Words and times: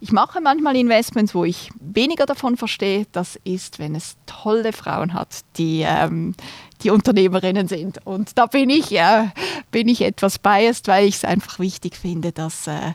ich 0.00 0.12
mache 0.12 0.40
manchmal 0.40 0.76
Investments, 0.76 1.34
wo 1.34 1.44
ich 1.44 1.70
weniger 1.80 2.26
davon 2.26 2.56
verstehe. 2.56 3.06
Das 3.12 3.36
ist, 3.44 3.78
wenn 3.78 3.94
es 3.94 4.16
tolle 4.26 4.72
Frauen 4.72 5.12
hat, 5.12 5.40
die, 5.56 5.84
ähm, 5.86 6.34
die 6.82 6.90
Unternehmerinnen 6.90 7.66
sind. 7.66 8.06
Und 8.06 8.38
da 8.38 8.46
bin 8.46 8.70
ich, 8.70 8.92
äh, 8.92 9.28
bin 9.70 9.88
ich 9.88 10.02
etwas 10.02 10.38
biased, 10.38 10.86
weil 10.88 11.08
ich 11.08 11.16
es 11.16 11.24
einfach 11.24 11.58
wichtig 11.58 11.96
finde, 11.96 12.30
dass, 12.30 12.68
äh, 12.68 12.92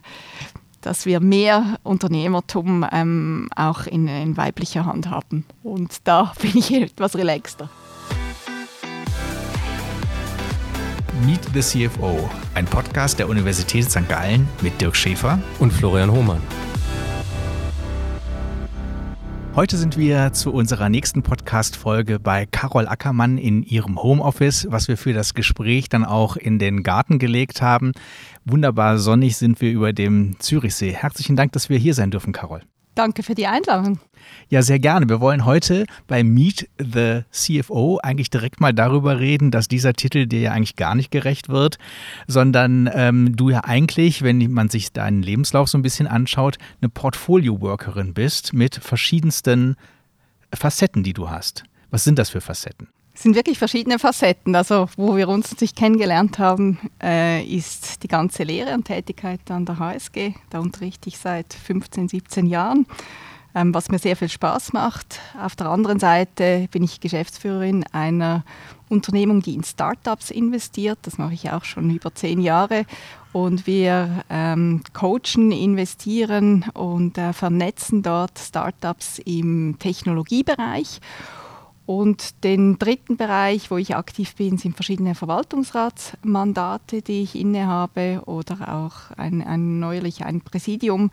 dass 0.79 1.05
wir 1.05 1.19
mehr 1.19 1.77
Unternehmertum 1.83 2.85
ähm, 2.91 3.49
auch 3.55 3.85
in, 3.85 4.07
in 4.07 4.37
weiblicher 4.37 4.85
Hand 4.85 5.09
haben. 5.09 5.45
Und 5.61 5.97
da 6.05 6.33
bin 6.41 6.57
ich 6.57 6.71
etwas 6.71 7.17
relaxter. 7.17 7.69
Meet 11.25 11.41
the 11.53 11.61
CFO, 11.61 12.29
ein 12.53 12.65
Podcast 12.65 13.19
der 13.19 13.29
Universität 13.29 13.89
St. 13.89 14.07
Gallen 14.09 14.47
mit 14.61 14.79
Dirk 14.81 14.95
Schäfer 14.95 15.39
und 15.59 15.71
Florian 15.71 16.11
Hohmann. 16.11 16.41
Heute 19.55 19.77
sind 19.77 19.99
wir 19.99 20.33
zu 20.33 20.51
unserer 20.51 20.89
nächsten 20.89 21.21
Podcast-Folge 21.21 22.19
bei 22.19 22.47
Carol 22.47 22.87
Ackermann 22.87 23.37
in 23.37 23.61
ihrem 23.61 24.01
Homeoffice, 24.01 24.65
was 24.71 24.87
wir 24.87 24.97
für 24.97 25.13
das 25.13 25.35
Gespräch 25.35 25.89
dann 25.89 26.05
auch 26.05 26.37
in 26.37 26.57
den 26.57 26.81
Garten 26.81 27.19
gelegt 27.19 27.61
haben. 27.61 27.91
Wunderbar 28.45 28.97
sonnig 28.97 29.37
sind 29.37 29.61
wir 29.61 29.71
über 29.71 29.93
dem 29.93 30.39
Zürichsee. 30.39 30.93
Herzlichen 30.93 31.35
Dank, 31.35 31.51
dass 31.51 31.69
wir 31.69 31.77
hier 31.77 31.93
sein 31.93 32.09
dürfen, 32.09 32.33
Carol. 32.33 32.63
Danke 32.95 33.23
für 33.23 33.33
die 33.33 33.47
Einladung. 33.47 33.99
Ja, 34.49 34.61
sehr 34.61 34.79
gerne. 34.79 35.09
Wir 35.09 35.19
wollen 35.19 35.45
heute 35.45 35.85
bei 36.07 36.23
Meet 36.23 36.69
the 36.77 37.21
CFO 37.31 37.99
eigentlich 38.01 38.29
direkt 38.29 38.61
mal 38.61 38.73
darüber 38.73 39.19
reden, 39.19 39.51
dass 39.51 39.67
dieser 39.67 39.93
Titel 39.93 40.27
dir 40.27 40.39
ja 40.39 40.51
eigentlich 40.51 40.75
gar 40.75 40.95
nicht 40.95 41.11
gerecht 41.11 41.49
wird, 41.49 41.77
sondern 42.27 42.89
ähm, 42.93 43.35
du 43.35 43.49
ja 43.49 43.63
eigentlich, 43.63 44.21
wenn 44.21 44.51
man 44.51 44.69
sich 44.69 44.91
deinen 44.91 45.23
Lebenslauf 45.23 45.69
so 45.69 45.77
ein 45.77 45.81
bisschen 45.81 46.07
anschaut, 46.07 46.57
eine 46.81 46.89
Portfolio-Workerin 46.89 48.13
bist 48.13 48.53
mit 48.53 48.75
verschiedensten 48.75 49.75
Facetten, 50.53 51.03
die 51.03 51.13
du 51.13 51.29
hast. 51.29 51.63
Was 51.89 52.03
sind 52.03 52.19
das 52.19 52.29
für 52.29 52.41
Facetten? 52.41 52.89
Es 53.15 53.21
sind 53.21 53.35
wirklich 53.35 53.59
verschiedene 53.59 53.99
Facetten. 53.99 54.55
Also, 54.55 54.87
wo 54.97 55.15
wir 55.15 55.29
uns 55.29 55.51
natürlich 55.51 55.75
kennengelernt 55.75 56.39
haben, 56.39 56.79
äh, 57.01 57.43
ist 57.45 58.01
die 58.01 58.07
ganze 58.07 58.43
Lehre 58.43 58.73
und 58.73 58.85
Tätigkeit 58.85 59.39
an 59.49 59.65
der 59.65 59.77
HSG. 59.77 60.33
Da 60.49 60.59
unterrichte 60.59 61.09
ich 61.09 61.19
seit 61.19 61.53
15, 61.53 62.09
17 62.09 62.47
Jahren, 62.47 62.87
ähm, 63.53 63.71
was 63.73 63.89
mir 63.89 63.99
sehr 63.99 64.15
viel 64.15 64.29
Spaß 64.29 64.73
macht. 64.73 65.19
Auf 65.39 65.55
der 65.55 65.67
anderen 65.67 65.99
Seite 65.99 66.67
bin 66.71 66.81
ich 66.81 67.01
Geschäftsführerin 67.01 67.85
einer 67.91 68.43
Unternehmung, 68.89 69.43
die 69.43 69.53
in 69.53 69.63
Startups 69.63 70.31
investiert. 70.31 70.97
Das 71.03 71.19
mache 71.19 71.35
ich 71.35 71.51
auch 71.51 71.65
schon 71.65 71.91
über 71.91 72.15
zehn 72.15 72.41
Jahre. 72.41 72.85
Und 73.31 73.67
wir 73.67 74.23
ähm, 74.31 74.81
coachen, 74.93 75.51
investieren 75.51 76.65
und 76.73 77.19
äh, 77.19 77.31
vernetzen 77.31 78.01
dort 78.01 78.39
Startups 78.39 79.19
im 79.19 79.75
Technologiebereich. 79.77 80.99
Und 81.85 82.43
den 82.45 82.79
dritten 82.79 83.17
Bereich, 83.17 83.69
wo 83.69 83.77
ich 83.77 83.95
aktiv 83.95 84.35
bin, 84.35 84.57
sind 84.57 84.75
verschiedene 84.75 85.15
Verwaltungsratsmandate, 85.15 87.01
die 87.01 87.23
ich 87.23 87.35
innehabe 87.35 88.21
oder 88.25 88.73
auch 88.73 89.11
ein, 89.17 89.41
ein 89.41 89.79
neuerlich 89.79 90.23
ein 90.23 90.41
Präsidium, 90.41 91.11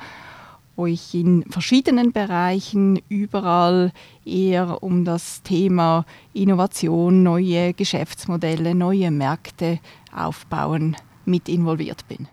wo 0.77 0.87
ich 0.87 1.13
in 1.15 1.45
verschiedenen 1.51 2.13
Bereichen 2.13 3.03
überall 3.09 3.93
eher 4.25 4.83
um 4.83 5.05
das 5.05 5.43
Thema 5.43 6.07
Innovation, 6.33 7.25
neue 7.25 7.75
Geschäftsmodelle, 7.75 8.75
neue 8.75 9.11
Märkte 9.11 9.81
aufbauen 10.15 10.97
mit 11.25 11.49
involviert 11.49 12.07
bin. 12.07 12.29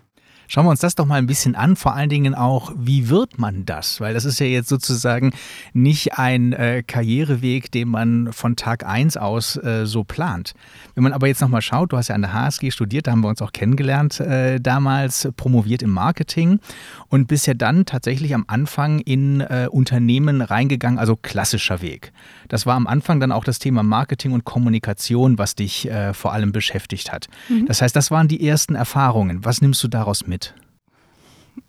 Schauen 0.50 0.64
wir 0.64 0.70
uns 0.70 0.80
das 0.80 0.94
doch 0.94 1.04
mal 1.04 1.16
ein 1.16 1.26
bisschen 1.26 1.54
an. 1.54 1.76
Vor 1.76 1.94
allen 1.94 2.08
Dingen 2.08 2.34
auch, 2.34 2.72
wie 2.74 3.10
wird 3.10 3.38
man 3.38 3.66
das? 3.66 4.00
Weil 4.00 4.14
das 4.14 4.24
ist 4.24 4.40
ja 4.40 4.46
jetzt 4.46 4.70
sozusagen 4.70 5.34
nicht 5.74 6.18
ein 6.18 6.54
äh, 6.54 6.82
Karriereweg, 6.82 7.70
den 7.70 7.88
man 7.88 8.32
von 8.32 8.56
Tag 8.56 8.86
1 8.86 9.18
aus 9.18 9.56
äh, 9.56 9.84
so 9.84 10.04
plant. 10.04 10.54
Wenn 10.94 11.04
man 11.04 11.12
aber 11.12 11.26
jetzt 11.26 11.42
nochmal 11.42 11.60
schaut, 11.60 11.92
du 11.92 11.98
hast 11.98 12.08
ja 12.08 12.14
an 12.14 12.22
der 12.22 12.32
HSG 12.32 12.70
studiert, 12.70 13.06
da 13.06 13.12
haben 13.12 13.20
wir 13.20 13.28
uns 13.28 13.42
auch 13.42 13.52
kennengelernt 13.52 14.20
äh, 14.20 14.58
damals, 14.58 15.28
promoviert 15.36 15.82
im 15.82 15.90
Marketing 15.90 16.60
und 17.08 17.28
bist 17.28 17.46
ja 17.46 17.52
dann 17.52 17.84
tatsächlich 17.84 18.34
am 18.34 18.44
Anfang 18.46 19.00
in 19.00 19.42
äh, 19.42 19.68
Unternehmen 19.70 20.40
reingegangen, 20.40 20.98
also 20.98 21.14
klassischer 21.14 21.82
Weg. 21.82 22.10
Das 22.48 22.64
war 22.64 22.74
am 22.74 22.86
Anfang 22.86 23.20
dann 23.20 23.32
auch 23.32 23.44
das 23.44 23.58
Thema 23.58 23.82
Marketing 23.82 24.32
und 24.32 24.44
Kommunikation, 24.44 25.36
was 25.36 25.56
dich 25.56 25.90
äh, 25.90 26.14
vor 26.14 26.32
allem 26.32 26.52
beschäftigt 26.52 27.12
hat. 27.12 27.26
Mhm. 27.50 27.66
Das 27.66 27.82
heißt, 27.82 27.94
das 27.94 28.10
waren 28.10 28.28
die 28.28 28.46
ersten 28.48 28.74
Erfahrungen. 28.74 29.44
Was 29.44 29.60
nimmst 29.60 29.84
du 29.84 29.88
daraus 29.88 30.26
mit? 30.26 30.37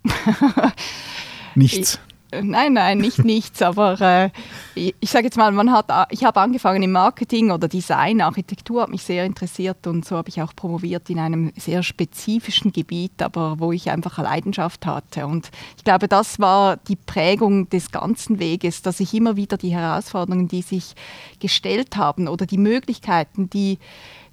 Nichts. 1.56 2.00
Nein, 2.32 2.74
nein, 2.74 3.00
nicht 3.00 3.26
nichts, 3.26 3.64
aber 3.64 4.00
äh, 4.00 4.30
ich, 4.76 4.94
ich 5.00 5.10
sage 5.10 5.26
jetzt 5.26 5.38
mal, 5.38 5.52
man 5.52 5.72
hat, 5.72 5.90
ich 6.12 6.24
habe 6.24 6.40
angefangen 6.40 6.84
im 6.84 6.92
Marketing 6.92 7.50
oder 7.50 7.68
Design, 7.68 8.22
Architektur 8.22 8.84
hat 8.84 8.90
mich 8.90 9.02
sehr 9.02 9.26
interessiert 9.26 9.88
und 9.88 10.06
so 10.06 10.16
habe 10.16 10.30
ich 10.30 10.40
auch 10.40 10.56
promoviert 10.56 11.10
in 11.10 11.18
einem 11.18 11.52
sehr 11.58 11.82
spezifischen 11.82 12.72
Gebiet, 12.72 13.24
aber 13.24 13.60
wo 13.60 13.72
ich 13.72 13.90
einfach 13.90 14.20
eine 14.20 14.28
Leidenschaft 14.28 14.86
hatte. 14.86 15.26
Und 15.26 15.50
ich 15.78 15.84
glaube, 15.84 16.08
das 16.08 16.38
war 16.38 16.78
die 16.78 16.98
Prägung 16.98 17.68
des 17.70 17.90
ganzen 17.90 18.38
Weges, 18.38 18.84
dass 18.84 19.00
ich 19.00 19.12
immer 19.16 19.36
wieder 19.36 19.58
die 19.58 19.74
Herausforderungen, 19.74 20.48
die 20.48 20.62
sich 20.62 20.94
gestellt 21.40 21.98
haben 21.98 22.28
oder 22.28 22.46
die 22.46 22.60
Möglichkeiten, 22.60 23.50
die, 23.50 23.80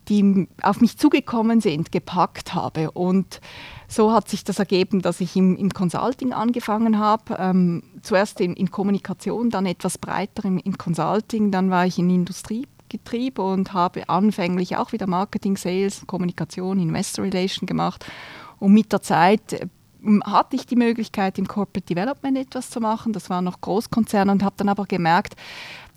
die 0.09 0.49
auf 0.63 0.81
mich 0.81 0.99
zugekommen 0.99 1.61
sind, 1.61 1.93
gepackt 1.93 2.55
habe 2.55 2.91
und 2.91 3.41
so 3.89 4.13
hat 4.13 4.29
sich 4.29 4.45
das 4.45 4.59
ergeben, 4.59 5.01
dass 5.01 5.21
ich 5.21 5.37
im, 5.37 5.57
im 5.57 5.71
Consulting 5.71 6.33
angefangen 6.33 6.99
habe. 6.99 7.37
Ähm, 7.39 7.83
zuerst 8.03 8.41
in, 8.41 8.55
in, 8.55 8.71
Kommunikation, 8.71 9.51
dann 9.51 9.67
etwas 9.67 9.99
breiter 9.99 10.45
im, 10.45 10.59
im 10.59 10.77
Consulting, 10.77 11.51
dann 11.51 11.71
war 11.71 11.87
ich 11.87 11.99
in 11.99 12.11
Industriegetrieb 12.11 13.39
und 13.39 13.73
habe 13.73 14.09
anfänglich 14.09 14.77
auch 14.77 14.93
wieder 14.93 15.07
Marketing, 15.07 15.57
Sales, 15.57 16.03
Kommunikation, 16.07 16.81
Investor 16.81 17.25
Relation 17.25 17.67
gemacht. 17.67 18.05
Und 18.59 18.73
mit 18.73 18.93
der 18.93 19.03
Zeit 19.03 19.53
äh, 19.53 19.69
hatte 20.25 20.57
ich 20.57 20.67
die 20.67 20.77
Möglichkeit, 20.77 21.39
im 21.39 21.47
Corporate 21.47 21.87
Development 21.87 22.39
etwas 22.39 22.71
zu 22.71 22.81
machen. 22.81 23.13
Das 23.13 23.31
war 23.31 23.43
noch 23.43 23.61
Großkonzern 23.61 24.31
und 24.31 24.43
habe 24.43 24.57
dann 24.57 24.69
aber 24.69 24.85
gemerkt, 24.85 25.37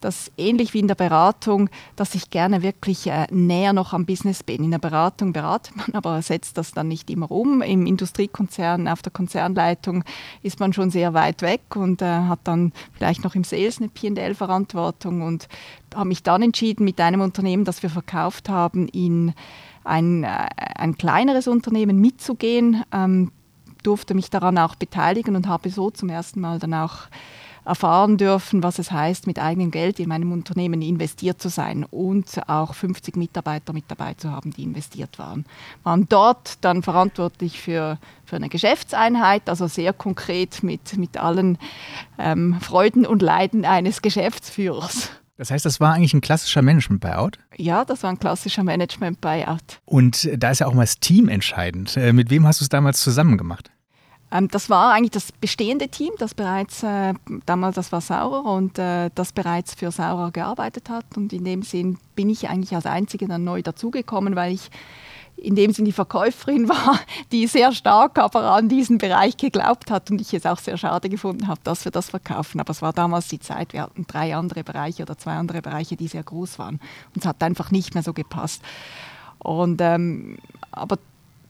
dass 0.01 0.31
ähnlich 0.37 0.73
wie 0.73 0.79
in 0.79 0.87
der 0.87 0.95
Beratung, 0.95 1.69
dass 1.95 2.15
ich 2.15 2.29
gerne 2.29 2.61
wirklich 2.61 3.07
äh, 3.07 3.27
näher 3.31 3.73
noch 3.73 3.93
am 3.93 4.05
Business 4.05 4.43
bin. 4.43 4.63
In 4.63 4.71
der 4.71 4.79
Beratung 4.79 5.33
beratet 5.33 5.75
man, 5.75 5.87
aber 5.93 6.21
setzt 6.21 6.57
das 6.57 6.71
dann 6.71 6.87
nicht 6.87 7.09
immer 7.09 7.29
um. 7.31 7.61
Im 7.61 7.85
Industriekonzern, 7.85 8.87
auf 8.87 9.01
der 9.01 9.11
Konzernleitung 9.11 10.03
ist 10.41 10.59
man 10.59 10.73
schon 10.73 10.89
sehr 10.89 11.13
weit 11.13 11.41
weg 11.41 11.75
und 11.75 12.01
äh, 12.01 12.05
hat 12.05 12.39
dann 12.43 12.71
vielleicht 12.93 13.23
noch 13.23 13.35
im 13.35 13.43
Sales 13.43 13.79
eine 13.79 13.89
P&L-Verantwortung 13.89 15.21
und 15.21 15.47
habe 15.93 16.07
mich 16.07 16.23
dann 16.23 16.41
entschieden, 16.41 16.85
mit 16.85 16.99
einem 16.99 17.21
Unternehmen, 17.21 17.65
das 17.65 17.83
wir 17.83 17.89
verkauft 17.89 18.49
haben, 18.49 18.87
in 18.87 19.33
ein, 19.83 20.23
äh, 20.23 20.47
ein 20.75 20.97
kleineres 20.97 21.47
Unternehmen 21.47 21.99
mitzugehen. 21.99 22.83
Ähm, 22.91 23.31
durfte 23.83 24.13
mich 24.13 24.29
daran 24.29 24.57
auch 24.57 24.75
beteiligen 24.75 25.35
und 25.35 25.47
habe 25.47 25.69
so 25.69 25.89
zum 25.89 26.09
ersten 26.09 26.41
Mal 26.41 26.59
dann 26.59 26.73
auch 26.73 27.07
erfahren 27.65 28.17
dürfen, 28.17 28.63
was 28.63 28.79
es 28.79 28.91
heißt, 28.91 29.27
mit 29.27 29.39
eigenem 29.39 29.71
Geld 29.71 29.99
in 29.99 30.09
meinem 30.09 30.31
Unternehmen 30.31 30.81
investiert 30.81 31.41
zu 31.41 31.49
sein 31.49 31.83
und 31.83 32.41
auch 32.47 32.73
50 32.73 33.15
Mitarbeiter 33.15 33.73
mit 33.73 33.85
dabei 33.87 34.13
zu 34.13 34.31
haben, 34.31 34.51
die 34.51 34.63
investiert 34.63 35.19
waren. 35.19 35.45
Waren 35.83 36.07
dort 36.09 36.57
dann 36.61 36.83
verantwortlich 36.83 37.59
für, 37.61 37.97
für 38.25 38.35
eine 38.35 38.49
Geschäftseinheit, 38.49 39.49
also 39.49 39.67
sehr 39.67 39.93
konkret 39.93 40.63
mit, 40.63 40.97
mit 40.97 41.17
allen 41.17 41.57
ähm, 42.17 42.59
Freuden 42.61 43.05
und 43.05 43.21
Leiden 43.21 43.65
eines 43.65 44.01
Geschäftsführers. 44.01 45.11
Das 45.39 45.51
heißt, 45.51 45.65
das 45.65 45.79
war 45.79 45.93
eigentlich 45.93 46.13
ein 46.13 46.19
klassischer 46.19 46.61
Management-Buyout? 46.61 47.39
Ja, 47.55 47.85
das 47.85 48.03
war 48.03 48.09
ein 48.09 48.19
klassischer 48.19 48.63
Management-Buyout. 48.63 49.79
Und 49.85 50.29
da 50.35 50.51
ist 50.51 50.59
ja 50.59 50.67
auch 50.67 50.73
mal 50.73 50.83
das 50.83 50.99
Team 50.99 51.29
entscheidend. 51.29 51.95
Äh, 51.95 52.11
mit 52.11 52.29
wem 52.29 52.45
hast 52.45 52.59
du 52.59 52.65
es 52.65 52.69
damals 52.69 53.01
zusammen 53.01 53.37
gemacht? 53.37 53.71
Ähm, 54.31 54.47
das 54.49 54.69
war 54.69 54.93
eigentlich 54.93 55.11
das 55.11 55.31
bestehende 55.31 55.89
Team, 55.89 56.11
das 56.19 56.33
bereits, 56.33 56.83
äh, 56.83 57.13
damals 57.45 57.75
das 57.75 57.91
war 57.91 58.01
Saurer 58.01 58.45
und 58.45 58.77
äh, 58.77 59.09
das 59.15 59.31
bereits 59.31 59.73
für 59.73 59.91
Saurer 59.91 60.31
gearbeitet 60.31 60.89
hat. 60.89 61.05
Und 61.15 61.33
in 61.33 61.43
dem 61.43 61.63
Sinn 61.63 61.97
bin 62.15 62.29
ich 62.29 62.49
eigentlich 62.49 62.75
als 62.75 62.85
Einzige 62.85 63.27
dann 63.27 63.43
neu 63.43 63.61
dazugekommen, 63.61 64.35
weil 64.35 64.53
ich 64.53 64.69
in 65.41 65.55
dem 65.55 65.71
Sinn 65.71 65.85
die 65.85 65.91
Verkäuferin 65.91 66.69
war, 66.69 66.99
die 67.31 67.47
sehr 67.47 67.71
stark 67.71 68.19
aber 68.19 68.51
an 68.51 68.69
diesen 68.69 68.97
Bereich 68.97 69.37
geglaubt 69.37 69.89
hat 69.89 70.11
und 70.11 70.21
ich 70.21 70.33
es 70.33 70.45
auch 70.45 70.59
sehr 70.59 70.77
schade 70.77 71.09
gefunden 71.09 71.47
habe, 71.47 71.61
dass 71.63 71.85
wir 71.85 71.91
das 71.91 72.09
verkaufen. 72.09 72.59
Aber 72.59 72.71
es 72.71 72.81
war 72.81 72.93
damals 72.93 73.27
die 73.29 73.39
Zeit, 73.39 73.73
wir 73.73 73.83
hatten 73.83 74.05
drei 74.07 74.35
andere 74.35 74.63
Bereiche 74.63 75.03
oder 75.03 75.17
zwei 75.17 75.33
andere 75.33 75.61
Bereiche, 75.61 75.95
die 75.95 76.07
sehr 76.07 76.23
groß 76.23 76.59
waren. 76.59 76.79
Und 77.15 77.21
es 77.21 77.25
hat 77.25 77.41
einfach 77.41 77.71
nicht 77.71 77.93
mehr 77.93 78.03
so 78.03 78.13
gepasst. 78.13 78.61
Und, 79.39 79.79
ähm, 79.81 80.37
aber 80.71 80.97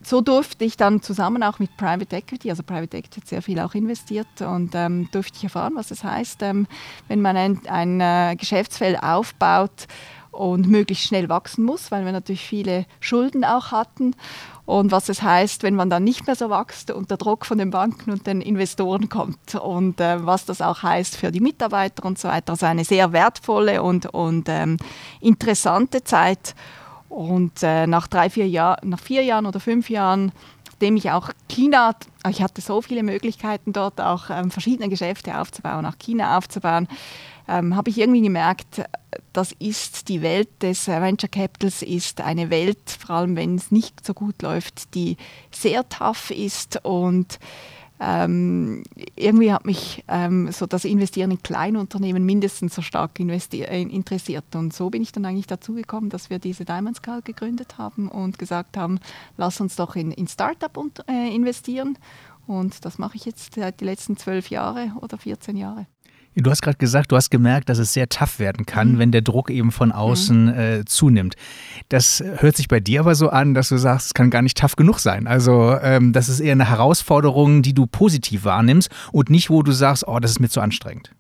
so 0.02 0.22
durfte 0.22 0.66
ich 0.66 0.78
dann 0.78 1.02
zusammen 1.02 1.44
auch 1.44 1.60
mit 1.60 1.76
Private 1.78 2.16
Equity, 2.16 2.50
also 2.50 2.64
Private 2.64 2.98
Equity 2.98 3.22
hat 3.22 3.28
sehr 3.28 3.42
viel 3.42 3.60
auch 3.60 3.74
investiert 3.74 4.42
und 4.42 4.74
ähm, 4.74 5.10
durfte 5.12 5.38
ich 5.38 5.44
erfahren, 5.44 5.74
was 5.76 5.90
das 5.90 6.04
heißt, 6.04 6.42
ähm, 6.44 6.68
wenn 7.08 7.22
man 7.22 7.36
ein, 7.36 7.62
ein 7.68 8.00
äh, 8.02 8.36
Geschäftsfeld 8.38 9.02
aufbaut 9.04 9.88
und 10.32 10.68
möglichst 10.68 11.06
schnell 11.06 11.28
wachsen 11.28 11.66
muss, 11.66 11.92
weil 11.92 12.06
wir 12.06 12.12
natürlich 12.12 12.46
viele 12.46 12.86
Schulden 13.00 13.44
auch 13.44 13.72
hatten. 13.72 14.16
Und 14.66 14.92
was 14.92 15.10
es 15.10 15.24
heißt, 15.24 15.64
wenn 15.64 15.74
man 15.74 15.90
dann 15.90 16.04
nicht 16.04 16.28
mehr 16.28 16.36
so 16.36 16.52
wächst 16.52 16.92
und 16.92 17.10
der 17.10 17.18
Druck 17.18 17.46
von 17.46 17.58
den 17.58 17.72
Banken 17.72 18.12
und 18.12 18.28
den 18.28 18.40
Investoren 18.40 19.10
kommt 19.10 19.56
und 19.56 20.00
äh, 20.00 20.24
was 20.26 20.46
das 20.46 20.62
auch 20.62 20.84
heißt 20.84 21.18
für 21.18 21.32
die 21.32 21.40
Mitarbeiter 21.40 22.06
und 22.06 22.20
so 22.20 22.28
weiter. 22.28 22.52
Also 22.54 22.68
eine 22.68 22.86
sehr 22.86 23.12
wertvolle 23.12 23.82
und, 23.82 24.06
und 24.06 24.48
ähm, 24.48 24.78
interessante 25.20 26.04
Zeit. 26.04 26.54
Und 27.10 27.64
äh, 27.64 27.88
nach 27.88 28.08
drei, 28.08 28.30
vier 28.30 28.48
Jahren, 28.48 28.88
nach 28.88 29.00
vier 29.00 29.24
Jahren 29.24 29.46
oder 29.46 29.60
fünf 29.60 29.90
Jahren 29.90 30.32
nachdem 30.80 30.96
ich 30.96 31.12
auch 31.12 31.32
China, 31.50 31.94
ich 32.30 32.42
hatte 32.42 32.62
so 32.62 32.82
viele 32.82 33.04
Möglichkeiten 33.04 33.74
dort 33.74 34.00
auch 34.00 34.30
ähm, 34.30 34.50
verschiedene 34.50 34.88
Geschäfte 34.88 35.38
aufzubauen, 35.38 35.86
auch 35.86 35.98
China 36.00 36.38
aufzubauen, 36.38 36.88
ähm, 37.50 37.76
habe 37.76 37.90
ich 37.90 37.98
irgendwie 37.98 38.22
gemerkt, 38.22 38.84
das 39.34 39.52
ist 39.60 40.08
die 40.08 40.22
Welt 40.22 40.48
des 40.62 40.88
äh, 40.88 41.02
Venture 41.02 41.28
Capitals, 41.28 41.82
ist 41.82 42.22
eine 42.22 42.50
Welt, 42.50 42.80
vor 42.98 43.18
allem 43.18 43.36
wenn 43.36 43.56
es 43.56 43.72
nicht 43.72 44.06
so 44.06 44.14
gut 44.14 44.42
läuft, 44.42 44.96
die 44.96 45.18
sehr 45.52 45.90
tough 45.90 46.32
ist 46.32 46.80
und 46.86 47.40
ähm, 48.00 48.84
irgendwie 49.16 49.52
hat 49.52 49.66
mich 49.66 50.04
ähm, 50.08 50.52
so 50.52 50.66
das 50.66 50.86
Investieren 50.86 51.32
in 51.32 51.44
Kleinunternehmen 51.44 52.26
mindestens 52.26 52.76
so 52.76 52.82
stark 52.82 53.20
äh, 53.20 53.82
interessiert. 53.82 54.56
Und 54.56 54.74
so 54.74 54.90
bin 54.90 55.02
ich 55.02 55.12
dann 55.12 55.26
eigentlich 55.26 55.48
dazu 55.48 55.74
gekommen, 55.74 56.10
dass 56.10 56.30
wir 56.30 56.40
diese 56.40 56.64
Diamond 56.64 56.98
Skull 56.98 57.22
gegründet 57.22 57.78
haben 57.78 58.08
und 58.08 58.40
gesagt 58.40 58.78
haben, 58.78 59.00
lass 59.38 59.60
uns 59.60 59.76
doch 59.76 59.96
in, 59.96 60.12
in 60.12 60.28
Startup 60.28 60.72
äh, 61.08 61.36
investieren. 61.36 61.98
Und 62.48 62.86
das 62.86 62.98
mache 62.98 63.18
ich 63.18 63.26
jetzt 63.26 63.56
seit 63.56 63.82
die 63.82 63.86
letzten 63.86 64.18
zwölf 64.18 64.50
Jahre 64.50 64.94
oder 65.02 65.18
14 65.18 65.58
Jahre. 65.58 65.86
Du 66.36 66.50
hast 66.52 66.62
gerade 66.62 66.78
gesagt, 66.78 67.12
du 67.12 67.16
hast 67.16 67.32
gemerkt, 67.32 67.70
dass 67.70 67.80
es 67.80 67.94
sehr 67.94 68.08
tough 68.08 68.40
werden 68.40 68.66
kann, 68.66 68.94
mhm. 68.94 69.00
wenn 69.00 69.12
der 69.12 69.22
Druck 69.22 69.50
eben 69.50 69.72
von 69.72 69.92
außen 69.92 70.44
mhm. 70.46 70.60
äh, 70.60 70.86
zunimmt. 70.86 71.36
Das 71.90 72.24
hört 72.38 72.56
sich 72.56 72.68
bei 72.68 72.80
dir 72.80 73.02
aber 73.02 73.16
so 73.16 73.30
an, 73.30 73.54
dass 73.54 73.70
du 73.70 73.78
sagst, 73.78 74.08
es 74.08 74.14
kann 74.14 74.30
gar 74.30 74.42
nicht 74.42 74.58
tough 74.58 74.76
genug 74.76 75.00
sein. 75.00 75.28
Also 75.28 75.76
ähm, 75.82 76.14
das 76.14 76.30
ist 76.30 76.40
eher 76.40 76.54
eine 76.54 76.70
Herausforderung, 76.70 77.62
die 77.62 77.74
du 77.74 77.88
positiv 77.88 78.46
wahrnimmst 78.46 78.90
und 79.12 79.30
nicht, 79.30 79.50
wo 79.50 79.64
du 79.64 79.72
sagst, 79.72 80.08
oh, 80.08 80.20
das 80.20 80.32
ist 80.32 80.40
mir 80.40 80.50
zu 80.50 80.62
anstrengend. 80.62 81.12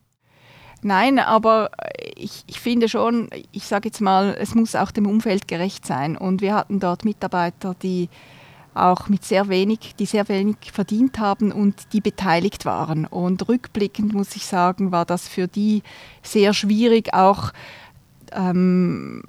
Nein, 0.82 1.20
aber 1.20 1.72
ich, 2.16 2.44
ich 2.48 2.60
finde 2.60 2.88
schon, 2.88 3.30
ich 3.52 3.66
sage 3.66 3.90
jetzt 3.90 4.00
mal, 4.00 4.36
es 4.40 4.56
muss 4.56 4.76
auch 4.76 4.92
dem 4.92 5.08
Umfeld 5.08 5.48
gerecht 5.48 5.86
sein. 5.86 6.16
Und 6.16 6.42
wir 6.42 6.56
hatten 6.56 6.80
dort 6.80 7.04
Mitarbeiter, 7.04 7.76
die 7.82 8.10
auch 8.80 9.10
mit 9.10 9.24
sehr 9.24 9.50
wenig, 9.50 9.96
die 9.98 10.06
sehr 10.06 10.28
wenig 10.30 10.58
verdient 10.74 11.20
haben 11.20 11.52
und 11.52 11.94
die 11.94 12.02
beteiligt 12.02 12.66
waren. 12.66 13.06
Und 13.06 13.48
rückblickend 13.48 14.14
muss 14.14 14.36
ich 14.36 14.46
sagen, 14.46 14.92
war 14.92 15.06
das 15.06 15.28
für 15.28 15.48
die 15.48 15.84
sehr 16.24 16.54
schwierig, 16.54 17.14
auch 17.14 17.52
ähm, 18.32 19.24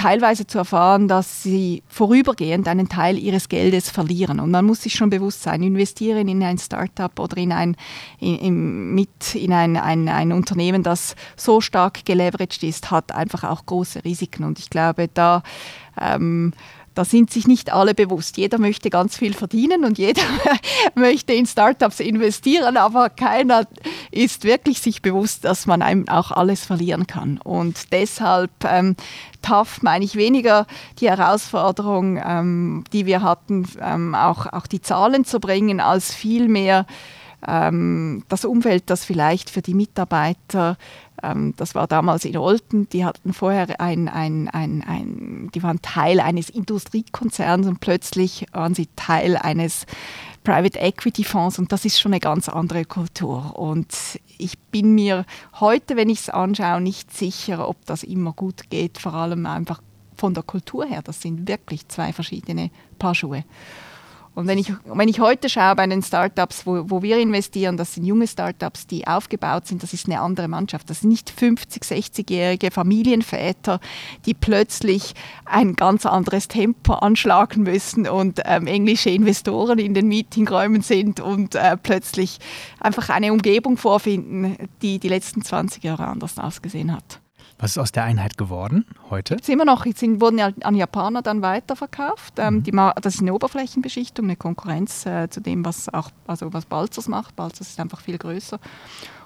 teilweise 0.00 0.46
zu 0.46 0.56
erfahren, 0.56 1.08
dass 1.08 1.42
sie 1.42 1.82
vorübergehend 1.86 2.68
einen 2.68 2.88
Teil 2.88 3.18
ihres 3.18 3.50
Geldes 3.50 3.90
verlieren. 3.90 4.40
Und 4.40 4.50
man 4.50 4.64
muss 4.64 4.82
sich 4.82 4.94
schon 4.94 5.10
bewusst 5.10 5.42
sein, 5.42 5.62
investieren 5.62 6.26
in 6.26 6.42
ein 6.42 6.56
Startup 6.56 7.18
oder 7.18 7.36
in 7.36 7.52
ein, 7.52 7.76
in, 8.18 8.38
in, 8.38 8.94
mit 8.94 9.34
in 9.34 9.52
ein, 9.52 9.76
ein, 9.76 10.08
ein 10.08 10.32
Unternehmen, 10.32 10.82
das 10.82 11.16
so 11.36 11.60
stark 11.60 12.06
geleveraged 12.06 12.62
ist, 12.62 12.90
hat 12.90 13.12
einfach 13.12 13.44
auch 13.44 13.66
große 13.66 14.02
Risiken. 14.02 14.44
Und 14.44 14.58
ich 14.58 14.70
glaube, 14.70 15.08
da 15.12 15.42
ähm, 16.00 16.54
da 17.00 17.06
sind 17.06 17.30
sich 17.30 17.46
nicht 17.46 17.72
alle 17.72 17.94
bewusst. 17.94 18.36
Jeder 18.36 18.58
möchte 18.58 18.90
ganz 18.90 19.16
viel 19.16 19.32
verdienen 19.32 19.86
und 19.86 19.96
jeder 19.96 20.20
möchte 20.94 21.32
in 21.32 21.46
Startups 21.46 21.98
investieren, 21.98 22.76
aber 22.76 23.08
keiner 23.08 23.66
ist 24.10 24.44
wirklich 24.44 24.82
sich 24.82 25.00
bewusst, 25.00 25.46
dass 25.46 25.64
man 25.64 25.80
einem 25.80 26.06
auch 26.10 26.30
alles 26.30 26.66
verlieren 26.66 27.06
kann. 27.06 27.38
Und 27.38 27.90
deshalb 27.94 28.50
ähm, 28.64 28.96
tough 29.40 29.80
meine 29.80 30.04
ich 30.04 30.14
weniger 30.14 30.66
die 30.98 31.08
Herausforderung, 31.08 32.20
ähm, 32.22 32.84
die 32.92 33.06
wir 33.06 33.22
hatten, 33.22 33.66
ähm, 33.80 34.14
auch, 34.14 34.44
auch 34.52 34.66
die 34.66 34.82
Zahlen 34.82 35.24
zu 35.24 35.40
bringen, 35.40 35.80
als 35.80 36.12
vielmehr 36.12 36.84
ähm, 37.46 38.24
das 38.28 38.44
Umfeld, 38.44 38.84
das 38.86 39.04
vielleicht 39.04 39.50
für 39.50 39.62
die 39.62 39.74
Mitarbeiter 39.74 40.76
ähm, 41.22 41.54
das 41.56 41.74
war 41.74 41.86
damals 41.86 42.24
in 42.24 42.36
Olten, 42.36 42.88
die 42.88 43.04
hatten 43.04 43.32
vorher 43.32 43.80
ein, 43.80 44.08
ein, 44.08 44.48
ein, 44.48 44.82
ein, 44.86 45.50
die 45.54 45.62
waren 45.62 45.82
Teil 45.82 46.20
eines 46.20 46.50
Industriekonzerns 46.50 47.66
und 47.66 47.80
plötzlich 47.80 48.46
waren 48.52 48.74
sie 48.74 48.88
Teil 48.96 49.36
eines 49.36 49.86
Private 50.44 50.78
Equity 50.78 51.24
Fonds 51.24 51.58
und 51.58 51.70
das 51.72 51.84
ist 51.84 52.00
schon 52.00 52.12
eine 52.12 52.20
ganz 52.20 52.48
andere 52.48 52.84
Kultur. 52.84 53.58
Und 53.58 53.94
ich 54.38 54.58
bin 54.58 54.94
mir 54.94 55.26
heute, 55.58 55.96
wenn 55.96 56.08
ich 56.08 56.20
es 56.20 56.30
anschaue, 56.30 56.80
nicht 56.80 57.14
sicher, 57.14 57.68
ob 57.68 57.84
das 57.84 58.02
immer 58.02 58.32
gut 58.32 58.70
geht, 58.70 58.98
vor 58.98 59.14
allem 59.14 59.44
einfach 59.44 59.82
von 60.16 60.32
der 60.32 60.42
Kultur 60.42 60.86
her. 60.86 61.02
Das 61.02 61.20
sind 61.20 61.46
wirklich 61.46 61.88
zwei 61.88 62.12
verschiedene 62.12 62.70
Paar 62.98 63.14
Schuhe. 63.14 63.44
Und 64.40 64.46
wenn 64.46 64.56
ich, 64.56 64.72
wenn 64.84 65.08
ich 65.08 65.20
heute 65.20 65.50
schaue 65.50 65.76
bei 65.76 65.86
den 65.86 66.02
Startups, 66.02 66.66
wo, 66.66 66.88
wo 66.88 67.02
wir 67.02 67.18
investieren, 67.18 67.76
das 67.76 67.94
sind 67.94 68.06
junge 68.06 68.26
Startups, 68.26 68.86
die 68.86 69.06
aufgebaut 69.06 69.66
sind, 69.66 69.82
das 69.82 69.92
ist 69.92 70.06
eine 70.06 70.18
andere 70.18 70.48
Mannschaft. 70.48 70.88
Das 70.88 71.00
sind 71.00 71.10
nicht 71.10 71.28
50, 71.28 71.82
60-jährige 71.82 72.70
Familienväter, 72.70 73.80
die 74.24 74.32
plötzlich 74.32 75.14
ein 75.44 75.74
ganz 75.74 76.06
anderes 76.06 76.48
Tempo 76.48 76.94
anschlagen 76.94 77.64
müssen 77.64 78.08
und 78.08 78.40
ähm, 78.46 78.66
englische 78.66 79.10
Investoren 79.10 79.78
in 79.78 79.92
den 79.92 80.08
Meetingräumen 80.08 80.80
sind 80.80 81.20
und 81.20 81.54
äh, 81.54 81.76
plötzlich 81.76 82.38
einfach 82.80 83.10
eine 83.10 83.34
Umgebung 83.34 83.76
vorfinden, 83.76 84.56
die 84.80 84.98
die 84.98 85.08
letzten 85.08 85.42
20 85.42 85.84
Jahre 85.84 86.06
anders 86.06 86.38
ausgesehen 86.38 86.96
hat. 86.96 87.20
Was 87.60 87.72
ist 87.72 87.78
aus 87.78 87.92
der 87.92 88.04
Einheit 88.04 88.38
geworden 88.38 88.86
heute? 89.10 89.34
Jetzt 89.34 89.50
immer 89.50 89.66
noch, 89.66 89.84
jetzt 89.84 90.02
wurden 90.02 90.38
ja 90.38 90.50
an 90.62 90.74
Japaner 90.74 91.20
dann 91.20 91.42
weiterverkauft. 91.42 92.34
Ähm, 92.38 92.54
mhm. 92.54 92.62
die, 92.62 92.70
das 92.70 93.16
ist 93.16 93.20
eine 93.20 93.34
Oberflächenbeschichtung, 93.34 94.24
eine 94.24 94.36
Konkurrenz 94.36 95.04
äh, 95.04 95.28
zu 95.28 95.40
dem, 95.40 95.62
was 95.64 95.92
auch 95.92 96.10
also 96.26 96.52
was 96.54 96.64
Balzers 96.64 97.06
macht. 97.06 97.36
Balzers 97.36 97.68
ist 97.68 97.78
einfach 97.78 98.00
viel 98.00 98.16
größer. 98.16 98.58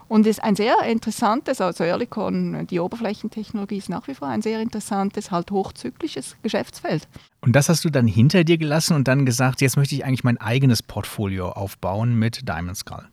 Und 0.09 0.27
ist 0.27 0.43
ein 0.43 0.57
sehr 0.57 0.81
interessantes, 0.83 1.61
also 1.61 1.85
Earlycon, 1.85 2.67
die 2.67 2.81
Oberflächentechnologie 2.81 3.79
ist 3.79 3.89
nach 3.89 4.07
wie 4.07 4.15
vor 4.15 4.29
ein 4.29 4.43
sehr 4.43 4.61
interessantes, 4.61 5.31
halt 5.31 5.51
hochzyklisches 5.51 6.37
Geschäftsfeld. 6.43 7.09
Und 7.41 7.57
das 7.57 7.69
hast 7.69 7.85
du 7.85 7.91
dann 7.91 8.07
hinter 8.07 8.45
dir 8.45 8.59
gelassen 8.59 8.97
und 8.97 9.09
dann 9.09 9.25
gesagt, 9.25 9.61
jetzt 9.61 9.77
möchte 9.77 9.95
ich 9.95 10.05
eigentlich 10.05 10.25
mein 10.25 10.39
eigenes 10.39 10.83
Portfolio 10.83 11.51
aufbauen 11.51 12.19
mit 12.19 12.49
Diamond 12.49 12.77
Skull. 12.77 13.09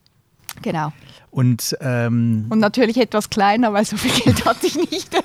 Genau. 0.61 0.91
Und, 1.31 1.77
ähm, 1.79 2.47
und 2.49 2.59
natürlich 2.59 2.97
etwas 2.97 3.29
kleiner, 3.29 3.71
weil 3.71 3.85
so 3.85 3.95
viel 3.95 4.11
Geld 4.11 4.43
hatte 4.43 4.67
ich 4.67 4.75
nicht. 4.75 5.15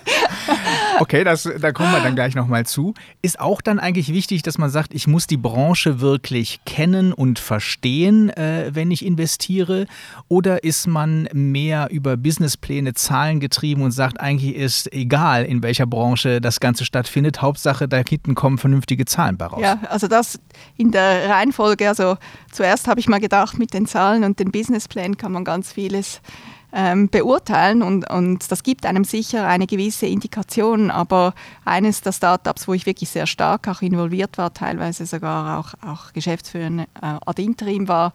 okay, 1.01 1.25
das, 1.25 1.49
da 1.61 1.73
kommen 1.73 1.91
wir 1.91 2.01
dann 2.01 2.15
gleich 2.15 2.37
nochmal 2.37 2.65
zu. 2.65 2.95
Ist 3.23 3.41
auch 3.41 3.61
dann 3.61 3.81
eigentlich 3.81 4.13
wichtig, 4.13 4.43
dass 4.43 4.57
man 4.57 4.71
sagt, 4.71 4.95
ich 4.95 5.09
muss 5.09 5.27
die 5.27 5.37
Branche 5.37 6.01
wirklich 6.01 6.61
kennen 6.65 7.13
und 7.13 7.41
verstehen, 7.41 8.31
äh, 8.31 8.71
wenn 8.73 8.93
ich 8.93 9.05
investiere? 9.05 9.89
Oder 10.29 10.63
ist 10.63 10.87
man 10.87 11.29
mehr 11.33 11.89
über 11.91 12.17
Businesspläne, 12.17 12.95
Zahlen 12.95 13.41
getrieben 13.41 13.83
und 13.83 13.91
sagt, 13.91 14.21
eigentlich 14.21 14.55
ist 14.55 14.93
egal, 14.93 15.45
in 15.45 15.65
welcher 15.65 15.87
Branche 15.87 16.41
das 16.41 16.61
Ganze 16.61 16.85
stattfindet, 16.85 17.43
Hauptsache, 17.43 17.89
da 17.89 17.97
hinten 18.09 18.37
kommen 18.37 18.59
vernünftige 18.59 19.07
Zahlen 19.07 19.37
bei 19.39 19.47
raus? 19.47 19.61
Ja, 19.61 19.81
also 19.89 20.07
das 20.07 20.39
in 20.77 20.93
der 20.93 21.29
Reihenfolge, 21.31 21.89
also 21.89 22.17
zuerst 22.53 22.87
habe 22.87 23.01
ich 23.01 23.09
mal 23.09 23.19
gedacht, 23.19 23.59
mit 23.59 23.75
den 23.75 23.87
Zahlen 23.87 24.23
und 24.23 24.39
den 24.39 24.53
Businessplänen 24.53 25.16
kann 25.17 25.33
man 25.33 25.45
ganz 25.45 25.73
viele 25.73 25.87
vieles 25.87 26.21
ähm, 26.73 27.09
beurteilen 27.09 27.83
und, 27.83 28.11
und 28.11 28.51
das 28.51 28.63
gibt 28.63 28.85
einem 28.87 29.05
sicher 29.05 29.47
eine 29.47 29.67
gewisse 29.67 30.07
Indikation. 30.07 30.91
Aber 30.91 31.33
eines 31.65 32.01
der 32.01 32.13
Startups, 32.13 32.67
wo 32.67 32.75
ich 32.75 32.87
wirklich 32.87 33.09
sehr 33.09 33.27
stark 33.27 33.69
auch 33.69 33.83
involviert 33.83 34.37
war, 34.37 34.53
teilweise 34.53 35.07
sogar 35.07 35.59
auch, 35.59 35.75
auch 35.87 36.13
Geschäftsführer 36.13 36.81
äh, 36.81 36.87
ad 37.01 37.43
interim 37.43 37.89
war, 37.89 38.13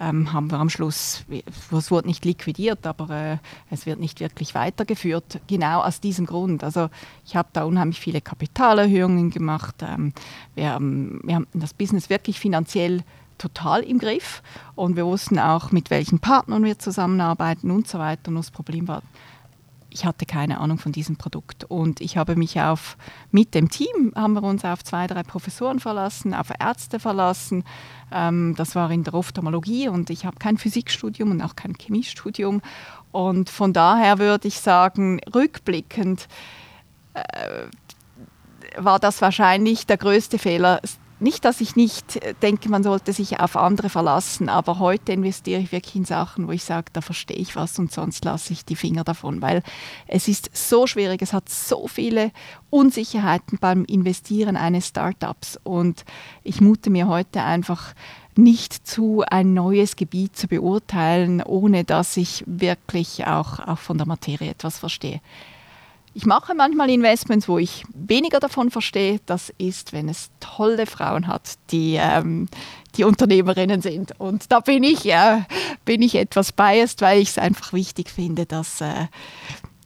ähm, 0.00 0.32
haben 0.32 0.50
wir 0.50 0.58
am 0.58 0.70
Schluss, 0.70 1.24
es 1.70 1.90
wurde 1.92 2.08
nicht 2.08 2.24
liquidiert, 2.24 2.84
aber 2.84 3.10
äh, 3.10 3.36
es 3.70 3.86
wird 3.86 4.00
nicht 4.00 4.18
wirklich 4.18 4.56
weitergeführt, 4.56 5.40
genau 5.46 5.82
aus 5.82 6.00
diesem 6.00 6.26
Grund. 6.26 6.64
Also 6.64 6.88
ich 7.24 7.36
habe 7.36 7.48
da 7.52 7.62
unheimlich 7.62 8.00
viele 8.00 8.20
Kapitalerhöhungen 8.20 9.30
gemacht. 9.30 9.76
Ähm, 9.82 10.12
wir, 10.56 10.70
haben, 10.70 11.20
wir 11.22 11.36
haben 11.36 11.46
das 11.54 11.74
Business 11.74 12.10
wirklich 12.10 12.40
finanziell 12.40 13.04
total 13.38 13.82
im 13.82 13.98
Griff 13.98 14.42
und 14.74 14.96
wir 14.96 15.06
wussten 15.06 15.38
auch, 15.38 15.72
mit 15.72 15.90
welchen 15.90 16.18
Partnern 16.18 16.64
wir 16.64 16.78
zusammenarbeiten 16.78 17.70
und 17.70 17.88
so 17.88 17.98
weiter. 17.98 18.28
Und 18.28 18.36
das 18.36 18.50
Problem 18.50 18.88
war, 18.88 19.02
ich 19.94 20.04
hatte 20.04 20.26
keine 20.26 20.58
Ahnung 20.58 20.78
von 20.78 20.90
diesem 20.90 21.16
Produkt 21.16 21.64
und 21.64 22.00
ich 22.00 22.16
habe 22.16 22.34
mich 22.34 22.60
auf, 22.60 22.96
mit 23.30 23.54
dem 23.54 23.70
Team 23.70 24.12
haben 24.16 24.32
wir 24.32 24.42
uns 24.42 24.64
auf 24.64 24.82
zwei, 24.82 25.06
drei 25.06 25.22
Professoren 25.22 25.78
verlassen, 25.78 26.34
auf 26.34 26.48
Ärzte 26.58 26.98
verlassen. 26.98 27.64
Ähm, 28.10 28.54
das 28.56 28.74
war 28.74 28.90
in 28.90 29.04
der 29.04 29.14
Ophthalmologie 29.14 29.88
und 29.88 30.10
ich 30.10 30.26
habe 30.26 30.36
kein 30.38 30.58
Physikstudium 30.58 31.30
und 31.30 31.42
auch 31.42 31.54
kein 31.54 31.74
Chemiestudium. 31.74 32.60
Und 33.12 33.48
von 33.50 33.72
daher 33.72 34.18
würde 34.18 34.48
ich 34.48 34.58
sagen, 34.58 35.20
rückblickend 35.32 36.26
äh, 37.14 37.68
war 38.76 38.98
das 38.98 39.22
wahrscheinlich 39.22 39.86
der 39.86 39.98
größte 39.98 40.38
Fehler, 40.38 40.80
nicht, 41.24 41.44
dass 41.44 41.60
ich 41.60 41.74
nicht 41.74 42.20
denke, 42.42 42.68
man 42.68 42.84
sollte 42.84 43.12
sich 43.12 43.40
auf 43.40 43.56
andere 43.56 43.88
verlassen, 43.88 44.48
aber 44.48 44.78
heute 44.78 45.12
investiere 45.12 45.60
ich 45.60 45.72
wirklich 45.72 45.96
in 45.96 46.04
Sachen, 46.04 46.46
wo 46.46 46.52
ich 46.52 46.62
sage, 46.62 46.86
da 46.92 47.00
verstehe 47.00 47.36
ich 47.36 47.56
was 47.56 47.78
und 47.78 47.90
sonst 47.90 48.24
lasse 48.24 48.52
ich 48.52 48.64
die 48.64 48.76
Finger 48.76 49.02
davon, 49.02 49.42
weil 49.42 49.62
es 50.06 50.28
ist 50.28 50.50
so 50.52 50.86
schwierig, 50.86 51.22
es 51.22 51.32
hat 51.32 51.48
so 51.48 51.88
viele 51.88 52.30
Unsicherheiten 52.70 53.58
beim 53.58 53.84
Investieren 53.86 54.56
eines 54.56 54.86
Startups 54.88 55.58
und 55.64 56.04
ich 56.44 56.60
mute 56.60 56.90
mir 56.90 57.08
heute 57.08 57.42
einfach 57.42 57.94
nicht 58.36 58.86
zu, 58.86 59.24
ein 59.28 59.54
neues 59.54 59.96
Gebiet 59.96 60.36
zu 60.36 60.46
beurteilen, 60.46 61.42
ohne 61.42 61.84
dass 61.84 62.16
ich 62.16 62.44
wirklich 62.46 63.26
auch, 63.26 63.60
auch 63.60 63.78
von 63.78 63.96
der 63.96 64.06
Materie 64.06 64.50
etwas 64.50 64.78
verstehe. 64.78 65.20
Ich 66.16 66.26
mache 66.26 66.54
manchmal 66.54 66.90
Investments, 66.90 67.48
wo 67.48 67.58
ich 67.58 67.84
weniger 67.92 68.38
davon 68.38 68.70
verstehe. 68.70 69.20
Das 69.26 69.52
ist, 69.58 69.92
wenn 69.92 70.08
es 70.08 70.30
tolle 70.38 70.86
Frauen 70.86 71.26
hat, 71.26 71.54
die, 71.72 71.98
ähm, 72.00 72.48
die 72.96 73.02
Unternehmerinnen 73.02 73.82
sind. 73.82 74.18
Und 74.20 74.52
da 74.52 74.60
bin 74.60 74.84
ich, 74.84 75.06
äh, 75.06 75.42
bin 75.84 76.02
ich 76.02 76.14
etwas 76.14 76.52
biased, 76.52 77.02
weil 77.02 77.20
ich 77.20 77.30
es 77.30 77.38
einfach 77.38 77.72
wichtig 77.72 78.10
finde, 78.10 78.46
dass, 78.46 78.80
äh, 78.80 79.08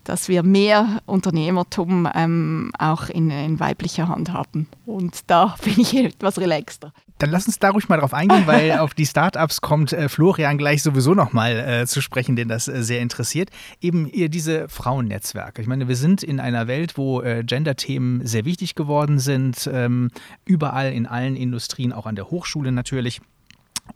dass 0.09 0.29
wir 0.29 0.43
mehr 0.43 1.03
Unternehmertum 1.05 2.09
ähm, 2.15 2.73
auch 2.79 3.11
in, 3.11 3.31
in 3.31 3.61
weiblicher 3.61 4.09
Hand 4.09 4.33
haben. 4.33 4.67
Und 4.87 5.21
da 5.27 5.57
bin 5.65 5.79
ich 5.79 5.95
etwas 5.95 6.39
relaxter. 6.39 6.93
Dann 7.19 7.31
lass 7.31 7.47
uns 7.47 7.59
da 7.59 7.71
ruhig 7.71 7.89
mal 7.89 7.99
drauf 7.99 8.15
eingehen, 8.15 8.47
weil 8.47 8.79
auf 8.79 8.95
die 8.95 9.05
Startups 9.05 9.61
kommt 9.61 9.93
äh, 9.93 10.09
Florian 10.09 10.57
gleich 10.57 10.83
sowieso 10.83 11.15
nochmal 11.15 11.59
äh, 11.59 11.87
zu 11.87 12.01
sprechen, 12.01 12.37
den 12.37 12.49
das 12.49 12.69
äh, 12.69 12.83
sehr 12.83 13.01
interessiert. 13.01 13.51
Eben 13.81 14.09
ihr 14.09 14.29
diese 14.29 14.69
Frauennetzwerke. 14.69 15.61
Ich 15.61 15.69
meine, 15.69 15.89
wir 15.89 15.97
sind 15.97 16.23
in 16.23 16.41
einer 16.41 16.69
Welt, 16.69 16.97
wo 16.97 17.21
äh, 17.21 17.43
Gender-Themen 17.45 18.25
sehr 18.25 18.45
wichtig 18.45 18.77
geworden 18.77 19.19
sind, 19.19 19.69
ähm, 19.71 20.11
überall 20.45 20.93
in 20.93 21.07
allen 21.07 21.37
Industrien, 21.37 21.93
auch 21.93 22.07
an 22.07 22.15
der 22.15 22.31
Hochschule 22.31 22.73
natürlich. 22.73 23.21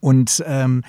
Und 0.00 0.42
ähm, 0.46 0.82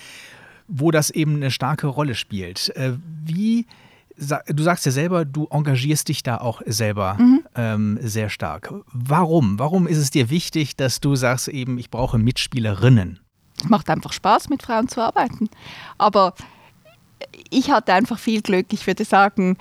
wo 0.68 0.92
das 0.92 1.12
eben 1.12 1.36
eine 1.36 1.52
starke 1.52 1.88
Rolle 1.88 2.16
spielt. 2.16 2.76
Äh, 2.76 2.94
wie 3.24 3.68
du 4.18 4.64
sagst 4.64 4.86
ja 4.86 4.92
selber, 4.92 5.26
du 5.26 5.48
engagierst 5.50 6.08
dich 6.08 6.24
da 6.24 6.38
auch 6.38 6.62
selber 6.66 7.16
mhm. 7.20 7.44
ähm, 7.56 8.00
sehr 8.02 8.30
stark. 8.30 8.74
Warum? 8.92 9.60
Warum 9.60 9.88
ist 9.88 9.98
es 9.98 10.12
dir 10.12 10.30
wichtig, 10.30 10.76
dass 10.76 11.00
du 11.00 11.16
sagst 11.16 11.48
eben, 11.48 11.78
ich 11.78 11.90
brauche 11.90 12.18
Mitspielerinnen? 12.18 13.20
Es 13.58 13.70
macht 13.70 13.90
einfach 13.90 14.14
Spaß, 14.14 14.50
mit 14.50 14.64
Frauen 14.64 14.88
zu 14.88 15.02
arbeiten. 15.02 15.50
Aber 15.98 16.34
ich 17.50 17.72
hatte 17.72 17.94
einfach 17.94 18.20
viel 18.20 18.42
Glück, 18.42 18.68
ich 18.72 18.86
würde 18.88 19.06
sagen, 19.06 19.58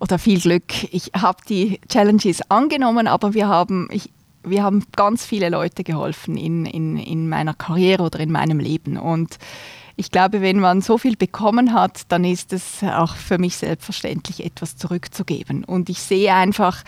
oder 0.00 0.18
viel 0.18 0.40
Glück. 0.40 0.64
Ich 0.92 1.12
habe 1.16 1.38
die 1.48 1.80
Challenges 1.88 2.50
angenommen, 2.50 3.06
aber 3.06 3.34
wir 3.34 3.48
haben, 3.48 3.88
ich, 3.92 4.10
wir 4.42 4.62
haben 4.62 4.84
ganz 4.96 5.24
viele 5.24 5.48
Leute 5.48 5.84
geholfen 5.84 6.36
in, 6.36 6.66
in, 6.66 6.96
in 6.96 7.28
meiner 7.28 7.54
Karriere 7.54 8.02
oder 8.02 8.18
in 8.20 8.32
meinem 8.32 8.58
Leben. 8.58 8.96
Und 8.96 9.38
ich 9.96 10.10
glaube, 10.10 10.40
wenn 10.40 10.58
man 10.58 10.80
so 10.80 10.98
viel 10.98 11.16
bekommen 11.16 11.72
hat, 11.72 12.02
dann 12.08 12.24
ist 12.24 12.52
es 12.52 12.82
auch 12.82 13.16
für 13.16 13.38
mich 13.38 13.56
selbstverständlich, 13.56 14.44
etwas 14.44 14.76
zurückzugeben. 14.76 15.64
Und 15.64 15.88
ich 15.88 16.00
sehe 16.00 16.34
einfach, 16.34 16.82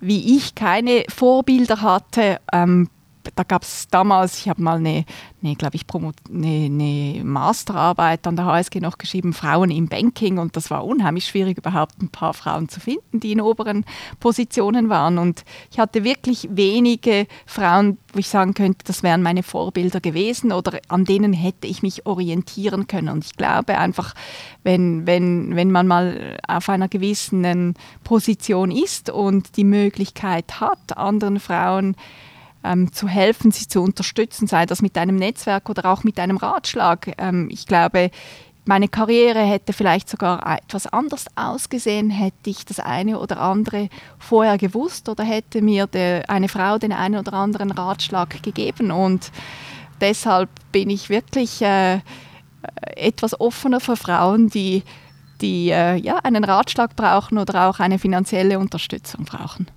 wie 0.00 0.36
ich 0.36 0.54
keine 0.54 1.04
Vorbilder 1.08 1.80
hatte, 1.80 2.40
ähm, 2.52 2.88
da 3.34 3.42
gab 3.42 3.62
es 3.62 3.88
damals, 3.88 4.38
ich 4.38 4.48
habe 4.48 4.62
mal 4.62 4.78
eine, 4.78 5.04
eine 5.42 5.56
glaube 5.56 5.76
ich, 5.76 5.84
eine, 5.92 6.46
eine, 6.46 7.24
Masterarbeit 7.24 8.26
an 8.26 8.36
der 8.36 8.46
HSG 8.46 8.80
noch 8.80 8.98
geschrieben, 8.98 9.32
Frauen 9.32 9.70
im 9.70 9.88
Banking. 9.88 10.38
Und 10.38 10.56
das 10.56 10.70
war 10.70 10.84
unheimlich 10.84 11.26
schwierig, 11.26 11.58
überhaupt 11.58 12.00
ein 12.00 12.08
paar 12.08 12.34
Frauen 12.34 12.68
zu 12.68 12.80
finden, 12.80 13.20
die 13.20 13.32
in 13.32 13.40
oberen 13.40 13.84
Positionen 14.20 14.88
waren. 14.88 15.18
Und 15.18 15.44
ich 15.70 15.78
hatte 15.78 16.04
wirklich 16.04 16.48
wenige 16.50 17.26
Frauen, 17.46 17.98
wo 18.12 18.18
ich 18.18 18.28
sagen 18.28 18.54
könnte, 18.54 18.84
das 18.84 19.02
wären 19.02 19.22
meine 19.22 19.42
Vorbilder 19.42 20.00
gewesen 20.00 20.52
oder 20.52 20.80
an 20.88 21.04
denen 21.04 21.32
hätte 21.32 21.66
ich 21.66 21.82
mich 21.82 22.06
orientieren 22.06 22.86
können. 22.86 23.08
Und 23.08 23.24
ich 23.24 23.36
glaube 23.36 23.78
einfach, 23.78 24.14
wenn, 24.62 25.06
wenn, 25.06 25.54
wenn 25.56 25.70
man 25.70 25.86
mal 25.86 26.38
auf 26.46 26.68
einer 26.68 26.88
gewissen 26.88 27.74
Position 28.04 28.70
ist 28.70 29.10
und 29.10 29.56
die 29.56 29.64
Möglichkeit 29.64 30.60
hat, 30.60 30.96
anderen 30.96 31.40
Frauen 31.40 31.96
ähm, 32.66 32.92
zu 32.92 33.08
helfen, 33.08 33.52
sie 33.52 33.68
zu 33.68 33.82
unterstützen, 33.82 34.46
sei 34.46 34.66
das 34.66 34.82
mit 34.82 34.98
einem 34.98 35.16
Netzwerk 35.16 35.68
oder 35.68 35.86
auch 35.86 36.04
mit 36.04 36.18
einem 36.18 36.36
Ratschlag. 36.36 37.14
Ähm, 37.18 37.48
ich 37.50 37.66
glaube, 37.66 38.10
meine 38.66 38.88
Karriere 38.88 39.40
hätte 39.40 39.72
vielleicht 39.72 40.10
sogar 40.10 40.44
etwas 40.58 40.88
anders 40.88 41.26
ausgesehen, 41.36 42.10
hätte 42.10 42.50
ich 42.50 42.64
das 42.64 42.80
eine 42.80 43.20
oder 43.20 43.40
andere 43.40 43.88
vorher 44.18 44.58
gewusst 44.58 45.08
oder 45.08 45.22
hätte 45.22 45.62
mir 45.62 45.86
de, 45.86 46.24
eine 46.26 46.48
Frau 46.48 46.76
den 46.76 46.92
einen 46.92 47.20
oder 47.20 47.32
anderen 47.34 47.70
Ratschlag 47.70 48.42
gegeben. 48.42 48.90
Und 48.90 49.30
deshalb 50.00 50.50
bin 50.72 50.90
ich 50.90 51.08
wirklich 51.08 51.62
äh, 51.62 52.00
etwas 52.96 53.40
offener 53.40 53.78
für 53.78 53.96
Frauen, 53.96 54.48
die, 54.48 54.82
die 55.40 55.70
äh, 55.70 55.94
ja, 55.96 56.16
einen 56.18 56.42
Ratschlag 56.42 56.96
brauchen 56.96 57.38
oder 57.38 57.68
auch 57.68 57.78
eine 57.78 58.00
finanzielle 58.00 58.58
Unterstützung 58.58 59.24
brauchen. 59.26 59.68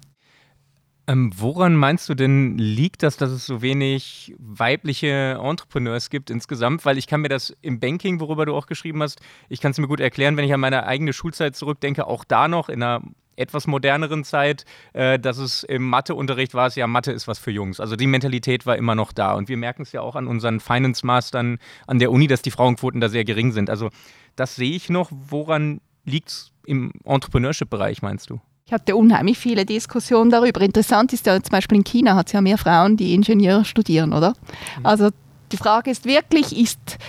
Ähm, 1.09 1.31
woran 1.35 1.75
meinst 1.75 2.07
du 2.07 2.13
denn 2.13 2.59
liegt 2.59 3.01
das, 3.01 3.17
dass 3.17 3.31
es 3.31 3.47
so 3.47 3.63
wenig 3.63 4.35
weibliche 4.37 5.39
Entrepreneurs 5.41 6.11
gibt 6.11 6.29
insgesamt? 6.29 6.85
Weil 6.85 6.99
ich 6.99 7.07
kann 7.07 7.21
mir 7.21 7.29
das 7.29 7.57
im 7.63 7.79
Banking, 7.79 8.19
worüber 8.19 8.45
du 8.45 8.53
auch 8.53 8.67
geschrieben 8.67 9.01
hast, 9.01 9.19
ich 9.49 9.59
kann 9.59 9.71
es 9.71 9.79
mir 9.79 9.87
gut 9.87 10.01
erklären, 10.01 10.37
wenn 10.37 10.45
ich 10.45 10.53
an 10.53 10.59
meine 10.59 10.85
eigene 10.85 11.11
Schulzeit 11.11 11.55
zurückdenke, 11.55 12.05
auch 12.05 12.23
da 12.23 12.47
noch 12.47 12.69
in 12.69 12.83
einer 12.83 13.01
etwas 13.37 13.65
moderneren 13.65 14.23
Zeit, 14.23 14.65
äh, 14.93 15.17
dass 15.17 15.39
es 15.39 15.63
im 15.63 15.89
Matheunterricht 15.89 16.53
war 16.53 16.67
es 16.67 16.75
ja, 16.75 16.85
Mathe 16.85 17.11
ist 17.11 17.27
was 17.27 17.39
für 17.39 17.49
Jungs. 17.49 17.79
Also 17.79 17.95
die 17.95 18.05
Mentalität 18.05 18.67
war 18.67 18.77
immer 18.77 18.93
noch 18.93 19.11
da. 19.11 19.33
Und 19.33 19.49
wir 19.49 19.57
merken 19.57 19.81
es 19.81 19.91
ja 19.93 20.01
auch 20.01 20.15
an 20.15 20.27
unseren 20.27 20.59
Finance-Mastern 20.59 21.57
an 21.87 21.97
der 21.97 22.11
Uni, 22.11 22.27
dass 22.27 22.43
die 22.43 22.51
Frauenquoten 22.51 23.01
da 23.01 23.09
sehr 23.09 23.25
gering 23.25 23.51
sind. 23.51 23.71
Also 23.71 23.89
das 24.35 24.55
sehe 24.55 24.75
ich 24.75 24.89
noch. 24.89 25.09
Woran 25.11 25.81
liegt 26.05 26.29
es 26.29 26.51
im 26.67 26.91
Entrepreneurship-Bereich, 27.03 28.03
meinst 28.03 28.29
du? 28.29 28.39
Ich 28.69 28.73
hatte 28.73 28.95
unheimlich 28.95 29.39
viele 29.39 29.65
Diskussionen 29.65 30.29
darüber. 30.29 30.61
Interessant 30.61 31.11
ist 31.11 31.25
ja 31.25 31.41
zum 31.41 31.49
Beispiel 31.49 31.79
in 31.79 31.83
China 31.83 32.15
hat 32.15 32.27
es 32.27 32.33
ja 32.33 32.39
mehr 32.39 32.59
Frauen, 32.59 32.97
die 32.97 33.15
Ingenieur 33.15 33.65
studieren, 33.65 34.13
oder? 34.13 34.35
Mhm. 34.77 34.85
Also 34.85 35.09
die 35.51 35.57
Frage 35.57 35.89
ist 35.89 36.05
wirklich, 36.05 36.55
ist, 36.55 36.99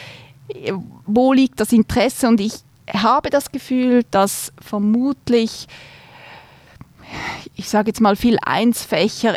wo 1.05 1.35
liegt 1.35 1.61
das 1.61 1.73
Interesse? 1.73 2.29
Und 2.29 2.41
ich 2.41 2.55
habe 2.91 3.29
das 3.29 3.53
Gefühl, 3.53 4.07
dass 4.11 4.55
vermutlich, 4.59 5.69
ich 7.57 7.69
sage 7.69 7.89
jetzt 7.89 8.01
mal, 8.01 8.17
viel 8.17 8.39
Einsfächer 8.41 9.35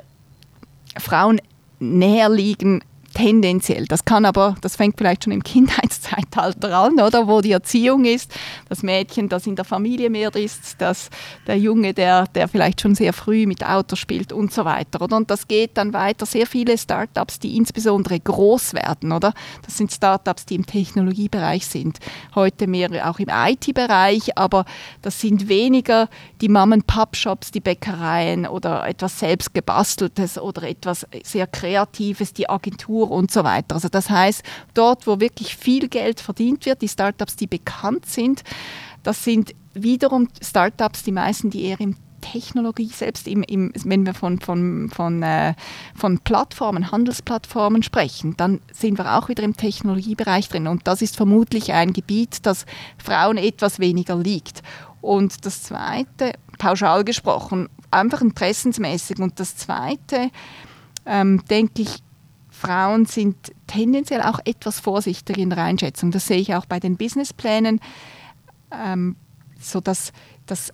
Frauen 0.97 1.41
näher 1.79 2.29
liegen 2.29 2.85
tendenziell. 3.13 3.85
Das 3.85 4.05
kann 4.05 4.23
aber, 4.23 4.55
das 4.61 4.77
fängt 4.77 4.97
vielleicht 4.97 5.25
schon 5.25 5.33
im 5.33 5.43
Kindheitszeitalter 6.13 6.77
an, 6.77 6.99
oder, 6.99 7.27
wo 7.27 7.41
die 7.41 7.51
Erziehung 7.51 8.05
ist, 8.05 8.33
das 8.69 8.83
Mädchen, 8.83 9.29
das 9.29 9.47
in 9.47 9.55
der 9.55 9.65
Familie 9.65 10.09
mehr 10.09 10.33
ist, 10.35 10.75
das, 10.79 11.09
der 11.47 11.57
Junge, 11.57 11.93
der, 11.93 12.25
der 12.27 12.47
vielleicht 12.47 12.81
schon 12.81 12.95
sehr 12.95 13.13
früh 13.13 13.45
mit 13.45 13.65
Autos 13.65 13.99
spielt 13.99 14.31
und 14.31 14.53
so 14.53 14.65
weiter. 14.65 15.01
Oder? 15.01 15.17
Und 15.17 15.29
das 15.29 15.47
geht 15.47 15.77
dann 15.77 15.93
weiter. 15.93 16.25
Sehr 16.25 16.47
viele 16.47 16.77
Startups, 16.77 17.39
die 17.39 17.57
insbesondere 17.57 18.19
groß 18.19 18.73
werden, 18.73 19.11
oder? 19.11 19.33
Das 19.63 19.77
sind 19.77 19.91
Startups, 19.91 20.45
die 20.45 20.55
im 20.55 20.65
Technologiebereich 20.65 21.65
sind, 21.65 21.99
heute 22.35 22.67
mehr 22.67 23.09
auch 23.09 23.19
im 23.19 23.29
IT-Bereich, 23.29 24.37
aber 24.37 24.65
das 25.01 25.19
sind 25.19 25.47
weniger 25.47 26.09
die 26.41 26.49
Mom-and-Pop-Shops, 26.49 27.51
die 27.51 27.59
Bäckereien 27.59 28.47
oder 28.47 28.87
etwas 28.87 29.19
selbstgebasteltes 29.19 30.37
oder 30.37 30.63
etwas 30.63 31.07
sehr 31.23 31.47
Kreatives, 31.47 32.33
die 32.33 32.49
Agentur 32.49 33.11
und 33.11 33.31
so 33.31 33.43
weiter. 33.43 33.75
Also 33.75 33.89
das 33.89 34.09
heißt, 34.09 34.43
dort, 34.73 35.07
wo 35.07 35.19
wirklich 35.19 35.55
viel 35.55 35.87
Geld 35.87 36.02
verdient 36.21 36.65
wird, 36.65 36.81
die 36.81 36.87
Startups, 36.87 37.35
die 37.35 37.47
bekannt 37.47 38.05
sind, 38.05 38.43
das 39.03 39.23
sind 39.23 39.53
wiederum 39.73 40.29
Startups, 40.41 41.03
die 41.03 41.11
meisten, 41.11 41.49
die 41.49 41.65
eher 41.65 41.79
im 41.79 41.95
Technologie 42.21 42.87
selbst, 42.87 43.27
im, 43.27 43.43
im, 43.43 43.73
wenn 43.83 44.05
wir 44.05 44.13
von, 44.13 44.39
von, 44.39 44.89
von, 44.89 45.21
äh, 45.23 45.55
von 45.93 46.19
Plattformen, 46.19 46.89
Handelsplattformen 46.89 47.83
sprechen, 47.83 48.35
dann 48.37 48.61
sind 48.71 48.97
wir 48.97 49.17
auch 49.17 49.27
wieder 49.27 49.43
im 49.43 49.57
Technologiebereich 49.57 50.47
drin. 50.47 50.67
Und 50.67 50.87
das 50.87 51.01
ist 51.01 51.17
vermutlich 51.17 51.73
ein 51.73 51.91
Gebiet, 51.91 52.45
das 52.45 52.65
Frauen 52.97 53.37
etwas 53.37 53.79
weniger 53.79 54.15
liegt. 54.15 54.63
Und 55.01 55.45
das 55.45 55.63
Zweite, 55.63 56.33
pauschal 56.57 57.03
gesprochen, 57.03 57.67
einfach 57.91 58.21
interessensmäßig. 58.21 59.19
Und 59.19 59.39
das 59.39 59.57
Zweite, 59.57 60.29
ähm, 61.05 61.43
denke 61.49 61.81
ich, 61.81 62.01
Frauen 62.63 63.05
sind 63.05 63.35
tendenziell 63.67 64.21
auch 64.21 64.39
etwas 64.45 64.79
vorsichtiger 64.79 65.39
in 65.39 65.49
der 65.49 65.63
Einschätzung. 65.63 66.11
Das 66.11 66.27
sehe 66.27 66.37
ich 66.37 66.55
auch 66.55 66.65
bei 66.65 66.79
den 66.79 66.95
Businessplänen, 66.95 67.81
ähm, 68.71 69.15
so 69.59 69.81
dass 69.81 70.13
das 70.45 70.73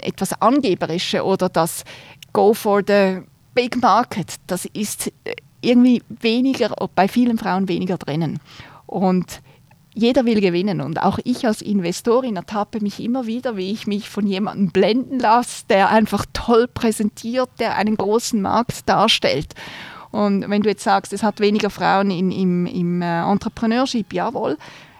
etwas 0.00 0.40
Angeberische 0.40 1.24
oder 1.24 1.48
das 1.48 1.84
Go 2.32 2.54
for 2.54 2.82
the 2.86 3.22
Big 3.54 3.80
Market, 3.80 4.34
das 4.46 4.66
ist 4.66 5.12
irgendwie 5.60 6.02
weniger, 6.08 6.74
bei 6.94 7.08
vielen 7.08 7.38
Frauen 7.38 7.68
weniger 7.68 7.96
drinnen. 7.96 8.38
Und 8.86 9.40
jeder 9.94 10.26
will 10.26 10.42
gewinnen 10.42 10.82
und 10.82 11.02
auch 11.02 11.18
ich 11.24 11.46
als 11.46 11.62
Investorin 11.62 12.36
ertappe 12.36 12.80
mich 12.80 13.00
immer 13.00 13.26
wieder, 13.26 13.56
wie 13.56 13.72
ich 13.72 13.86
mich 13.86 14.10
von 14.10 14.26
jemandem 14.26 14.68
blenden 14.68 15.18
lasse, 15.18 15.64
der 15.70 15.88
einfach 15.88 16.26
toll 16.34 16.68
präsentiert, 16.68 17.48
der 17.58 17.76
einen 17.76 17.96
großen 17.96 18.40
Markt 18.42 18.88
darstellt. 18.88 19.54
Und 20.16 20.48
wenn 20.48 20.62
du 20.62 20.70
jetzt 20.70 20.82
sagst, 20.82 21.12
es 21.12 21.22
hat 21.22 21.40
weniger 21.40 21.68
Frauen 21.68 22.10
in, 22.10 22.32
im, 22.32 22.64
im 22.64 23.02
äh, 23.02 23.30
Entrepreneurship, 23.30 24.14
jawohl. 24.14 24.56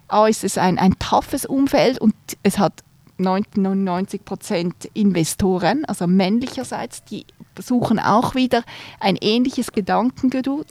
A 0.08 0.26
ist 0.26 0.44
es 0.44 0.58
ein, 0.58 0.78
ein 0.78 0.98
toughes 0.98 1.46
Umfeld 1.46 1.98
und 1.98 2.14
es 2.42 2.58
hat 2.58 2.84
99 3.16 4.26
Prozent 4.26 4.90
Investoren, 4.92 5.86
also 5.86 6.06
männlicherseits, 6.06 7.02
die 7.04 7.24
suchen 7.58 7.98
auch 7.98 8.34
wieder 8.34 8.62
ein 9.00 9.16
ähnliches 9.16 9.72
Gedankengut. 9.72 10.66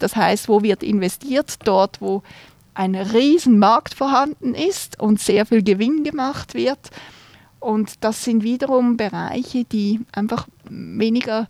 Das 0.00 0.14
heißt, 0.14 0.50
wo 0.50 0.62
wird 0.62 0.82
investiert? 0.82 1.54
Dort, 1.64 2.02
wo 2.02 2.22
ein 2.74 2.94
Riesenmarkt 2.96 3.94
vorhanden 3.94 4.54
ist 4.54 5.00
und 5.00 5.20
sehr 5.20 5.46
viel 5.46 5.62
Gewinn 5.62 6.04
gemacht 6.04 6.52
wird. 6.52 6.90
Und 7.60 8.04
das 8.04 8.24
sind 8.24 8.42
wiederum 8.42 8.98
Bereiche, 8.98 9.64
die 9.64 10.00
einfach 10.12 10.46
weniger 10.68 11.48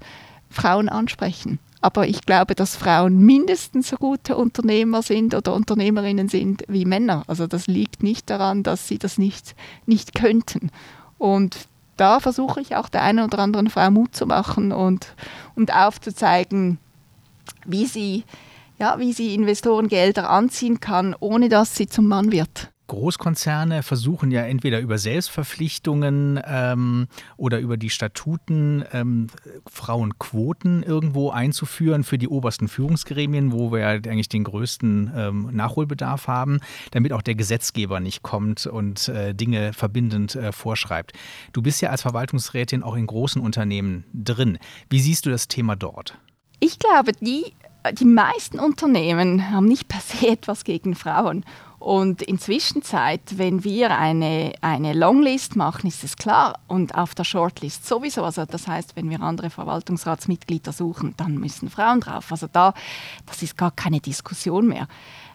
Frauen 0.48 0.88
ansprechen. 0.88 1.58
Aber 1.80 2.08
ich 2.08 2.22
glaube, 2.22 2.54
dass 2.54 2.76
Frauen 2.76 3.18
mindestens 3.18 3.88
so 3.90 3.96
gute 3.96 4.36
Unternehmer 4.36 5.02
sind 5.02 5.34
oder 5.34 5.54
Unternehmerinnen 5.54 6.28
sind 6.28 6.64
wie 6.68 6.84
Männer. 6.84 7.24
Also 7.26 7.46
das 7.46 7.66
liegt 7.66 8.02
nicht 8.02 8.30
daran, 8.30 8.62
dass 8.62 8.88
sie 8.88 8.98
das 8.98 9.18
nicht, 9.18 9.54
nicht 9.84 10.14
könnten. 10.14 10.70
Und 11.18 11.68
da 11.96 12.20
versuche 12.20 12.60
ich 12.60 12.76
auch 12.76 12.88
der 12.88 13.02
einen 13.02 13.24
oder 13.24 13.38
anderen 13.38 13.70
Frau 13.70 13.90
Mut 13.90 14.14
zu 14.14 14.26
machen 14.26 14.72
und, 14.72 15.14
und 15.54 15.74
aufzuzeigen, 15.74 16.78
wie 17.64 17.86
sie, 17.86 18.24
ja, 18.78 18.98
wie 18.98 19.12
sie 19.12 19.34
Investorengelder 19.34 20.28
anziehen 20.28 20.80
kann, 20.80 21.14
ohne 21.20 21.48
dass 21.48 21.76
sie 21.76 21.86
zum 21.86 22.06
Mann 22.06 22.32
wird. 22.32 22.70
Großkonzerne 22.86 23.82
versuchen 23.82 24.30
ja 24.30 24.42
entweder 24.42 24.80
über 24.80 24.98
Selbstverpflichtungen 24.98 26.40
ähm, 26.44 27.08
oder 27.36 27.58
über 27.58 27.76
die 27.76 27.90
Statuten 27.90 28.84
ähm, 28.92 29.28
Frauenquoten 29.70 30.82
irgendwo 30.82 31.30
einzuführen 31.30 32.04
für 32.04 32.18
die 32.18 32.28
obersten 32.28 32.68
Führungsgremien, 32.68 33.52
wo 33.52 33.72
wir 33.72 33.86
eigentlich 33.86 34.28
den 34.28 34.44
größten 34.44 35.12
ähm, 35.14 35.50
Nachholbedarf 35.52 36.28
haben, 36.28 36.60
damit 36.92 37.12
auch 37.12 37.22
der 37.22 37.34
Gesetzgeber 37.34 38.00
nicht 38.00 38.22
kommt 38.22 38.66
und 38.66 39.08
äh, 39.08 39.34
Dinge 39.34 39.72
verbindend 39.72 40.36
äh, 40.36 40.52
vorschreibt. 40.52 41.12
Du 41.52 41.62
bist 41.62 41.80
ja 41.80 41.90
als 41.90 42.02
Verwaltungsrätin 42.02 42.82
auch 42.82 42.96
in 42.96 43.06
großen 43.06 43.40
Unternehmen 43.40 44.04
drin. 44.12 44.58
Wie 44.88 45.00
siehst 45.00 45.26
du 45.26 45.30
das 45.30 45.48
Thema 45.48 45.76
dort? 45.76 46.18
Ich 46.60 46.78
glaube, 46.78 47.12
die 47.12 47.52
die 47.92 48.04
meisten 48.04 48.58
Unternehmen 48.58 49.50
haben 49.50 49.66
nicht 49.66 49.88
per 49.88 50.00
se 50.00 50.28
etwas 50.28 50.64
gegen 50.64 50.94
Frauen. 50.94 51.44
Und 51.78 52.22
in 52.22 52.38
Zwischenzeit, 52.38 53.20
wenn 53.36 53.62
wir 53.62 53.96
eine, 53.96 54.54
eine 54.60 54.92
Longlist 54.92 55.56
machen, 55.56 55.86
ist 55.86 56.02
es 56.02 56.16
klar. 56.16 56.58
Und 56.66 56.94
auf 56.94 57.14
der 57.14 57.24
Shortlist 57.24 57.86
sowieso. 57.86 58.24
Also 58.24 58.44
das 58.44 58.66
heißt, 58.66 58.96
wenn 58.96 59.10
wir 59.10 59.20
andere 59.20 59.50
Verwaltungsratsmitglieder 59.50 60.72
suchen, 60.72 61.14
dann 61.16 61.34
müssen 61.34 61.68
Frauen 61.70 62.00
drauf. 62.00 62.32
Also 62.32 62.48
da, 62.50 62.74
das 63.26 63.42
ist 63.42 63.56
gar 63.56 63.70
keine 63.70 64.00
Diskussion 64.00 64.66
mehr. 64.66 64.88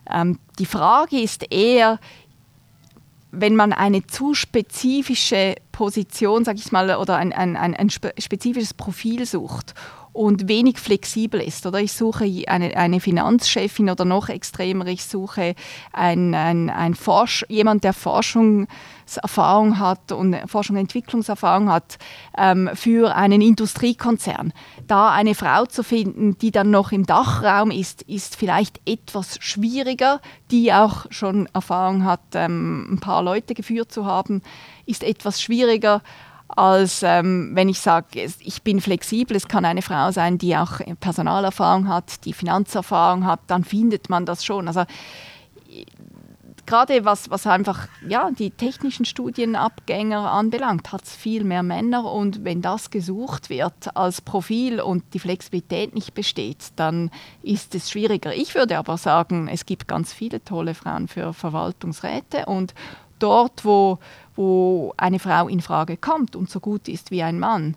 Ähm, 0.09 0.39
die 0.59 0.65
Frage 0.65 1.21
ist 1.21 1.51
eher, 1.51 1.99
wenn 3.31 3.55
man 3.55 3.71
eine 3.71 4.05
zu 4.07 4.33
spezifische 4.33 5.55
Position, 5.71 6.43
sag 6.43 6.57
ich 6.57 6.71
mal, 6.71 6.95
oder 6.97 7.15
ein, 7.15 7.31
ein, 7.31 7.55
ein, 7.55 7.75
ein 7.75 7.89
spezifisches 7.89 8.73
Profil 8.73 9.25
sucht 9.25 9.73
und 10.13 10.47
wenig 10.47 10.79
flexibel 10.79 11.41
ist. 11.41 11.65
Oder 11.65 11.79
ich 11.79 11.93
suche 11.93 12.25
eine, 12.47 12.75
eine 12.75 12.99
Finanzchefin 12.99 13.89
oder 13.89 14.05
noch 14.05 14.29
extremer, 14.29 14.85
ich 14.87 15.05
suche 15.05 15.55
ein, 15.93 16.35
ein, 16.35 16.69
ein 16.69 16.95
Forsch 16.95 17.45
jemand, 17.47 17.83
der 17.83 17.93
Forschungserfahrung 17.93 19.79
hat 19.79 20.11
und 20.11 20.35
Forschung 20.47 20.75
und 20.75 20.81
Entwicklungserfahrung 20.81 21.69
hat 21.69 21.97
ähm, 22.37 22.69
für 22.73 23.15
einen 23.15 23.41
Industriekonzern. 23.41 24.53
Da 24.87 25.11
eine 25.11 25.35
Frau 25.35 25.65
zu 25.65 25.83
finden, 25.83 26.37
die 26.37 26.51
dann 26.51 26.71
noch 26.71 26.91
im 26.91 27.05
Dachraum 27.05 27.71
ist, 27.71 28.01
ist 28.03 28.35
vielleicht 28.35 28.81
etwas 28.85 29.37
schwieriger, 29.39 30.19
die 30.51 30.73
auch 30.73 31.05
schon 31.09 31.47
Erfahrung 31.53 32.03
hat, 32.03 32.21
ähm, 32.33 32.93
ein 32.93 32.99
paar 32.99 33.23
Leute 33.23 33.53
geführt 33.53 33.91
zu 33.91 34.05
haben, 34.05 34.41
ist 34.85 35.03
etwas 35.03 35.41
schwieriger 35.41 36.01
als 36.55 37.03
ähm, 37.03 37.51
wenn 37.53 37.69
ich 37.69 37.79
sage, 37.79 38.29
ich 38.39 38.61
bin 38.63 38.81
flexibel. 38.81 39.35
Es 39.35 39.47
kann 39.47 39.65
eine 39.65 39.81
Frau 39.81 40.11
sein, 40.11 40.37
die 40.37 40.55
auch 40.55 40.79
Personalerfahrung 40.99 41.87
hat, 41.87 42.25
die 42.25 42.33
Finanzerfahrung 42.33 43.25
hat, 43.25 43.41
dann 43.47 43.63
findet 43.63 44.09
man 44.09 44.25
das 44.25 44.43
schon. 44.45 44.67
Also 44.67 44.85
gerade 46.65 47.05
was, 47.05 47.29
was 47.29 47.47
einfach 47.47 47.87
ja, 48.07 48.31
die 48.31 48.51
technischen 48.51 49.05
Studienabgänger 49.05 50.31
anbelangt, 50.31 50.91
hat 50.91 51.03
es 51.03 51.15
viel 51.15 51.43
mehr 51.43 51.63
Männer 51.63 52.09
und 52.11 52.45
wenn 52.45 52.61
das 52.61 52.89
gesucht 52.89 53.49
wird 53.49 53.95
als 53.95 54.21
Profil 54.21 54.79
und 54.79 55.03
die 55.13 55.19
Flexibilität 55.19 55.93
nicht 55.93 56.13
besteht, 56.13 56.69
dann 56.75 57.11
ist 57.41 57.75
es 57.75 57.89
schwieriger. 57.89 58.33
Ich 58.33 58.55
würde 58.55 58.77
aber 58.77 58.97
sagen, 58.97 59.47
es 59.47 59.65
gibt 59.65 59.87
ganz 59.87 60.13
viele 60.13 60.43
tolle 60.43 60.73
Frauen 60.73 61.07
für 61.07 61.33
Verwaltungsräte 61.33 62.45
und 62.45 62.73
dort, 63.19 63.65
wo 63.65 63.99
wo 64.35 64.93
eine 64.97 65.19
Frau 65.19 65.47
in 65.47 65.61
Frage 65.61 65.97
kommt 65.97 66.35
und 66.35 66.49
so 66.49 66.59
gut 66.59 66.87
ist 66.87 67.11
wie 67.11 67.23
ein 67.23 67.39
Mann, 67.39 67.75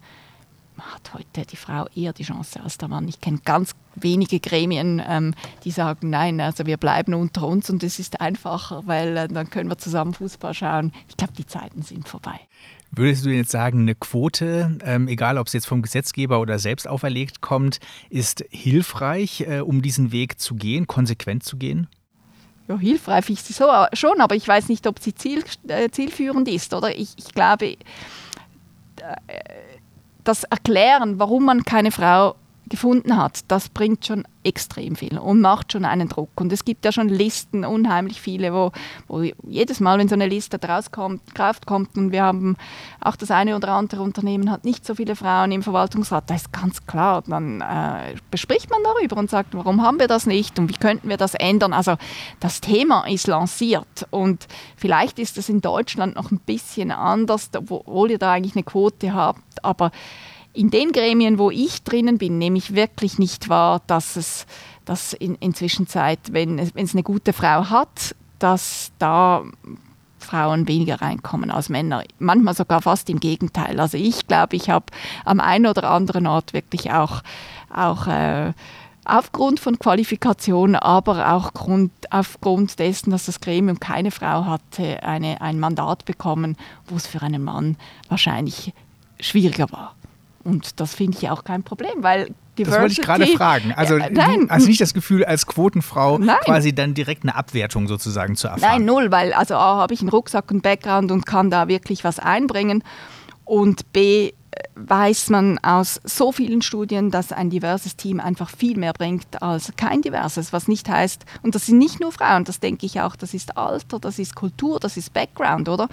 hat 0.78 1.14
heute 1.14 1.46
die 1.46 1.56
Frau 1.56 1.86
eher 1.94 2.12
die 2.12 2.24
Chance 2.24 2.60
als 2.62 2.78
der 2.78 2.88
Mann. 2.88 3.06
Ich 3.08 3.20
kenne 3.20 3.38
ganz 3.44 3.74
wenige 3.94 4.40
Gremien, 4.40 5.00
ähm, 5.06 5.34
die 5.64 5.70
sagen, 5.70 6.10
nein, 6.10 6.40
also 6.40 6.66
wir 6.66 6.76
bleiben 6.76 7.14
unter 7.14 7.46
uns 7.46 7.70
und 7.70 7.82
es 7.82 7.98
ist 7.98 8.20
einfacher, 8.20 8.82
weil 8.86 9.16
äh, 9.16 9.28
dann 9.28 9.50
können 9.50 9.70
wir 9.70 9.78
zusammen 9.78 10.14
Fußball 10.14 10.54
schauen. 10.54 10.92
Ich 11.08 11.16
glaube, 11.16 11.32
die 11.34 11.46
Zeiten 11.46 11.82
sind 11.82 12.08
vorbei. 12.08 12.40
Würdest 12.90 13.24
du 13.24 13.30
jetzt 13.30 13.50
sagen, 13.50 13.80
eine 13.80 13.94
Quote, 13.94 14.78
ähm, 14.84 15.08
egal 15.08 15.38
ob 15.38 15.48
es 15.48 15.52
jetzt 15.52 15.66
vom 15.66 15.82
Gesetzgeber 15.82 16.40
oder 16.40 16.58
selbst 16.58 16.86
auferlegt 16.86 17.40
kommt, 17.40 17.80
ist 18.08 18.44
hilfreich, 18.50 19.42
äh, 19.48 19.60
um 19.60 19.82
diesen 19.82 20.12
Weg 20.12 20.40
zu 20.40 20.54
gehen, 20.54 20.86
konsequent 20.86 21.44
zu 21.44 21.56
gehen? 21.56 21.88
Ja, 22.68 22.78
hilfreich 22.78 23.30
ist 23.30 23.46
sie 23.46 23.52
so, 23.52 23.68
äh, 23.68 23.94
schon, 23.94 24.20
aber 24.20 24.34
ich 24.34 24.46
weiß 24.46 24.68
nicht, 24.68 24.86
ob 24.86 24.98
sie 24.98 25.14
ziel, 25.14 25.44
äh, 25.68 25.90
zielführend 25.90 26.48
ist. 26.48 26.72
Oder? 26.72 26.96
Ich, 26.96 27.10
ich 27.16 27.32
glaube, 27.34 27.72
äh, 27.72 27.76
das 30.24 30.44
Erklären, 30.44 31.18
warum 31.18 31.44
man 31.44 31.64
keine 31.64 31.90
Frau 31.90 32.36
gefunden 32.68 33.16
hat, 33.16 33.40
das 33.48 33.68
bringt 33.68 34.06
schon 34.06 34.24
extrem 34.44 34.94
viel 34.94 35.18
und 35.18 35.40
macht 35.40 35.72
schon 35.72 35.84
einen 35.84 36.08
Druck. 36.08 36.40
Und 36.40 36.52
es 36.52 36.64
gibt 36.64 36.84
ja 36.84 36.92
schon 36.92 37.08
Listen, 37.08 37.64
unheimlich 37.64 38.20
viele, 38.20 38.52
wo, 38.52 38.72
wo 39.08 39.22
jedes 39.46 39.80
Mal, 39.80 39.98
wenn 39.98 40.08
so 40.08 40.14
eine 40.14 40.26
Liste 40.26 40.58
draus 40.58 40.90
kommt, 40.90 41.34
Kraft 41.34 41.66
kommt 41.66 41.96
und 41.96 42.12
wir 42.12 42.22
haben 42.22 42.56
auch 43.00 43.16
das 43.16 43.30
eine 43.30 43.56
oder 43.56 43.68
andere 43.68 44.02
Unternehmen 44.02 44.50
hat 44.50 44.64
nicht 44.64 44.84
so 44.84 44.94
viele 44.94 45.16
Frauen 45.16 45.52
im 45.52 45.62
Verwaltungsrat, 45.62 46.28
da 46.28 46.34
ist 46.34 46.52
ganz 46.52 46.86
klar, 46.86 47.22
dann 47.26 47.60
äh, 47.60 48.14
bespricht 48.30 48.70
man 48.70 48.82
darüber 48.82 49.16
und 49.16 49.30
sagt, 49.30 49.54
warum 49.54 49.82
haben 49.82 49.98
wir 49.98 50.08
das 50.08 50.26
nicht 50.26 50.58
und 50.58 50.68
wie 50.68 50.78
könnten 50.78 51.08
wir 51.08 51.16
das 51.16 51.34
ändern. 51.34 51.72
Also 51.72 51.96
das 52.40 52.60
Thema 52.60 53.06
ist 53.06 53.26
lanciert 53.26 54.06
und 54.10 54.46
vielleicht 54.76 55.18
ist 55.18 55.38
es 55.38 55.48
in 55.48 55.60
Deutschland 55.60 56.16
noch 56.16 56.30
ein 56.30 56.38
bisschen 56.38 56.90
anders, 56.90 57.50
obwohl 57.56 58.10
ihr 58.10 58.18
da 58.18 58.32
eigentlich 58.32 58.56
eine 58.56 58.64
Quote 58.64 59.14
habt, 59.14 59.64
aber 59.64 59.90
in 60.54 60.70
den 60.70 60.92
Gremien, 60.92 61.38
wo 61.38 61.50
ich 61.50 61.82
drinnen 61.82 62.16
bin, 62.16 62.38
nehme 62.38 62.58
ich 62.58 62.74
wirklich 62.74 63.18
nicht 63.18 63.48
wahr, 63.48 63.82
dass 63.86 64.16
es 64.16 64.46
dass 64.84 65.12
in, 65.12 65.34
inzwischen 65.36 65.86
Zeit, 65.86 66.18
wenn 66.32 66.58
es, 66.58 66.74
wenn 66.74 66.84
es 66.84 66.94
eine 66.94 67.02
gute 67.02 67.32
Frau 67.32 67.70
hat, 67.70 68.14
dass 68.38 68.92
da 68.98 69.42
Frauen 70.18 70.68
weniger 70.68 71.00
reinkommen 71.00 71.50
als 71.50 71.68
Männer. 71.68 72.02
Manchmal 72.18 72.54
sogar 72.54 72.82
fast 72.82 73.08
im 73.10 73.20
Gegenteil. 73.20 73.78
Also 73.80 73.96
ich 73.98 74.26
glaube, 74.26 74.56
ich 74.56 74.70
habe 74.70 74.86
am 75.24 75.40
einen 75.40 75.66
oder 75.66 75.90
anderen 75.90 76.26
Ort 76.26 76.52
wirklich 76.52 76.92
auch, 76.92 77.22
auch 77.72 78.06
äh, 78.06 78.52
aufgrund 79.04 79.60
von 79.60 79.78
Qualifikation, 79.78 80.76
aber 80.76 81.32
auch 81.32 81.52
Grund, 81.52 81.92
aufgrund 82.10 82.78
dessen, 82.78 83.10
dass 83.10 83.26
das 83.26 83.40
Gremium 83.40 83.80
keine 83.80 84.10
Frau 84.10 84.46
hatte, 84.46 85.02
eine, 85.02 85.40
ein 85.40 85.60
Mandat 85.60 86.04
bekommen, 86.04 86.56
wo 86.86 86.96
es 86.96 87.06
für 87.06 87.22
einen 87.22 87.44
Mann 87.44 87.76
wahrscheinlich 88.08 88.72
schwieriger 89.20 89.70
war. 89.70 89.94
Und 90.44 90.80
das 90.80 90.94
finde 90.94 91.18
ich 91.18 91.30
auch 91.30 91.42
kein 91.44 91.62
Problem, 91.62 92.02
weil 92.02 92.34
Diversity, 92.58 92.64
das 92.64 92.80
wollte 92.80 92.92
ich 92.92 93.02
gerade 93.02 93.26
fragen. 93.26 93.72
Also 93.72 93.96
nein. 93.96 94.46
hast 94.48 94.66
nicht 94.66 94.80
das 94.80 94.94
Gefühl, 94.94 95.24
als 95.24 95.46
Quotenfrau 95.46 96.18
nein. 96.18 96.36
quasi 96.44 96.74
dann 96.74 96.94
direkt 96.94 97.24
eine 97.24 97.34
Abwertung 97.34 97.88
sozusagen 97.88 98.36
zu 98.36 98.48
erfahren? 98.48 98.78
Nein, 98.78 98.84
null, 98.84 99.10
weil 99.10 99.32
also 99.32 99.54
A 99.54 99.76
habe 99.76 99.94
ich 99.94 100.00
einen 100.00 100.10
Rucksack 100.10 100.50
und 100.50 100.62
Background 100.62 101.10
und 101.10 101.26
kann 101.26 101.50
da 101.50 101.66
wirklich 101.66 102.04
was 102.04 102.18
einbringen. 102.18 102.84
Und 103.44 103.92
B 103.92 104.32
weiß 104.76 105.30
man 105.30 105.58
aus 105.58 106.00
so 106.04 106.32
vielen 106.32 106.62
Studien, 106.62 107.10
dass 107.10 107.32
ein 107.32 107.50
diverses 107.50 107.96
Team 107.96 108.20
einfach 108.20 108.50
viel 108.50 108.76
mehr 108.76 108.92
bringt 108.92 109.42
als 109.42 109.72
kein 109.76 110.02
diverses, 110.02 110.52
was 110.52 110.68
nicht 110.68 110.88
heißt, 110.88 111.24
und 111.42 111.54
das 111.54 111.66
sind 111.66 111.78
nicht 111.78 112.00
nur 112.00 112.12
Frauen, 112.12 112.44
das 112.44 112.60
denke 112.60 112.86
ich 112.86 113.00
auch, 113.00 113.16
das 113.16 113.34
ist 113.34 113.56
Alter, 113.56 113.98
das 113.98 114.18
ist 114.18 114.34
Kultur, 114.34 114.80
das 114.80 114.96
ist 114.96 115.12
Background, 115.12 115.68
oder? 115.68 115.88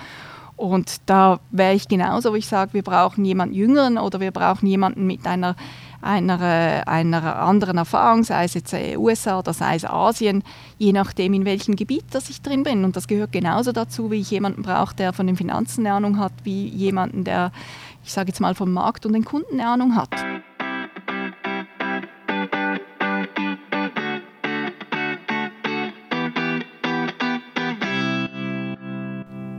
Und 0.61 1.01
da 1.07 1.39
wäre 1.49 1.73
ich 1.73 1.87
genauso, 1.87 2.33
wo 2.33 2.35
ich 2.35 2.45
sage, 2.45 2.75
wir 2.75 2.83
brauchen 2.83 3.25
jemanden 3.25 3.55
Jüngeren 3.55 3.97
oder 3.97 4.19
wir 4.19 4.29
brauchen 4.29 4.67
jemanden 4.67 5.07
mit 5.07 5.25
einer, 5.25 5.55
einer, 6.03 6.87
einer 6.87 7.35
anderen 7.39 7.79
Erfahrung, 7.79 8.23
sei 8.23 8.43
es 8.43 8.53
jetzt 8.53 8.75
USA 8.95 9.39
oder 9.39 9.53
sei 9.53 9.77
es 9.77 9.85
Asien, 9.85 10.43
je 10.77 10.93
nachdem, 10.93 11.33
in 11.33 11.45
welchem 11.45 11.75
Gebiet 11.75 12.05
dass 12.11 12.29
ich 12.29 12.43
drin 12.43 12.61
bin. 12.61 12.85
Und 12.85 12.95
das 12.95 13.07
gehört 13.07 13.31
genauso 13.31 13.71
dazu, 13.71 14.11
wie 14.11 14.21
ich 14.21 14.29
jemanden 14.29 14.61
brauche, 14.61 14.95
der 14.95 15.13
von 15.13 15.25
den 15.25 15.35
Finanzen 15.35 15.87
Ahnung 15.87 16.19
hat, 16.19 16.33
wie 16.43 16.67
jemanden, 16.67 17.23
der, 17.23 17.51
ich 18.03 18.13
sage 18.13 18.27
jetzt 18.27 18.39
mal, 18.39 18.53
vom 18.53 18.71
Markt 18.71 19.07
und 19.07 19.13
den 19.13 19.25
Kunden 19.25 19.61
Ahnung 19.61 19.95
hat. 19.95 20.11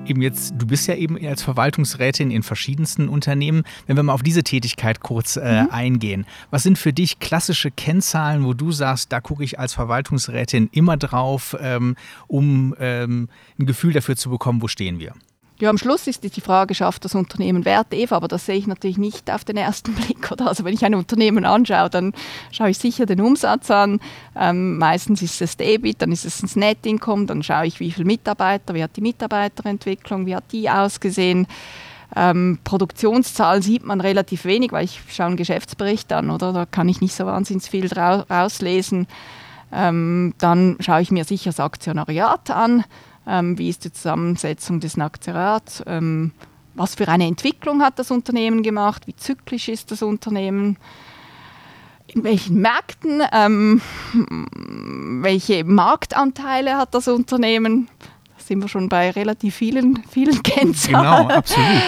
Eben 0.07 0.23
jetzt, 0.23 0.55
du 0.59 0.67
bist 0.67 0.87
ja 0.87 0.95
eben 0.95 1.19
als 1.27 1.43
Verwaltungsrätin 1.43 2.31
in 2.31 2.43
verschiedensten 2.43 3.09
Unternehmen. 3.09 3.63
Wenn 3.87 3.97
wir 3.97 4.03
mal 4.03 4.13
auf 4.13 4.23
diese 4.23 4.43
Tätigkeit 4.43 5.01
kurz 5.01 5.37
äh, 5.37 5.63
mhm. 5.63 5.71
eingehen, 5.71 6.27
was 6.51 6.63
sind 6.63 6.79
für 6.79 6.93
dich 6.93 7.19
klassische 7.19 7.71
Kennzahlen, 7.71 8.45
wo 8.45 8.55
du 8.55 8.73
sagst, 8.73 9.13
da 9.13 9.21
gucke 9.21 9.45
ich 9.45 9.59
als 9.59 9.75
Verwaltungsrätin 9.75 10.69
immer 10.73 10.97
drauf, 10.97 11.57
ähm, 11.61 11.97
um 12.27 12.75
ähm, 12.79 13.29
ein 13.59 13.67
Gefühl 13.67 13.93
dafür 13.93 14.17
zu 14.17 14.31
bekommen, 14.31 14.63
wo 14.63 14.69
stehen 14.69 14.99
wir? 14.99 15.15
Ja, 15.63 15.71
am 15.71 15.79
Schluss 15.79 16.09
ist 16.09 16.25
die 16.25 16.41
Frage, 16.41 16.75
schafft 16.75 17.05
das 17.05 17.15
Unternehmen 17.15 17.65
Wert, 17.65 17.95
Eva, 17.95 18.17
aber 18.17 18.27
das 18.27 18.47
sehe 18.47 18.57
ich 18.57 18.67
natürlich 18.67 18.99
nicht 18.99 19.31
auf 19.31 19.45
den 19.45 19.57
ersten 19.57 19.95
Blick. 19.95 20.33
Oder? 20.33 20.49
Also 20.49 20.65
wenn 20.65 20.75
ich 20.75 20.85
ein 20.85 20.97
Unternehmen 20.97 21.45
anschaue, 21.45 21.89
dann 21.89 22.15
schaue 22.51 22.71
ich 22.71 22.79
sicher 22.79 23.07
den 23.07 23.21
Umsatz 23.21 23.71
an. 23.71 24.01
Ähm, 24.35 24.79
meistens 24.79 25.23
ist 25.23 25.41
es 25.41 25.57
Debit, 25.57 26.03
dann 26.03 26.11
ist 26.11 26.25
es 26.25 26.41
das 26.41 26.57
Net 26.57 26.85
Income, 26.85 27.27
dann 27.27 27.45
schaue 27.45 27.67
ich, 27.67 27.79
wie 27.79 27.93
viele 27.93 28.07
Mitarbeiter, 28.07 28.75
wie 28.75 28.83
hat 28.83 28.97
die 28.97 29.03
Mitarbeiterentwicklung, 29.03 30.27
wie 30.27 30.35
hat 30.35 30.51
die 30.51 30.69
ausgesehen. 30.69 31.47
Ähm, 32.17 32.59
Produktionszahl 32.65 33.63
sieht 33.63 33.85
man 33.85 34.01
relativ 34.01 34.45
wenig, 34.45 34.73
weil 34.73 34.87
ich 34.87 35.01
schaue 35.11 35.27
einen 35.27 35.37
Geschäftsbericht 35.37 36.13
an, 36.13 36.31
oder? 36.31 36.53
Da 36.53 36.67
kann 36.67 36.89
ich 36.89 37.01
nicht 37.01 37.15
so 37.15 37.25
wahnsinnig 37.27 37.71
viel 37.71 37.89
rauslesen. 37.93 39.07
Ähm, 39.73 40.35
dann 40.39 40.77
schaue 40.81 41.03
ich 41.03 41.13
mir 41.13 41.25
sicher 41.25 41.51
das 41.51 41.61
Aktionariat 41.61 42.51
an 42.51 42.83
ähm, 43.27 43.59
wie 43.59 43.69
ist 43.69 43.85
die 43.85 43.93
Zusammensetzung 43.93 44.81
des 44.81 44.99
Aktionärats, 44.99 45.83
ähm, 45.87 46.33
was 46.75 46.95
für 46.95 47.09
eine 47.09 47.27
Entwicklung 47.27 47.83
hat 47.83 47.99
das 47.99 48.11
Unternehmen 48.11 48.63
gemacht, 48.63 49.07
wie 49.07 49.15
zyklisch 49.15 49.69
ist 49.69 49.91
das 49.91 50.03
Unternehmen, 50.03 50.79
in 52.07 52.25
welchen 52.25 52.61
Märkten, 52.61 53.23
ähm, 53.33 53.81
welche 55.23 55.65
Marktanteile 55.65 56.77
hat 56.77 56.95
das 56.95 57.09
Unternehmen. 57.09 57.89
Da 57.99 58.45
sind 58.45 58.61
wir 58.61 58.69
schon 58.69 58.89
bei 58.89 59.11
relativ 59.11 59.55
vielen, 59.55 60.03
vielen 60.11 60.43
Kennzahlen. 60.43 61.27
Genau, 61.27 61.29
absolut. 61.29 61.83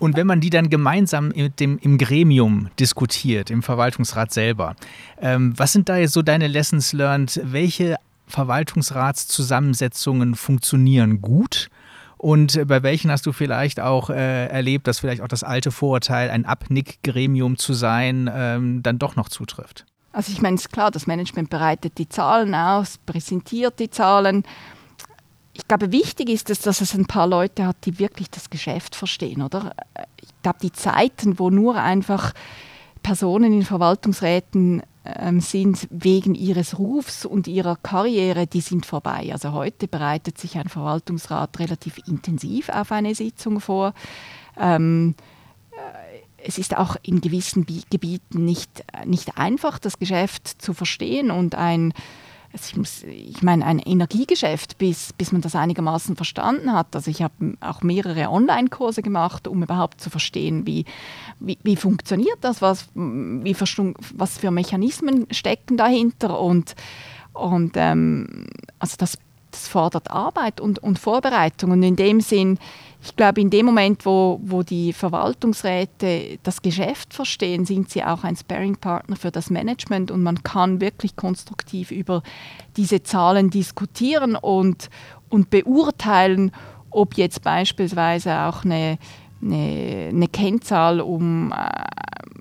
Und 0.00 0.16
wenn 0.16 0.26
man 0.26 0.40
die 0.40 0.50
dann 0.50 0.70
gemeinsam 0.70 1.28
mit 1.28 1.60
dem, 1.60 1.78
im 1.78 1.98
Gremium 1.98 2.68
diskutiert, 2.78 3.50
im 3.50 3.62
Verwaltungsrat 3.62 4.32
selber, 4.32 4.76
ähm, 5.20 5.54
was 5.56 5.72
sind 5.72 5.88
da 5.88 5.96
jetzt 5.96 6.12
so 6.12 6.22
deine 6.22 6.48
Lessons 6.48 6.92
learned? 6.92 7.40
Welche 7.44 7.96
Verwaltungsratszusammensetzungen 8.26 10.34
funktionieren 10.34 11.20
gut? 11.20 11.68
Und 12.24 12.66
bei 12.66 12.82
welchen 12.82 13.10
hast 13.10 13.26
du 13.26 13.32
vielleicht 13.32 13.80
auch 13.80 14.08
äh, 14.08 14.46
erlebt, 14.46 14.86
dass 14.86 15.00
vielleicht 15.00 15.20
auch 15.20 15.28
das 15.28 15.42
alte 15.42 15.70
Vorurteil, 15.70 16.30
ein 16.30 16.46
Abnickgremium 16.46 17.58
zu 17.58 17.74
sein, 17.74 18.30
ähm, 18.32 18.82
dann 18.82 18.98
doch 18.98 19.14
noch 19.14 19.28
zutrifft? 19.28 19.84
Also 20.10 20.32
ich 20.32 20.40
meine, 20.40 20.54
es 20.54 20.62
ist 20.62 20.72
klar, 20.72 20.90
das 20.90 21.06
Management 21.06 21.50
bereitet 21.50 21.98
die 21.98 22.08
Zahlen 22.08 22.54
aus, 22.54 22.96
präsentiert 23.04 23.78
die 23.78 23.90
Zahlen. 23.90 24.44
Ich 25.52 25.68
glaube, 25.68 25.92
wichtig 25.92 26.30
ist 26.30 26.50
es, 26.50 26.60
dass 26.60 26.80
es 26.80 26.94
ein 26.94 27.06
paar 27.06 27.26
Leute 27.26 27.66
hat, 27.66 27.76
die 27.84 27.98
wirklich 27.98 28.30
das 28.30 28.48
Geschäft 28.48 28.94
verstehen, 28.94 29.42
oder? 29.42 29.74
Ich 30.22 30.30
glaube, 30.42 30.58
die 30.62 30.72
Zeiten, 30.72 31.38
wo 31.38 31.50
nur 31.50 31.76
einfach 31.76 32.32
Personen 33.02 33.52
in 33.52 33.64
Verwaltungsräten 33.64 34.82
sind 35.40 35.86
wegen 35.90 36.34
ihres 36.34 36.78
Rufs 36.78 37.26
und 37.26 37.46
ihrer 37.46 37.76
Karriere, 37.76 38.46
die 38.46 38.62
sind 38.62 38.86
vorbei. 38.86 39.30
Also 39.32 39.52
heute 39.52 39.86
bereitet 39.86 40.38
sich 40.38 40.56
ein 40.56 40.68
Verwaltungsrat 40.68 41.58
relativ 41.58 41.98
intensiv 42.06 42.70
auf 42.70 42.90
eine 42.90 43.14
Sitzung 43.14 43.60
vor. 43.60 43.92
Ähm, 44.58 45.14
äh, 45.72 46.46
es 46.46 46.58
ist 46.58 46.76
auch 46.76 46.96
in 47.02 47.20
gewissen 47.20 47.66
Gebieten 47.66 48.44
nicht, 48.44 48.84
nicht 49.04 49.36
einfach, 49.36 49.78
das 49.78 49.98
Geschäft 49.98 50.48
zu 50.48 50.72
verstehen 50.72 51.30
und 51.30 51.54
ein 51.54 51.92
ich, 52.54 52.76
muss, 52.76 53.02
ich 53.02 53.42
meine, 53.42 53.64
ein 53.64 53.78
Energiegeschäft, 53.78 54.78
bis, 54.78 55.12
bis 55.12 55.32
man 55.32 55.40
das 55.40 55.56
einigermaßen 55.56 56.16
verstanden 56.16 56.72
hat. 56.72 56.94
Also 56.94 57.10
ich 57.10 57.22
habe 57.22 57.56
auch 57.60 57.82
mehrere 57.82 58.30
Online-Kurse 58.30 59.02
gemacht, 59.02 59.48
um 59.48 59.62
überhaupt 59.62 60.00
zu 60.00 60.10
verstehen, 60.10 60.66
wie, 60.66 60.84
wie, 61.40 61.58
wie 61.62 61.76
funktioniert 61.76 62.38
das, 62.42 62.62
was, 62.62 62.88
wie 62.94 63.54
was 63.54 64.38
für 64.38 64.50
Mechanismen 64.50 65.26
stecken 65.30 65.76
dahinter. 65.76 66.38
Und, 66.38 66.74
und 67.32 67.72
ähm, 67.76 68.46
also 68.78 68.96
das, 68.98 69.18
das 69.50 69.66
fordert 69.66 70.10
Arbeit 70.10 70.60
und, 70.60 70.78
und 70.78 70.98
Vorbereitung. 70.98 71.72
Und 71.72 71.82
in 71.82 71.96
dem 71.96 72.20
Sinn 72.20 72.58
ich 73.04 73.16
glaube, 73.16 73.42
in 73.42 73.50
dem 73.50 73.66
Moment, 73.66 74.06
wo, 74.06 74.40
wo 74.42 74.62
die 74.62 74.94
Verwaltungsräte 74.94 76.38
das 76.42 76.62
Geschäft 76.62 77.12
verstehen, 77.12 77.66
sind 77.66 77.90
sie 77.90 78.02
auch 78.02 78.24
ein 78.24 78.34
Sparing-Partner 78.34 79.16
für 79.16 79.30
das 79.30 79.50
Management 79.50 80.10
und 80.10 80.22
man 80.22 80.42
kann 80.42 80.80
wirklich 80.80 81.14
konstruktiv 81.14 81.90
über 81.90 82.22
diese 82.78 83.02
Zahlen 83.02 83.50
diskutieren 83.50 84.36
und, 84.36 84.88
und 85.28 85.50
beurteilen, 85.50 86.50
ob 86.90 87.18
jetzt 87.18 87.42
beispielsweise 87.42 88.40
auch 88.40 88.64
eine, 88.64 88.96
eine, 89.42 90.08
eine 90.10 90.28
Kennzahl 90.28 91.02
um 91.02 91.52
äh, 91.52 92.33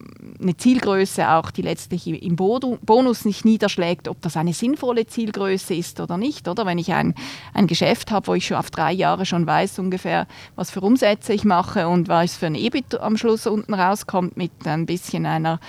eine 0.43 0.55
Zielgröße 0.55 1.29
auch, 1.29 1.51
die 1.51 1.61
letztlich 1.61 2.07
im 2.07 2.35
Bonus 2.35 3.25
nicht 3.25 3.45
niederschlägt, 3.45 4.07
ob 4.07 4.21
das 4.21 4.37
eine 4.37 4.53
sinnvolle 4.53 5.07
Zielgröße 5.07 5.73
ist 5.73 5.99
oder 5.99 6.17
nicht. 6.17 6.47
Oder 6.47 6.65
wenn 6.65 6.77
ich 6.77 6.93
ein, 6.93 7.15
ein 7.53 7.67
Geschäft 7.67 8.11
habe, 8.11 8.27
wo 8.27 8.33
ich 8.35 8.45
schon 8.45 8.57
auf 8.57 8.69
drei 8.69 8.91
Jahre 8.91 9.25
schon 9.25 9.47
weiß 9.47 9.79
ungefähr, 9.79 10.27
was 10.55 10.71
für 10.71 10.81
Umsätze 10.81 11.33
ich 11.33 11.45
mache 11.45 11.87
und 11.87 12.07
was 12.07 12.37
für 12.37 12.47
ein 12.47 12.55
EBIT 12.55 12.99
am 12.99 13.17
Schluss 13.17 13.47
unten 13.47 13.73
rauskommt 13.73 14.37
mit 14.37 14.51
ein 14.65 14.85
bisschen 14.85 15.25
einer, 15.25 15.59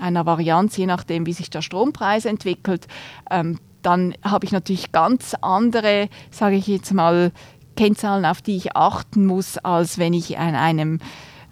einer 0.00 0.26
Varianz, 0.26 0.76
je 0.76 0.86
nachdem, 0.86 1.26
wie 1.26 1.32
sich 1.32 1.50
der 1.50 1.62
Strompreis 1.62 2.24
entwickelt, 2.24 2.86
ähm, 3.30 3.58
dann 3.82 4.14
habe 4.22 4.44
ich 4.44 4.52
natürlich 4.52 4.92
ganz 4.92 5.34
andere, 5.40 6.08
sage 6.30 6.56
ich 6.56 6.66
jetzt 6.66 6.92
mal, 6.92 7.32
Kennzahlen, 7.76 8.24
auf 8.24 8.42
die 8.42 8.56
ich 8.56 8.74
achten 8.76 9.24
muss, 9.24 9.56
als 9.56 9.98
wenn 9.98 10.12
ich 10.12 10.36
an 10.36 10.56
einem 10.56 10.98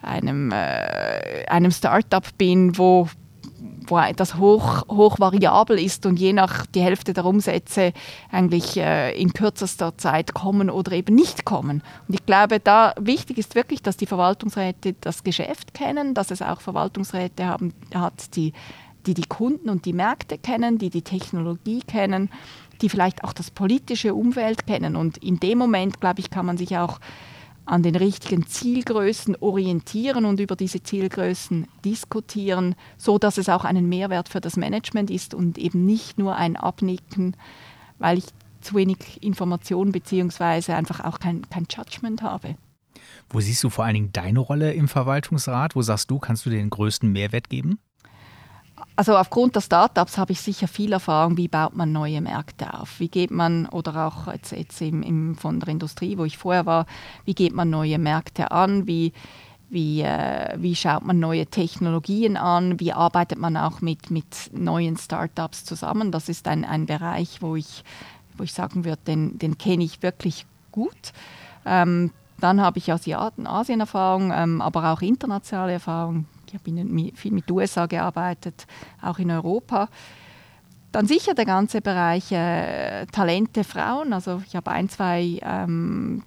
einem, 0.06 0.52
äh, 0.52 1.44
einem 1.46 1.70
Startup 1.70 2.24
bin, 2.38 2.78
wo, 2.78 3.08
wo 3.86 4.00
das 4.14 4.36
hoch, 4.36 4.86
hoch 4.88 5.18
variabel 5.18 5.78
ist 5.78 6.06
und 6.06 6.18
je 6.18 6.32
nach 6.32 6.66
die 6.66 6.80
Hälfte 6.80 7.12
der 7.12 7.24
Umsätze 7.24 7.92
eigentlich 8.30 8.76
äh, 8.76 9.18
in 9.20 9.32
kürzester 9.32 9.96
Zeit 9.98 10.34
kommen 10.34 10.70
oder 10.70 10.92
eben 10.92 11.14
nicht 11.14 11.44
kommen. 11.44 11.82
Und 12.08 12.14
ich 12.14 12.24
glaube, 12.26 12.60
da 12.60 12.94
wichtig 12.98 13.38
ist 13.38 13.54
wirklich, 13.54 13.82
dass 13.82 13.96
die 13.96 14.06
Verwaltungsräte 14.06 14.94
das 15.00 15.24
Geschäft 15.24 15.74
kennen, 15.74 16.14
dass 16.14 16.30
es 16.30 16.42
auch 16.42 16.60
Verwaltungsräte 16.60 17.46
haben, 17.46 17.74
hat, 17.94 18.36
die, 18.36 18.52
die 19.06 19.14
die 19.14 19.26
Kunden 19.26 19.70
und 19.70 19.84
die 19.84 19.92
Märkte 19.92 20.38
kennen, 20.38 20.78
die 20.78 20.90
die 20.90 21.02
Technologie 21.02 21.80
kennen, 21.80 22.30
die 22.82 22.88
vielleicht 22.88 23.24
auch 23.24 23.32
das 23.32 23.50
politische 23.50 24.14
Umfeld 24.14 24.66
kennen. 24.66 24.96
Und 24.96 25.18
in 25.18 25.40
dem 25.40 25.58
Moment, 25.58 26.00
glaube 26.00 26.20
ich, 26.20 26.30
kann 26.30 26.46
man 26.46 26.58
sich 26.58 26.76
auch 26.76 26.98
an 27.66 27.82
den 27.82 27.96
richtigen 27.96 28.46
Zielgrößen 28.46 29.36
orientieren 29.40 30.24
und 30.24 30.40
über 30.40 30.56
diese 30.56 30.82
Zielgrößen 30.82 31.66
diskutieren, 31.84 32.76
so 32.96 33.18
dass 33.18 33.38
es 33.38 33.48
auch 33.48 33.64
einen 33.64 33.88
Mehrwert 33.88 34.28
für 34.28 34.40
das 34.40 34.56
Management 34.56 35.10
ist 35.10 35.34
und 35.34 35.58
eben 35.58 35.84
nicht 35.84 36.18
nur 36.18 36.36
ein 36.36 36.56
Abnicken, 36.56 37.36
weil 37.98 38.18
ich 38.18 38.26
zu 38.60 38.74
wenig 38.74 39.22
Information 39.22 39.92
bzw. 39.92 40.72
einfach 40.72 41.00
auch 41.04 41.18
kein, 41.18 41.48
kein 41.50 41.66
Judgment 41.68 42.22
habe. 42.22 42.56
Wo 43.28 43.40
siehst 43.40 43.62
du 43.64 43.70
vor 43.70 43.84
allen 43.84 43.94
Dingen 43.94 44.12
deine 44.12 44.38
Rolle 44.38 44.72
im 44.72 44.88
Verwaltungsrat? 44.88 45.76
Wo 45.76 45.82
sagst 45.82 46.10
du, 46.10 46.18
kannst 46.18 46.46
du 46.46 46.50
den 46.50 46.70
größten 46.70 47.10
Mehrwert 47.10 47.50
geben? 47.50 47.78
Also 48.98 49.14
aufgrund 49.14 49.54
der 49.54 49.60
Startups 49.60 50.16
habe 50.16 50.32
ich 50.32 50.40
sicher 50.40 50.66
viel 50.68 50.92
Erfahrung, 50.92 51.36
wie 51.36 51.48
baut 51.48 51.76
man 51.76 51.92
neue 51.92 52.22
Märkte 52.22 52.72
auf. 52.72 52.98
Wie 52.98 53.08
geht 53.08 53.30
man, 53.30 53.66
oder 53.66 54.06
auch 54.06 54.32
jetzt, 54.32 54.52
jetzt 54.52 54.80
im, 54.80 55.02
im, 55.02 55.36
von 55.36 55.60
der 55.60 55.68
Industrie, 55.68 56.16
wo 56.16 56.24
ich 56.24 56.38
vorher 56.38 56.64
war, 56.64 56.86
wie 57.26 57.34
geht 57.34 57.52
man 57.52 57.68
neue 57.68 57.98
Märkte 57.98 58.50
an, 58.50 58.86
wie, 58.86 59.12
wie, 59.68 60.00
äh, 60.00 60.56
wie 60.56 60.74
schaut 60.74 61.04
man 61.04 61.18
neue 61.18 61.44
Technologien 61.44 62.38
an, 62.38 62.80
wie 62.80 62.94
arbeitet 62.94 63.38
man 63.38 63.58
auch 63.58 63.82
mit, 63.82 64.10
mit 64.10 64.50
neuen 64.54 64.96
Startups 64.96 65.66
zusammen. 65.66 66.10
Das 66.10 66.30
ist 66.30 66.48
ein, 66.48 66.64
ein 66.64 66.86
Bereich, 66.86 67.42
wo 67.42 67.54
ich, 67.54 67.84
wo 68.38 68.44
ich 68.44 68.54
sagen 68.54 68.86
würde, 68.86 69.02
den, 69.06 69.38
den 69.38 69.58
kenne 69.58 69.84
ich 69.84 70.02
wirklich 70.02 70.46
gut. 70.72 71.12
Ähm, 71.66 72.12
dann 72.40 72.62
habe 72.62 72.78
ich 72.78 72.90
Asien-Erfahrung, 72.90 74.32
ähm, 74.34 74.62
aber 74.62 74.90
auch 74.90 75.02
internationale 75.02 75.72
Erfahrung 75.72 76.24
ich 76.46 76.54
habe 76.54 77.12
viel 77.14 77.32
mit 77.32 77.50
USA 77.50 77.86
gearbeitet, 77.86 78.66
auch 79.02 79.18
in 79.18 79.30
Europa. 79.30 79.88
Dann 80.92 81.06
sicher 81.06 81.34
der 81.34 81.44
ganze 81.44 81.82
Bereich 81.82 82.32
äh, 82.32 83.04
Talente 83.06 83.64
Frauen. 83.64 84.14
Also 84.14 84.40
ich 84.46 84.56
habe 84.56 84.70
ein, 84.70 84.88
zwei 84.88 85.40
ähm, 85.42 86.22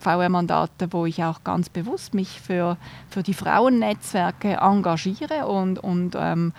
VR-Mandate, 0.00 0.92
wo 0.92 1.06
ich 1.06 1.24
auch 1.24 1.42
ganz 1.42 1.70
bewusst 1.70 2.12
mich 2.12 2.40
für, 2.40 2.76
für 3.08 3.22
die 3.22 3.32
Frauennetzwerke 3.32 4.58
engagiere 4.60 5.46
und, 5.46 5.78
und, 5.78 6.16
ähm, 6.18 6.52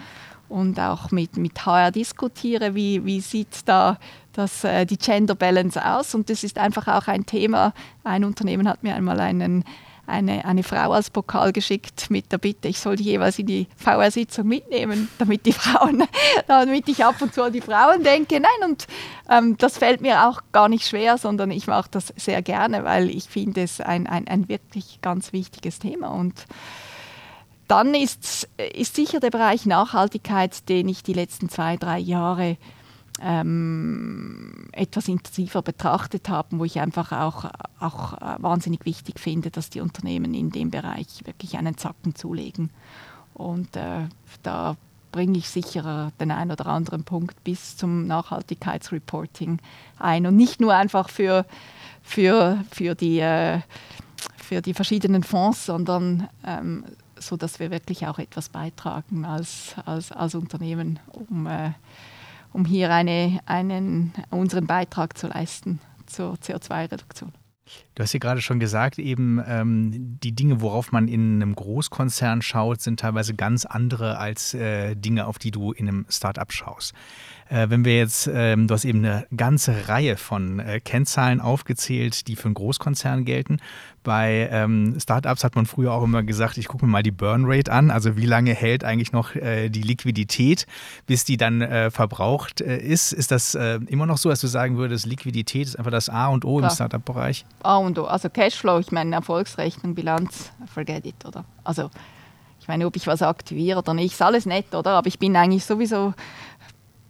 und 0.50 0.80
auch 0.80 1.12
mit, 1.12 1.38
mit 1.38 1.64
HR 1.64 1.92
diskutiere, 1.92 2.74
wie, 2.74 3.06
wie 3.06 3.22
sieht 3.22 3.68
da 3.68 4.00
das, 4.34 4.64
äh, 4.64 4.86
die 4.86 4.98
Gender 4.98 5.36
Balance 5.36 5.86
aus. 5.86 6.16
Und 6.16 6.32
das 6.32 6.44
ist 6.44 6.58
einfach 6.58 6.88
auch 6.88 7.08
ein 7.08 7.28
Thema. 7.28 7.74
Ein 8.04 8.24
Unternehmen 8.24 8.68
hat 8.68 8.82
mir 8.82 8.96
einmal 8.96 9.20
einen 9.20 9.66
eine, 10.12 10.46
eine 10.46 10.64
Frau 10.64 10.92
als 10.92 11.10
Pokal 11.10 11.52
geschickt 11.52 12.10
mit 12.10 12.32
der 12.32 12.38
Bitte, 12.38 12.68
ich 12.68 12.80
soll 12.80 12.96
die 12.96 13.06
jeweils 13.06 13.40
in 13.40 13.48
die 13.48 13.68
VR-Sitzung 13.78 14.48
mitnehmen, 14.48 15.08
damit 15.18 15.46
die 15.46 15.54
Frauen, 15.54 16.04
damit 16.48 16.88
ich 16.90 17.04
ab 17.04 17.22
und 17.22 17.34
zu 17.34 17.44
an 17.44 17.54
die 17.54 17.62
Frauen 17.62 18.04
denke. 18.04 18.40
Nein, 18.40 18.70
und 18.70 18.88
ähm, 19.30 19.58
das 19.58 19.78
fällt 19.78 20.02
mir 20.02 20.28
auch 20.28 20.42
gar 20.52 20.70
nicht 20.70 20.88
schwer, 20.88 21.18
sondern 21.18 21.50
ich 21.52 21.68
mache 21.68 21.90
das 21.92 22.14
sehr 22.18 22.42
gerne, 22.42 22.84
weil 22.84 23.10
ich 23.10 23.26
finde 23.26 23.64
es 23.64 23.82
ein, 23.82 24.06
ein, 24.08 24.28
ein 24.28 24.50
wirklich 24.50 25.00
ganz 25.02 25.34
wichtiges 25.34 25.80
Thema. 25.80 26.10
Und 26.10 26.46
dann 27.68 27.96
ist, 27.96 28.50
ist 28.74 28.96
sicher 28.96 29.22
der 29.22 29.30
Bereich 29.30 29.66
Nachhaltigkeit, 29.66 30.68
den 30.68 30.90
ich 30.90 31.04
die 31.04 31.14
letzten 31.14 31.48
zwei, 31.48 31.78
drei 31.78 32.00
Jahre 32.00 32.58
ähm, 33.22 34.68
etwas 34.72 35.08
intensiver 35.08 35.62
betrachtet 35.62 36.30
haben, 36.30 36.60
wo 36.60 36.66
ich 36.66 36.80
einfach 36.80 37.12
auch, 37.12 37.46
auch 37.80 38.14
äh, 38.14 38.42
wahnsinnig 38.42 38.86
wichtig 38.86 39.20
finde, 39.20 39.52
dass 39.52 39.70
die 39.70 39.82
Unternehmen 39.82 40.34
in 40.34 40.50
dem 40.50 40.72
Bereich 40.72 41.26
wirklich 41.26 41.58
einen 41.58 41.78
Zacken 41.78 42.16
zulegen. 42.16 42.72
Und 43.34 43.76
äh, 43.76 44.08
da 44.44 44.76
bringe 45.12 45.38
ich 45.38 45.50
sicher 45.50 46.12
den 46.20 46.32
einen 46.32 46.52
oder 46.52 46.68
anderen 46.68 47.04
Punkt 47.04 47.44
bis 47.44 47.78
zum 47.78 48.08
Nachhaltigkeitsreporting 48.08 49.60
ein. 50.00 50.26
Und 50.26 50.36
nicht 50.36 50.62
nur 50.62 50.74
einfach 50.74 51.10
für, 51.10 51.46
für, 52.02 52.64
für, 52.72 52.96
die, 52.96 53.20
äh, 53.20 53.60
für 54.38 54.62
die 54.62 54.74
verschiedenen 54.74 55.24
Fonds, 55.24 55.66
sondern 55.66 56.28
ähm, 56.46 56.86
so, 57.18 57.38
dass 57.38 57.60
wir 57.60 57.72
wirklich 57.72 58.08
auch 58.08 58.20
etwas 58.20 58.50
beitragen 58.50 59.26
als, 59.26 59.76
als, 59.86 60.12
als 60.12 60.34
Unternehmen, 60.34 61.00
um 61.12 61.46
äh, 61.46 61.72
um 62.54 62.66
hier 62.66 62.92
eine, 62.92 63.40
einen, 63.46 64.14
unseren 64.30 64.68
Beitrag 64.68 65.18
zu 65.18 65.28
leisten 65.28 65.80
zur 66.06 66.36
CO2-Reduktion. 66.36 67.34
Du 67.96 68.04
hast 68.04 68.14
ja 68.14 68.20
gerade 68.20 68.42
schon 68.42 68.60
gesagt, 68.60 69.00
eben 69.00 69.42
ähm, 69.46 70.20
die 70.22 70.34
Dinge, 70.34 70.62
worauf 70.62 70.92
man 70.92 71.08
in 71.08 71.42
einem 71.42 71.56
Großkonzern 71.56 72.42
schaut, 72.42 72.82
sind 72.82 73.00
teilweise 73.00 73.34
ganz 73.34 73.66
andere 73.66 74.18
als 74.18 74.54
äh, 74.54 74.96
Dinge, 74.96 75.26
auf 75.26 75.40
die 75.40 75.52
du 75.52 75.72
in 75.72 75.88
einem 75.88 76.06
Startup 76.10 76.52
schaust. 76.52 76.94
Äh, 77.52 77.70
wenn 77.70 77.84
wir 77.84 77.98
jetzt, 77.98 78.30
ähm, 78.34 78.68
du 78.68 78.74
hast 78.74 78.86
eben 78.86 79.04
eine 79.04 79.28
ganze 79.36 79.90
Reihe 79.90 80.16
von 80.16 80.60
äh, 80.60 80.80
Kennzahlen 80.80 81.42
aufgezählt, 81.42 82.28
die 82.28 82.38
für 82.38 82.46
einen 82.46 82.56
Konzern 82.56 83.26
gelten. 83.26 83.60
Bei 84.04 84.48
ähm, 84.52 84.98
Startups 85.00 85.44
hat 85.44 85.56
man 85.56 85.66
früher 85.66 85.92
auch 85.92 86.04
immer 86.04 86.24
gesagt, 86.24 86.58
ich 86.58 86.70
gucke 86.70 86.86
mir 86.86 86.92
mal 86.92 87.04
die 87.04 87.12
Burn 87.12 87.44
Rate 87.46 87.72
an, 87.72 87.92
also 87.92 88.16
wie 88.16 88.26
lange 88.26 88.54
hält 88.54 88.86
eigentlich 88.86 89.12
noch 89.12 89.36
äh, 89.36 89.70
die 89.70 89.82
Liquidität, 89.82 90.66
bis 91.08 91.26
die 91.26 91.36
dann 91.36 91.62
äh, 91.62 91.92
verbraucht 91.92 92.62
äh, 92.62 92.78
ist. 92.78 93.12
Ist 93.12 93.32
das 93.32 93.54
äh, 93.54 93.80
immer 93.88 94.06
noch 94.06 94.18
so, 94.18 94.30
dass 94.30 94.40
du 94.40 94.48
sagen 94.48 94.78
würdest, 94.78 95.06
Liquidität 95.06 95.68
ist 95.68 95.78
einfach 95.78 95.92
das 95.92 96.08
A 96.08 96.28
und 96.28 96.46
O 96.46 96.58
Klar. 96.58 96.70
im 96.70 96.74
Startup-Bereich? 96.74 97.46
A 97.64 97.76
und 97.78 98.00
O, 98.00 98.06
also 98.06 98.30
Cashflow, 98.30 98.80
ich 98.80 98.94
meine 98.94 99.14
Erfolgsrechnung, 99.14 99.94
Bilanz, 99.94 100.52
forget 100.74 101.06
it, 101.06 101.26
oder? 101.26 101.44
Also 101.66 101.90
ich 102.62 102.68
meine, 102.68 102.86
ob 102.86 102.96
ich 102.96 103.08
was 103.08 103.24
aktiviere 103.24 103.80
oder 103.80 103.96
nicht, 103.96 104.14
ist 104.14 104.22
alles 104.22 104.46
nett, 104.46 104.74
oder? 104.74 104.92
Aber 104.92 105.08
ich 105.08 105.18
bin 105.18 105.36
eigentlich 105.36 105.66
sowieso 105.66 106.14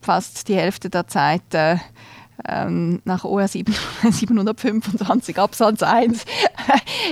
fast 0.02 0.48
die 0.48 0.56
Hälfte 0.56 0.90
der 0.90 1.08
Zeit 1.08 1.54
äh, 1.54 1.78
ähm, 2.48 3.02
nach 3.06 3.24
OR 3.24 3.48
725 3.48 5.38
Absatz 5.40 5.84
1 5.84 6.26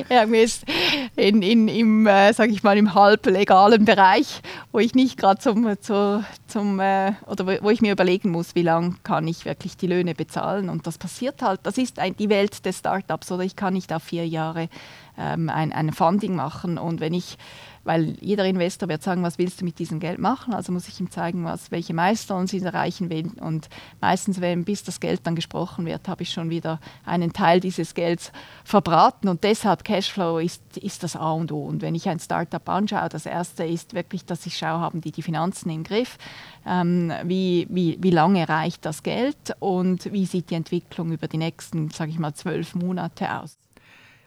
in, 1.16 1.42
in, 1.42 1.68
im, 1.68 2.08
äh, 2.08 2.34
sag 2.34 2.50
ich 2.50 2.64
mal, 2.64 2.78
im 2.78 2.94
halblegalen 2.94 3.86
Bereich, 3.86 4.42
wo 4.72 4.80
ich 4.80 4.96
nicht 4.96 5.18
gerade 5.18 5.40
zum, 5.40 5.80
zu, 5.82 6.24
zum 6.48 6.80
äh, 6.80 7.14
oder 7.28 7.62
wo 7.62 7.70
ich 7.70 7.82
mir 7.82 7.92
überlegen 7.92 8.32
muss, 8.32 8.56
wie 8.56 8.64
lange 8.64 8.96
kann 9.04 9.28
ich 9.28 9.46
wirklich 9.46 9.78
die 9.78 9.88
Löhne 9.88 10.16
bezahlen. 10.16 10.70
Und 10.70 10.88
das 10.88 10.98
passiert 10.98 11.42
halt, 11.42 11.60
das 11.64 11.78
ist 11.78 12.00
ein, 12.00 12.16
die 12.16 12.30
Welt 12.30 12.66
des 12.66 12.80
Startups, 12.80 13.32
oder 13.32 13.44
ich 13.44 13.56
kann 13.56 13.74
nicht 13.74 13.94
auf 13.94 14.04
vier 14.04 14.28
Jahre 14.28 14.70
ähm, 15.18 15.50
ein, 15.50 15.72
ein 15.74 15.92
Funding 15.92 16.36
machen. 16.36 16.78
Und 16.78 17.00
wenn 17.00 17.14
ich 17.14 17.38
weil 17.84 18.18
jeder 18.22 18.46
Investor 18.46 18.90
wird 18.90 19.04
sagen, 19.04 19.24
was 19.24 19.38
willst 19.38 19.62
du 19.62 19.66
mit 19.66 19.80
diesem 19.80 20.00
Geld 20.00 20.20
machen? 20.20 20.54
Also 20.54 20.72
muss 20.72 20.88
ich 20.88 21.00
ihm 21.00 21.12
zeigen, 21.12 21.44
was, 21.44 21.72
welche 21.72 21.94
Meister 21.94 22.46
sie 22.48 22.60
erreichen 22.62 23.10
will. 23.10 23.32
Und 23.40 23.70
meistens, 24.02 24.42
wenn 24.42 24.64
bis 24.64 24.84
das 24.84 25.00
Geld 25.00 25.22
dann 25.26 25.36
gesprochen 25.36 25.86
wird, 25.86 26.08
habe 26.08 26.24
ich 26.24 26.32
schon 26.32 26.50
wieder 26.50 26.80
einen 27.06 27.34
Teil 27.34 27.60
dieses 27.60 27.94
Gelds 27.94 28.32
verbraten. 28.64 29.28
Und 29.28 29.44
deshalb 29.44 29.84
Cashflow 29.84 30.40
ist, 30.40 30.78
ist 30.78 31.04
das 31.04 31.16
A 31.16 31.32
und 31.32 31.52
O. 31.52 31.66
Und 31.66 31.82
wenn 31.82 31.96
ich 31.96 32.08
ein 32.10 32.20
Startup 32.20 32.68
anschaue, 32.70 33.10
das 33.10 33.26
erste 33.26 33.66
ist 33.66 33.94
wirklich, 33.94 34.26
dass 34.26 34.46
ich 34.46 34.58
schaue, 34.58 34.80
haben 34.80 35.02
die 35.02 35.12
die 35.12 35.22
Finanzen 35.22 35.70
im 35.70 35.84
Griff? 35.84 36.18
Ähm, 36.66 37.12
wie, 37.24 37.68
wie, 37.70 37.98
wie 38.02 38.12
lange 38.12 38.48
reicht 38.48 38.86
das 38.86 39.04
Geld 39.04 39.56
und 39.60 40.12
wie 40.12 40.26
sieht 40.26 40.50
die 40.50 40.56
Entwicklung 40.56 41.12
über 41.12 41.28
die 41.28 41.38
nächsten, 41.38 41.90
sage 41.90 42.12
ich 42.12 42.20
mal, 42.20 42.34
zwölf 42.34 42.76
Monate 42.76 43.34
aus? 43.34 43.58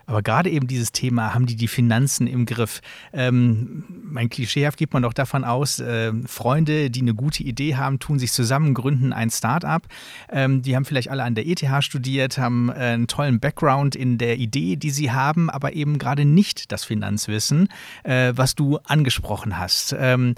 Aber 0.06 0.22
gerade 0.22 0.50
eben 0.50 0.66
dieses 0.66 0.92
Thema, 0.92 1.34
haben 1.34 1.46
die 1.46 1.56
die 1.56 1.68
Finanzen 1.68 2.26
im 2.26 2.46
Griff? 2.46 2.80
Ähm, 3.12 3.84
mein 4.02 4.28
Klischeehaft 4.28 4.78
geht 4.78 4.92
man 4.92 5.02
doch 5.02 5.12
davon 5.12 5.44
aus, 5.44 5.80
äh, 5.80 6.12
Freunde, 6.26 6.90
die 6.90 7.00
eine 7.00 7.14
gute 7.14 7.42
Idee 7.42 7.76
haben, 7.76 7.98
tun 7.98 8.18
sich 8.18 8.32
zusammen, 8.32 8.74
gründen 8.74 9.12
ein 9.12 9.30
Start-up. 9.30 9.82
Ähm, 10.30 10.62
die 10.62 10.76
haben 10.76 10.84
vielleicht 10.84 11.10
alle 11.10 11.24
an 11.24 11.34
der 11.34 11.46
ETH 11.46 11.62
studiert, 11.84 12.38
haben 12.38 12.68
äh, 12.68 12.72
einen 12.72 13.06
tollen 13.06 13.40
Background 13.40 13.94
in 13.94 14.18
der 14.18 14.38
Idee, 14.38 14.76
die 14.76 14.90
sie 14.90 15.10
haben, 15.10 15.50
aber 15.50 15.74
eben 15.74 15.98
gerade 15.98 16.24
nicht 16.24 16.72
das 16.72 16.84
Finanzwissen, 16.84 17.68
äh, 18.04 18.32
was 18.34 18.54
du 18.54 18.78
angesprochen 18.84 19.58
hast. 19.58 19.94
Ähm, 19.98 20.34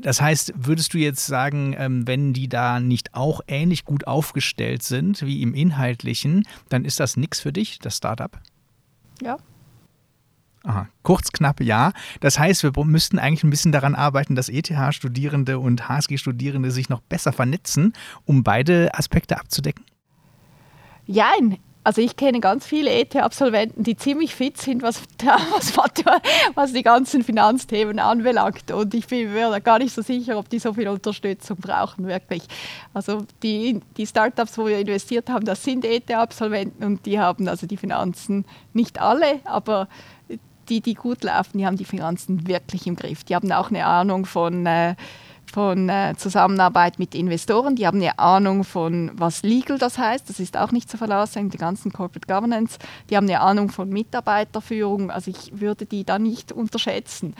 das 0.00 0.20
heißt, 0.20 0.52
würdest 0.56 0.94
du 0.94 0.98
jetzt 0.98 1.26
sagen, 1.26 1.74
ähm, 1.78 2.06
wenn 2.06 2.32
die 2.32 2.48
da 2.48 2.80
nicht 2.80 3.14
auch 3.14 3.40
ähnlich 3.48 3.84
gut 3.84 4.06
aufgestellt 4.06 4.82
sind 4.82 5.22
wie 5.22 5.42
im 5.42 5.54
Inhaltlichen, 5.54 6.44
dann 6.68 6.84
ist 6.84 7.00
das 7.00 7.16
nichts 7.16 7.40
für 7.40 7.52
dich, 7.52 7.78
das 7.78 7.96
Startup? 7.96 8.38
Ja. 9.22 9.38
Aha. 10.64 10.88
Kurz, 11.02 11.30
knapp, 11.30 11.60
ja. 11.60 11.92
Das 12.20 12.38
heißt, 12.38 12.62
wir 12.62 12.72
müssten 12.84 13.18
eigentlich 13.18 13.44
ein 13.44 13.50
bisschen 13.50 13.72
daran 13.72 13.94
arbeiten, 13.94 14.34
dass 14.34 14.48
ETH-Studierende 14.48 15.58
und 15.58 15.88
HSG-Studierende 15.88 16.70
sich 16.70 16.88
noch 16.88 17.00
besser 17.00 17.32
vernetzen, 17.32 17.92
um 18.24 18.42
beide 18.42 18.94
Aspekte 18.94 19.38
abzudecken? 19.38 19.84
Jein. 21.06 21.58
Also 21.84 22.00
ich 22.00 22.16
kenne 22.16 22.40
ganz 22.40 22.66
viele 22.66 22.90
ETH-Absolventen, 22.90 23.84
die 23.84 23.94
ziemlich 23.94 24.34
fit 24.34 24.56
sind, 24.56 24.82
was, 24.82 25.02
was, 25.22 25.74
was, 26.54 26.72
die 26.72 26.82
ganzen 26.82 27.22
Finanzthemen 27.22 27.98
anbelangt. 27.98 28.70
Und 28.70 28.94
ich 28.94 29.06
bin 29.06 29.32
mir 29.34 29.60
gar 29.60 29.78
nicht 29.78 29.94
so 29.94 30.00
sicher, 30.00 30.38
ob 30.38 30.48
die 30.48 30.58
so 30.58 30.72
viel 30.72 30.88
Unterstützung 30.88 31.58
brauchen, 31.58 32.06
wirklich. 32.06 32.42
Also 32.94 33.26
die, 33.42 33.82
die 33.98 34.06
Startups, 34.06 34.56
wo 34.56 34.66
wir 34.66 34.78
investiert 34.78 35.28
haben, 35.28 35.44
das 35.44 35.62
sind 35.62 35.84
ETH-Absolventen 35.84 36.84
und 36.84 37.04
die 37.04 37.20
haben 37.20 37.46
also 37.48 37.66
die 37.66 37.76
Finanzen, 37.76 38.46
nicht 38.72 38.98
alle, 39.00 39.40
aber 39.44 39.88
die, 40.70 40.80
die 40.80 40.94
gut 40.94 41.22
laufen, 41.22 41.58
die 41.58 41.66
haben 41.66 41.76
die 41.76 41.84
Finanzen 41.84 42.48
wirklich 42.48 42.86
im 42.86 42.96
Griff. 42.96 43.24
Die 43.24 43.34
haben 43.34 43.52
auch 43.52 43.68
eine 43.68 43.84
Ahnung 43.84 44.24
von... 44.24 44.64
Äh, 44.64 44.96
von 45.54 45.88
äh, 45.88 46.14
Zusammenarbeit 46.16 46.98
mit 46.98 47.14
Investoren. 47.14 47.76
Die 47.76 47.86
haben 47.86 48.00
eine 48.00 48.18
Ahnung 48.18 48.64
von, 48.64 49.12
was 49.14 49.44
Legal 49.44 49.78
das 49.78 49.98
heißt. 49.98 50.28
Das 50.28 50.40
ist 50.40 50.56
auch 50.56 50.72
nicht 50.72 50.90
zu 50.90 50.98
verlassen, 50.98 51.48
die 51.48 51.58
ganzen 51.58 51.92
Corporate 51.92 52.26
Governance. 52.26 52.76
Die 53.08 53.16
haben 53.16 53.28
eine 53.28 53.40
Ahnung 53.40 53.68
von 53.68 53.88
Mitarbeiterführung. 53.88 55.12
Also 55.12 55.30
ich 55.30 55.60
würde 55.60 55.86
die 55.86 56.02
da 56.02 56.18
nicht 56.18 56.50
unterschätzen. 56.50 57.36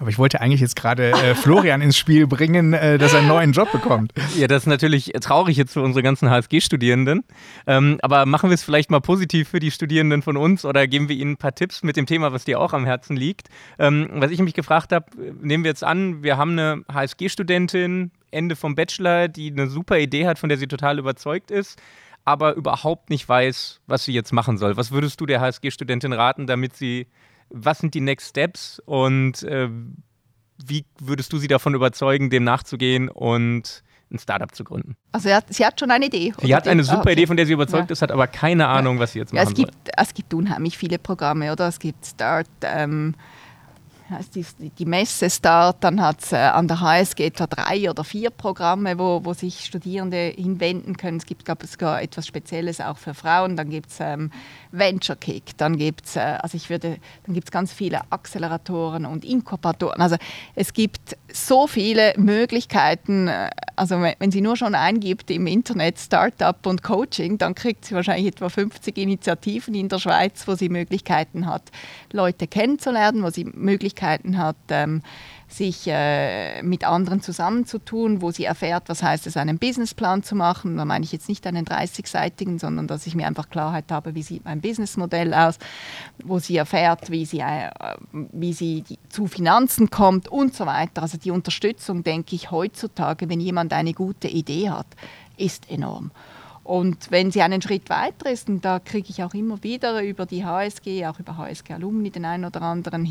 Aber 0.00 0.08
ich 0.08 0.18
wollte 0.18 0.40
eigentlich 0.40 0.62
jetzt 0.62 0.76
gerade 0.76 1.10
äh, 1.10 1.34
Florian 1.34 1.82
ins 1.82 1.98
Spiel 1.98 2.26
bringen, 2.26 2.72
äh, 2.72 2.96
dass 2.96 3.12
er 3.12 3.18
einen 3.18 3.28
neuen 3.28 3.52
Job 3.52 3.70
bekommt. 3.70 4.12
Ja, 4.34 4.46
das 4.46 4.62
ist 4.62 4.66
natürlich 4.66 5.12
traurig 5.20 5.58
jetzt 5.58 5.74
für 5.74 5.82
unsere 5.82 6.02
ganzen 6.02 6.30
HSG-Studierenden. 6.30 7.22
Ähm, 7.66 7.98
aber 8.00 8.24
machen 8.24 8.48
wir 8.48 8.54
es 8.54 8.62
vielleicht 8.62 8.90
mal 8.90 9.00
positiv 9.00 9.50
für 9.50 9.60
die 9.60 9.70
Studierenden 9.70 10.22
von 10.22 10.38
uns 10.38 10.64
oder 10.64 10.86
geben 10.86 11.10
wir 11.10 11.16
ihnen 11.16 11.32
ein 11.32 11.36
paar 11.36 11.54
Tipps 11.54 11.82
mit 11.82 11.96
dem 11.96 12.06
Thema, 12.06 12.32
was 12.32 12.46
dir 12.46 12.58
auch 12.60 12.72
am 12.72 12.86
Herzen 12.86 13.14
liegt. 13.14 13.48
Ähm, 13.78 14.08
was 14.14 14.30
ich 14.30 14.40
mich 14.40 14.54
gefragt 14.54 14.92
habe, 14.92 15.04
nehmen 15.42 15.64
wir 15.64 15.70
jetzt 15.70 15.84
an, 15.84 16.22
wir 16.22 16.38
haben 16.38 16.52
eine 16.52 16.82
HSG-Studentin, 16.90 18.10
Ende 18.30 18.56
vom 18.56 18.74
Bachelor, 18.74 19.28
die 19.28 19.52
eine 19.52 19.66
super 19.66 19.98
Idee 19.98 20.26
hat, 20.26 20.38
von 20.38 20.48
der 20.48 20.56
sie 20.56 20.66
total 20.66 20.98
überzeugt 20.98 21.50
ist 21.50 21.78
aber 22.26 22.54
überhaupt 22.54 23.08
nicht 23.08 23.26
weiß, 23.26 23.80
was 23.86 24.04
sie 24.04 24.12
jetzt 24.12 24.32
machen 24.32 24.58
soll. 24.58 24.76
Was 24.76 24.92
würdest 24.92 25.20
du 25.20 25.26
der 25.26 25.40
HSG-Studentin 25.40 26.12
raten, 26.12 26.46
damit 26.46 26.76
sie 26.76 27.06
was 27.50 27.78
sind 27.78 27.94
die 27.94 28.00
Next 28.00 28.30
Steps 28.30 28.80
und 28.84 29.42
äh, 29.42 29.68
wie 30.64 30.84
würdest 30.98 31.32
du 31.32 31.38
sie 31.38 31.48
davon 31.48 31.74
überzeugen, 31.74 32.30
dem 32.30 32.44
nachzugehen 32.44 33.08
und 33.08 33.82
ein 34.12 34.18
Startup 34.18 34.54
zu 34.54 34.64
gründen? 34.64 34.96
Also 35.12 35.30
hat, 35.30 35.46
sie 35.52 35.64
hat 35.64 35.78
schon 35.78 35.90
eine 35.90 36.06
Idee. 36.06 36.32
Sie 36.40 36.54
hat 36.54 36.66
eine 36.66 36.82
super 36.84 36.98
ah, 36.98 37.00
okay. 37.02 37.12
Idee, 37.12 37.26
von 37.26 37.36
der 37.36 37.46
sie 37.46 37.52
überzeugt 37.52 37.90
ja. 37.90 37.92
ist, 37.92 38.02
hat 38.02 38.12
aber 38.12 38.26
keine 38.26 38.66
Ahnung, 38.68 38.98
was 38.98 39.12
sie 39.12 39.20
jetzt 39.20 39.32
machen 39.32 39.44
ja, 39.44 39.50
es 39.50 39.54
gibt, 39.54 39.72
soll. 39.72 39.94
Es 39.96 40.14
gibt 40.14 40.34
unheimlich 40.34 40.76
viele 40.76 40.98
Programme, 40.98 41.52
oder? 41.52 41.68
Es 41.68 41.78
gibt 41.78 42.04
Start, 42.04 42.48
ähm, 42.62 43.14
heißt 44.10 44.34
die, 44.34 44.44
die 44.78 44.84
Messe 44.84 45.30
Start, 45.30 45.78
dann 45.80 46.00
hat 46.00 46.22
es 46.22 46.32
äh, 46.32 46.36
an 46.36 46.68
der 46.68 46.80
HSG 46.80 47.26
etwa 47.26 47.46
drei 47.46 47.88
oder 47.88 48.04
vier 48.04 48.30
Programme, 48.30 48.98
wo, 48.98 49.24
wo 49.24 49.32
sich 49.32 49.64
Studierende 49.64 50.32
hinwenden 50.36 50.96
können. 50.96 51.18
Es 51.18 51.26
gibt, 51.26 51.44
glaube 51.44 51.64
ich, 51.64 51.70
sogar 51.70 52.02
etwas 52.02 52.26
Spezielles 52.26 52.80
auch 52.80 52.98
für 52.98 53.14
Frauen. 53.14 53.56
Dann 53.56 53.70
gibt 53.70 53.90
es 53.90 53.98
ähm, 54.00 54.30
Venture 54.72 55.16
Kick, 55.16 55.56
dann 55.56 55.76
gibt 55.76 56.06
es, 56.06 56.16
äh, 56.16 56.38
also 56.40 56.58
ganz 57.50 57.72
viele 57.72 58.00
Acceleratoren 58.10 59.06
und 59.06 59.24
Inkubatoren. 59.24 60.00
Also 60.00 60.16
es 60.54 60.72
gibt 60.72 61.16
so 61.32 61.66
viele 61.66 62.14
Möglichkeiten, 62.16 63.28
äh, 63.28 63.50
also 63.76 64.00
wenn 64.00 64.30
sie 64.30 64.40
nur 64.40 64.56
schon 64.56 64.74
eingibt 64.74 65.30
im 65.30 65.46
Internet 65.46 65.98
Startup 65.98 66.66
und 66.66 66.82
Coaching, 66.82 67.38
dann 67.38 67.54
kriegt 67.54 67.84
sie 67.84 67.94
wahrscheinlich 67.94 68.26
etwa 68.26 68.48
50 68.48 68.98
Initiativen 68.98 69.74
in 69.74 69.88
der 69.88 69.98
Schweiz, 69.98 70.46
wo 70.46 70.54
sie 70.54 70.68
Möglichkeiten 70.68 71.46
hat, 71.46 71.70
Leute 72.12 72.46
kennenzulernen, 72.46 73.22
wo 73.22 73.30
sie 73.30 73.44
Möglichkeiten 73.44 73.99
hat, 74.02 74.56
ähm, 74.68 75.02
sich 75.48 75.86
äh, 75.86 76.62
mit 76.62 76.84
anderen 76.84 77.20
zusammenzutun, 77.22 78.22
wo 78.22 78.30
sie 78.30 78.44
erfährt, 78.44 78.88
was 78.88 79.02
heißt 79.02 79.26
es, 79.26 79.36
einen 79.36 79.58
Businessplan 79.58 80.22
zu 80.22 80.36
machen. 80.36 80.76
Da 80.76 80.84
meine 80.84 81.04
ich 81.04 81.12
jetzt 81.12 81.28
nicht 81.28 81.46
einen 81.46 81.66
30-seitigen, 81.66 82.58
sondern 82.58 82.86
dass 82.86 83.06
ich 83.06 83.14
mir 83.14 83.26
einfach 83.26 83.50
Klarheit 83.50 83.90
habe, 83.90 84.14
wie 84.14 84.22
sieht 84.22 84.44
mein 84.44 84.60
Businessmodell 84.60 85.34
aus, 85.34 85.58
wo 86.22 86.38
sie 86.38 86.56
erfährt, 86.56 87.10
wie 87.10 87.24
sie, 87.24 87.40
äh, 87.40 87.70
wie 88.12 88.52
sie 88.52 88.84
zu 89.08 89.26
Finanzen 89.26 89.90
kommt 89.90 90.28
und 90.28 90.54
so 90.54 90.66
weiter. 90.66 91.02
Also 91.02 91.18
die 91.18 91.32
Unterstützung, 91.32 92.04
denke 92.04 92.36
ich, 92.36 92.50
heutzutage, 92.50 93.28
wenn 93.28 93.40
jemand 93.40 93.72
eine 93.72 93.92
gute 93.92 94.28
Idee 94.28 94.70
hat, 94.70 94.86
ist 95.36 95.70
enorm. 95.70 96.12
Und 96.70 97.10
wenn 97.10 97.32
sie 97.32 97.42
einen 97.42 97.60
Schritt 97.60 97.90
weiter 97.90 98.30
ist, 98.30 98.48
und 98.48 98.64
da 98.64 98.78
kriege 98.78 99.08
ich 99.10 99.24
auch 99.24 99.34
immer 99.34 99.60
wieder 99.64 100.04
über 100.04 100.24
die 100.24 100.44
HSG, 100.44 101.04
auch 101.04 101.18
über 101.18 101.36
HSG 101.36 101.72
Alumni, 101.72 102.10
den 102.10 102.24
einen 102.24 102.44
oder 102.44 102.62
anderen 102.62 103.08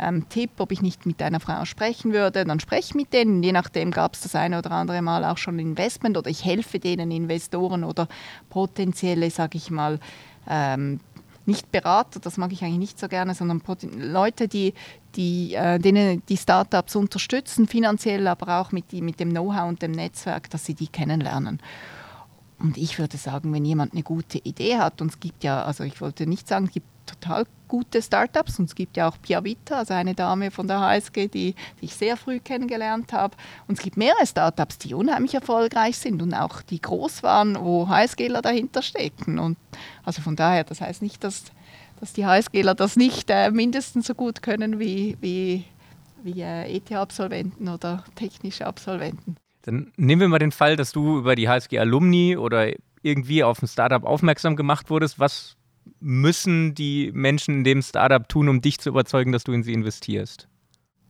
ähm, 0.00 0.28
Tipp, 0.28 0.50
ob 0.58 0.72
ich 0.72 0.82
nicht 0.82 1.06
mit 1.06 1.22
einer 1.22 1.38
Frau 1.38 1.64
sprechen 1.64 2.12
würde, 2.12 2.44
dann 2.44 2.58
spreche 2.58 2.88
ich 2.88 2.94
mit 2.96 3.12
denen. 3.12 3.40
Je 3.44 3.52
nachdem 3.52 3.92
gab 3.92 4.14
es 4.14 4.22
das 4.22 4.34
eine 4.34 4.58
oder 4.58 4.72
andere 4.72 5.00
Mal 5.00 5.24
auch 5.24 5.38
schon 5.38 5.60
Investment 5.60 6.16
oder 6.16 6.28
ich 6.28 6.44
helfe 6.44 6.80
denen 6.80 7.12
Investoren 7.12 7.84
oder 7.84 8.08
potenzielle, 8.50 9.30
sage 9.30 9.58
ich 9.58 9.70
mal, 9.70 10.00
ähm, 10.48 10.98
nicht 11.46 11.70
Berater, 11.70 12.18
das 12.18 12.36
mag 12.36 12.52
ich 12.52 12.64
eigentlich 12.64 12.78
nicht 12.78 12.98
so 12.98 13.06
gerne, 13.06 13.32
sondern 13.32 13.62
Leute, 13.96 14.48
die, 14.48 14.74
die, 15.14 15.54
äh, 15.54 15.78
denen 15.78 16.24
die 16.28 16.36
Startups 16.36 16.96
unterstützen, 16.96 17.68
finanziell, 17.68 18.26
aber 18.26 18.58
auch 18.58 18.72
mit, 18.72 18.90
die, 18.90 19.02
mit 19.02 19.20
dem 19.20 19.30
Know-how 19.30 19.68
und 19.68 19.82
dem 19.82 19.92
Netzwerk, 19.92 20.50
dass 20.50 20.66
sie 20.66 20.74
die 20.74 20.88
kennenlernen. 20.88 21.60
Und 22.58 22.76
ich 22.76 22.98
würde 22.98 23.16
sagen, 23.16 23.52
wenn 23.52 23.64
jemand 23.64 23.92
eine 23.92 24.02
gute 24.02 24.38
Idee 24.38 24.78
hat, 24.78 25.00
und 25.00 25.12
es 25.12 25.20
gibt 25.20 25.44
ja, 25.44 25.62
also 25.62 25.84
ich 25.84 26.00
wollte 26.00 26.26
nicht 26.26 26.48
sagen, 26.48 26.66
es 26.66 26.72
gibt 26.72 26.86
total 27.06 27.44
gute 27.68 28.02
Startups 28.02 28.58
und 28.58 28.66
es 28.66 28.74
gibt 28.74 28.96
ja 28.96 29.08
auch 29.08 29.16
Pia 29.20 29.44
Vita, 29.44 29.78
also 29.78 29.94
eine 29.94 30.14
Dame 30.14 30.50
von 30.50 30.66
der 30.66 30.80
HSG, 30.80 31.28
die, 31.28 31.54
die 31.80 31.84
ich 31.84 31.94
sehr 31.94 32.16
früh 32.16 32.40
kennengelernt 32.40 33.12
habe. 33.12 33.36
Und 33.66 33.78
es 33.78 33.84
gibt 33.84 33.96
mehrere 33.96 34.26
Startups, 34.26 34.78
die 34.78 34.94
unheimlich 34.94 35.34
erfolgreich 35.34 35.98
sind 35.98 36.22
und 36.22 36.34
auch 36.34 36.62
die 36.62 36.80
groß 36.80 37.22
waren, 37.22 37.56
wo 37.60 37.88
HSGler 37.88 38.42
dahinter 38.42 38.82
stecken. 38.82 39.38
Und 39.38 39.56
also 40.04 40.22
von 40.22 40.34
daher, 40.34 40.64
das 40.64 40.80
heißt 40.80 41.02
nicht, 41.02 41.22
dass, 41.22 41.44
dass 42.00 42.12
die 42.12 42.26
HSGler 42.26 42.74
das 42.74 42.96
nicht 42.96 43.30
äh, 43.30 43.50
mindestens 43.50 44.06
so 44.06 44.14
gut 44.14 44.42
können 44.42 44.78
wie, 44.78 45.16
wie, 45.20 45.64
wie 46.22 46.40
äh, 46.40 46.76
ETH-Absolventen 46.76 47.68
oder 47.68 48.04
technische 48.14 48.66
Absolventen. 48.66 49.36
Dann 49.68 49.92
nehmen 49.98 50.22
wir 50.22 50.28
mal 50.28 50.38
den 50.38 50.50
Fall, 50.50 50.76
dass 50.76 50.92
du 50.92 51.18
über 51.18 51.34
die 51.34 51.46
HSG 51.46 51.78
Alumni 51.78 52.38
oder 52.38 52.72
irgendwie 53.02 53.44
auf 53.44 53.60
ein 53.60 53.68
Startup 53.68 54.02
aufmerksam 54.02 54.56
gemacht 54.56 54.88
wurdest. 54.88 55.18
Was 55.18 55.56
müssen 56.00 56.74
die 56.74 57.10
Menschen 57.12 57.58
in 57.58 57.64
dem 57.64 57.82
Startup 57.82 58.26
tun, 58.26 58.48
um 58.48 58.62
dich 58.62 58.78
zu 58.78 58.88
überzeugen, 58.88 59.30
dass 59.30 59.44
du 59.44 59.52
in 59.52 59.62
sie 59.62 59.74
investierst? 59.74 60.48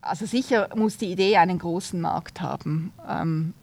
Also 0.01 0.27
sicher 0.27 0.71
muss 0.75 0.97
die 0.97 1.13
Idee 1.13 1.37
einen 1.37 1.61
großen 1.61 2.01
Markt 2.01 2.41
haben. 2.41 2.93
Ähm, 3.09 3.55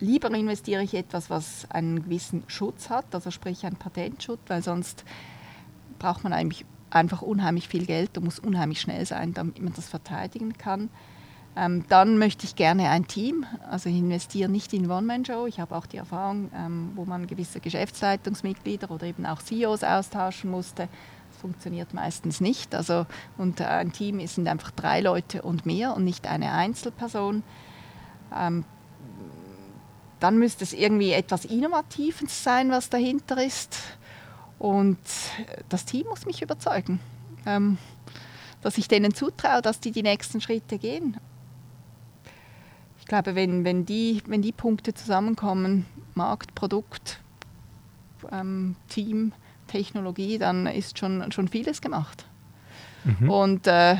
lieber 0.00 0.28
investiere 0.34 0.82
ich 0.82 0.94
etwas, 0.94 1.30
was 1.30 1.70
einen 1.70 2.02
gewissen 2.02 2.42
Schutz 2.48 2.90
hat, 2.90 3.14
also 3.14 3.30
sprich 3.30 3.64
einen 3.64 3.76
Patentschutz, 3.76 4.40
weil 4.48 4.64
sonst 4.64 5.04
braucht 6.00 6.24
man 6.24 6.32
eigentlich 6.32 6.64
einfach 6.90 7.22
unheimlich 7.22 7.68
viel 7.68 7.86
Geld 7.86 8.18
und 8.18 8.24
muss 8.24 8.40
unheimlich 8.40 8.80
schnell 8.80 9.06
sein, 9.06 9.34
damit 9.34 9.62
man 9.62 9.72
das 9.72 9.88
verteidigen 9.88 10.58
kann. 10.58 10.90
Ähm, 11.54 11.84
dann 11.88 12.16
möchte 12.16 12.46
ich 12.46 12.56
gerne 12.56 12.88
ein 12.88 13.06
Team. 13.06 13.44
Also 13.68 13.90
ich 13.90 13.96
investiere 13.96 14.48
nicht 14.48 14.72
in 14.72 14.90
One-Man-Show. 14.90 15.46
Ich 15.46 15.60
habe 15.60 15.76
auch 15.76 15.84
die 15.84 15.98
Erfahrung, 15.98 16.50
ähm, 16.56 16.92
wo 16.94 17.04
man 17.04 17.26
gewisse 17.26 17.60
Geschäftsleitungsmitglieder 17.60 18.90
oder 18.90 19.06
eben 19.06 19.26
auch 19.26 19.42
CEOs 19.42 19.84
austauschen 19.84 20.50
musste. 20.50 20.88
Das 21.30 21.40
funktioniert 21.40 21.92
meistens 21.92 22.40
nicht. 22.40 22.74
Also, 22.74 23.06
und 23.36 23.60
ein 23.60 23.92
Team 23.92 24.26
sind 24.26 24.48
einfach 24.48 24.70
drei 24.70 25.02
Leute 25.02 25.42
und 25.42 25.66
mehr 25.66 25.94
und 25.94 26.04
nicht 26.04 26.26
eine 26.26 26.52
Einzelperson. 26.52 27.42
Ähm, 28.34 28.64
dann 30.20 30.38
müsste 30.38 30.64
es 30.64 30.72
irgendwie 30.72 31.12
etwas 31.12 31.44
Innovatives 31.44 32.44
sein, 32.44 32.70
was 32.70 32.88
dahinter 32.88 33.44
ist. 33.44 33.76
Und 34.58 34.98
das 35.68 35.84
Team 35.84 36.06
muss 36.06 36.24
mich 36.24 36.40
überzeugen, 36.40 37.00
ähm, 37.44 37.76
dass 38.62 38.78
ich 38.78 38.88
denen 38.88 39.12
zutraue, 39.12 39.60
dass 39.60 39.80
die 39.80 39.90
die 39.90 40.04
nächsten 40.04 40.40
Schritte 40.40 40.78
gehen 40.78 41.18
glaube, 43.12 43.34
wenn, 43.34 43.62
wenn, 43.62 43.84
die, 43.84 44.22
wenn 44.26 44.40
die 44.40 44.52
Punkte 44.52 44.94
zusammenkommen, 44.94 45.84
Markt, 46.14 46.54
Produkt, 46.54 47.20
ähm, 48.30 48.74
Team, 48.88 49.32
Technologie, 49.66 50.38
dann 50.38 50.66
ist 50.66 50.98
schon, 50.98 51.30
schon 51.30 51.48
vieles 51.48 51.82
gemacht. 51.82 52.24
Mhm. 53.04 53.30
Und 53.30 53.66
äh, 53.66 53.96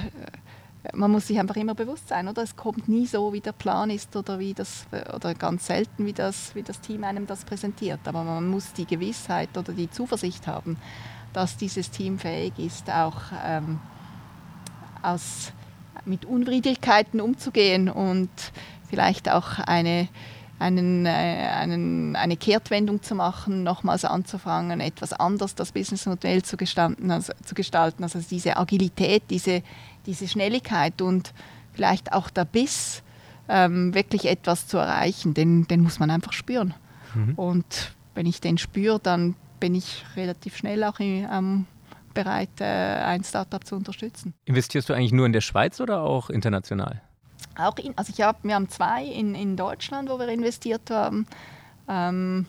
man 0.94 1.11
muss 1.11 1.27
sich 1.27 1.38
einfach 1.38 1.57
immer 1.57 1.75
bewusst 1.75 2.09
sein, 2.09 2.27
oder? 2.27 2.42
Es 2.42 2.57
kommt 2.57 2.88
nie 2.88 3.07
so, 3.07 3.35
wie 3.35 3.40
der 3.40 3.53
Plan 3.53 3.90
ist 3.90 4.16
oder 4.16 4.38
wie 4.38 4.55
das, 4.55 4.87
oder 5.14 5.35
ganz 5.35 5.66
selten, 5.66 6.07
wie 6.07 6.14
das, 6.14 6.55
wie 6.55 6.62
das 6.62 6.81
Team 6.81 7.05
einem 7.05 7.27
das 7.27 7.44
präsentiert. 7.44 8.01
Aber 8.05 8.25
man 8.25 8.48
muss 8.48 8.72
die 8.72 8.87
Gewissheit 8.87 9.59
oder 9.59 9.75
die 9.75 9.90
Zuversicht 9.90 10.46
haben, 10.46 10.79
dass 11.35 11.59
dieses 11.59 11.90
Team 11.90 12.18
fähig 12.18 12.59
ist, 12.59 12.88
auch 12.88 13.20
ähm, 13.44 13.79
aus, 15.03 15.53
mit 16.07 16.25
Unwidrigkeiten 16.25 17.20
umzugehen 17.20 17.90
und 17.90 18.31
vielleicht 18.92 19.31
auch 19.31 19.59
eine, 19.59 20.07
einen, 20.59 21.07
äh, 21.07 21.09
einen, 21.09 22.14
eine 22.14 22.37
Kehrtwendung 22.37 23.02
zu 23.02 23.14
machen, 23.14 23.62
nochmals 23.62 24.05
anzufangen, 24.05 24.81
etwas 24.81 25.14
anders 25.14 25.55
das 25.55 25.72
Businessmodell 25.72 26.42
zu 26.42 26.59
gestalten, 26.59 27.11
also, 27.11 27.33
zu 27.42 27.55
gestalten. 27.55 28.02
Also 28.02 28.20
diese 28.20 28.59
Agilität, 28.59 29.22
diese, 29.31 29.62
diese 30.05 30.28
Schnelligkeit 30.28 31.00
und 31.00 31.33
vielleicht 31.72 32.12
auch 32.12 32.28
der 32.28 32.44
Biss, 32.44 33.02
ähm, 33.48 33.94
wirklich 33.94 34.26
etwas 34.26 34.66
zu 34.66 34.76
erreichen, 34.76 35.33
den, 35.33 35.66
den 35.68 35.81
muss 35.81 35.98
man 35.98 36.11
einfach 36.11 36.35
spüren. 36.35 36.74
Mhm. 37.14 37.35
Und 37.37 37.94
wenn 38.14 38.26
ich 38.26 38.42
den 38.42 38.59
spüre, 38.59 39.00
dann 39.00 39.37
bin 39.59 39.74
ich 39.74 40.05
relativ 40.16 40.59
schnell 40.59 40.85
auch 40.85 41.00
ähm, 41.00 41.64
bereit, 42.12 42.61
äh, 42.61 42.64
ein 42.64 43.24
Startup 43.24 43.64
zu 43.66 43.74
unterstützen. 43.74 44.35
Investierst 44.44 44.90
du 44.90 44.92
eigentlich 44.92 45.12
nur 45.12 45.24
in 45.24 45.33
der 45.33 45.40
Schweiz 45.40 45.81
oder 45.81 46.02
auch 46.02 46.28
international? 46.28 47.00
Auch 47.56 47.76
in, 47.76 47.96
also 47.96 48.12
ich 48.14 48.22
hab, 48.22 48.42
wir 48.44 48.54
haben 48.54 48.68
zwei 48.68 49.04
in, 49.04 49.34
in 49.34 49.56
Deutschland, 49.56 50.08
wo 50.08 50.18
wir 50.18 50.28
investiert 50.28 50.90
haben. 50.90 51.26
Ähm, 51.88 52.46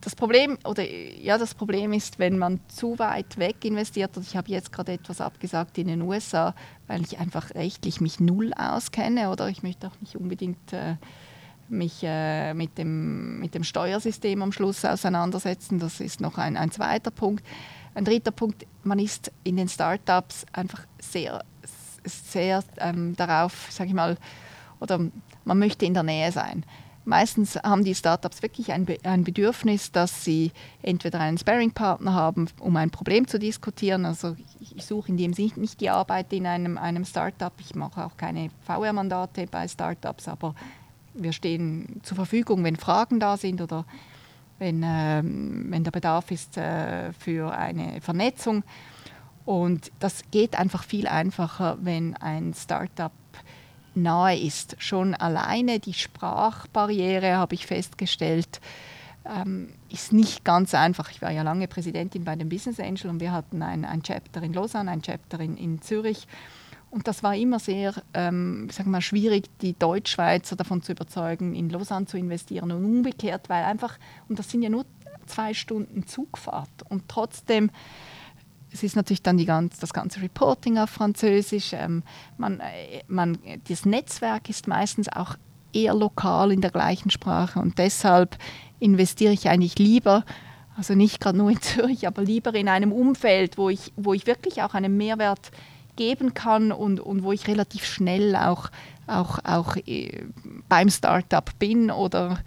das 0.00 0.14
Problem 0.14 0.58
oder 0.64 0.84
ja, 0.88 1.38
das 1.38 1.54
Problem 1.54 1.92
ist, 1.92 2.18
wenn 2.18 2.38
man 2.38 2.60
zu 2.68 2.98
weit 2.98 3.36
weg 3.38 3.64
investiert. 3.64 4.16
Und 4.16 4.26
ich 4.26 4.36
habe 4.36 4.50
jetzt 4.50 4.72
gerade 4.72 4.92
etwas 4.92 5.20
abgesagt 5.20 5.78
in 5.78 5.88
den 5.88 6.02
USA, 6.02 6.54
weil 6.86 7.02
ich 7.02 7.18
einfach 7.18 7.54
rechtlich 7.54 8.00
mich 8.00 8.20
null 8.20 8.52
auskenne 8.54 9.30
oder 9.30 9.48
ich 9.48 9.62
möchte 9.62 9.88
auch 9.88 10.00
nicht 10.00 10.16
unbedingt 10.16 10.72
äh, 10.72 10.96
mich 11.68 12.02
äh, 12.02 12.54
mit, 12.54 12.78
dem, 12.78 13.40
mit 13.40 13.54
dem 13.54 13.64
Steuersystem 13.64 14.42
am 14.42 14.52
Schluss 14.52 14.84
auseinandersetzen. 14.84 15.78
Das 15.78 16.00
ist 16.00 16.20
noch 16.20 16.38
ein, 16.38 16.56
ein 16.56 16.70
zweiter 16.70 17.10
Punkt. 17.10 17.44
Ein 17.94 18.04
dritter 18.04 18.32
Punkt, 18.32 18.66
man 18.82 18.98
ist 18.98 19.32
in 19.44 19.56
den 19.56 19.68
Startups 19.68 20.46
einfach 20.52 20.84
sehr 21.00 21.44
sehr 22.04 22.62
ähm, 22.78 23.16
darauf, 23.16 23.68
sage 23.70 23.88
ich 23.88 23.94
mal, 23.94 24.16
oder 24.80 25.00
man 25.44 25.58
möchte 25.58 25.84
in 25.84 25.94
der 25.94 26.02
Nähe 26.02 26.32
sein. 26.32 26.64
Meistens 27.06 27.56
haben 27.56 27.84
die 27.84 27.94
Startups 27.94 28.42
wirklich 28.42 28.72
ein, 28.72 28.86
Be 28.86 28.96
ein 29.02 29.24
Bedürfnis, 29.24 29.92
dass 29.92 30.24
sie 30.24 30.52
entweder 30.80 31.20
einen 31.20 31.36
Sparring-Partner 31.36 32.14
haben, 32.14 32.48
um 32.60 32.76
ein 32.76 32.90
Problem 32.90 33.28
zu 33.28 33.38
diskutieren. 33.38 34.06
Also 34.06 34.36
ich, 34.58 34.76
ich 34.76 34.86
suche 34.86 35.08
in 35.08 35.18
dem 35.18 35.34
Sinne 35.34 35.52
nicht 35.56 35.82
die 35.82 35.90
Arbeit 35.90 36.32
in 36.32 36.46
einem, 36.46 36.78
einem 36.78 37.04
Startup. 37.04 37.52
Ich 37.58 37.74
mache 37.74 38.06
auch 38.06 38.16
keine 38.16 38.48
VR-Mandate 38.66 39.46
bei 39.50 39.68
Startups, 39.68 40.28
aber 40.28 40.54
wir 41.12 41.32
stehen 41.32 42.00
zur 42.02 42.16
Verfügung, 42.16 42.64
wenn 42.64 42.76
Fragen 42.76 43.20
da 43.20 43.36
sind 43.36 43.60
oder 43.60 43.84
wenn, 44.58 44.82
äh, 44.82 45.22
wenn 45.22 45.84
der 45.84 45.90
Bedarf 45.90 46.30
ist 46.30 46.56
äh, 46.56 47.12
für 47.12 47.52
eine 47.52 48.00
Vernetzung. 48.00 48.64
Und 49.44 49.92
das 49.98 50.22
geht 50.30 50.58
einfach 50.58 50.84
viel 50.84 51.06
einfacher, 51.06 51.78
wenn 51.82 52.16
ein 52.16 52.54
Startup 52.54 53.12
nahe 53.94 54.38
ist. 54.38 54.76
Schon 54.78 55.14
alleine 55.14 55.78
die 55.80 55.94
Sprachbarriere, 55.94 57.36
habe 57.36 57.54
ich 57.54 57.66
festgestellt, 57.66 58.60
ähm, 59.26 59.68
ist 59.90 60.12
nicht 60.12 60.44
ganz 60.44 60.74
einfach. 60.74 61.10
Ich 61.10 61.22
war 61.22 61.30
ja 61.30 61.42
lange 61.42 61.68
Präsidentin 61.68 62.24
bei 62.24 62.36
dem 62.36 62.48
Business 62.48 62.80
Angel 62.80 63.10
und 63.10 63.20
wir 63.20 63.32
hatten 63.32 63.62
ein, 63.62 63.84
ein 63.84 64.02
Chapter 64.02 64.42
in 64.42 64.52
Lausanne, 64.52 64.90
ein 64.90 65.02
Chapter 65.02 65.40
in, 65.40 65.56
in 65.56 65.80
Zürich. 65.80 66.26
Und 66.90 67.08
das 67.08 67.22
war 67.22 67.34
immer 67.34 67.58
sehr 67.58 67.94
ähm, 68.12 68.68
sag 68.70 68.86
mal, 68.86 69.00
schwierig, 69.00 69.46
die 69.60 69.76
Deutschschweizer 69.76 70.56
davon 70.56 70.82
zu 70.82 70.92
überzeugen, 70.92 71.54
in 71.54 71.68
Lausanne 71.68 72.06
zu 72.06 72.16
investieren 72.16 72.70
und 72.70 72.84
umgekehrt, 72.84 73.48
weil 73.48 73.64
einfach, 73.64 73.98
und 74.28 74.38
das 74.38 74.50
sind 74.50 74.62
ja 74.62 74.70
nur 74.70 74.84
zwei 75.26 75.54
Stunden 75.54 76.06
Zugfahrt 76.06 76.70
und 76.88 77.08
trotzdem 77.08 77.70
es 78.74 78.82
ist 78.82 78.96
natürlich 78.96 79.22
dann 79.22 79.42
ganz, 79.46 79.78
das 79.78 79.92
ganze 79.92 80.20
Reporting 80.20 80.78
auf 80.78 80.90
Französisch. 80.90 81.72
Ähm, 81.72 82.02
man, 82.36 82.58
äh, 82.60 83.02
man, 83.06 83.38
das 83.68 83.86
Netzwerk 83.86 84.50
ist 84.50 84.66
meistens 84.66 85.08
auch 85.08 85.36
eher 85.72 85.94
lokal 85.94 86.52
in 86.52 86.60
der 86.60 86.70
gleichen 86.70 87.10
Sprache 87.10 87.60
und 87.60 87.78
deshalb 87.78 88.36
investiere 88.80 89.32
ich 89.32 89.48
eigentlich 89.48 89.78
lieber, 89.78 90.24
also 90.76 90.94
nicht 90.94 91.20
gerade 91.20 91.38
nur 91.38 91.50
in 91.50 91.60
Zürich, 91.62 92.06
aber 92.06 92.22
lieber 92.22 92.54
in 92.54 92.68
einem 92.68 92.92
Umfeld, 92.92 93.58
wo 93.58 93.70
ich, 93.70 93.92
wo 93.96 94.12
ich 94.12 94.26
wirklich 94.26 94.62
auch 94.62 94.74
einen 94.74 94.96
Mehrwert 94.96 95.52
geben 95.96 96.34
kann 96.34 96.72
und, 96.72 96.98
und 96.98 97.22
wo 97.22 97.30
ich 97.30 97.46
relativ 97.46 97.84
schnell 97.84 98.34
auch, 98.34 98.70
auch, 99.06 99.38
auch 99.44 99.76
äh, 99.86 100.24
beim 100.68 100.90
Startup 100.90 101.48
bin 101.60 101.92
oder, 101.92 102.40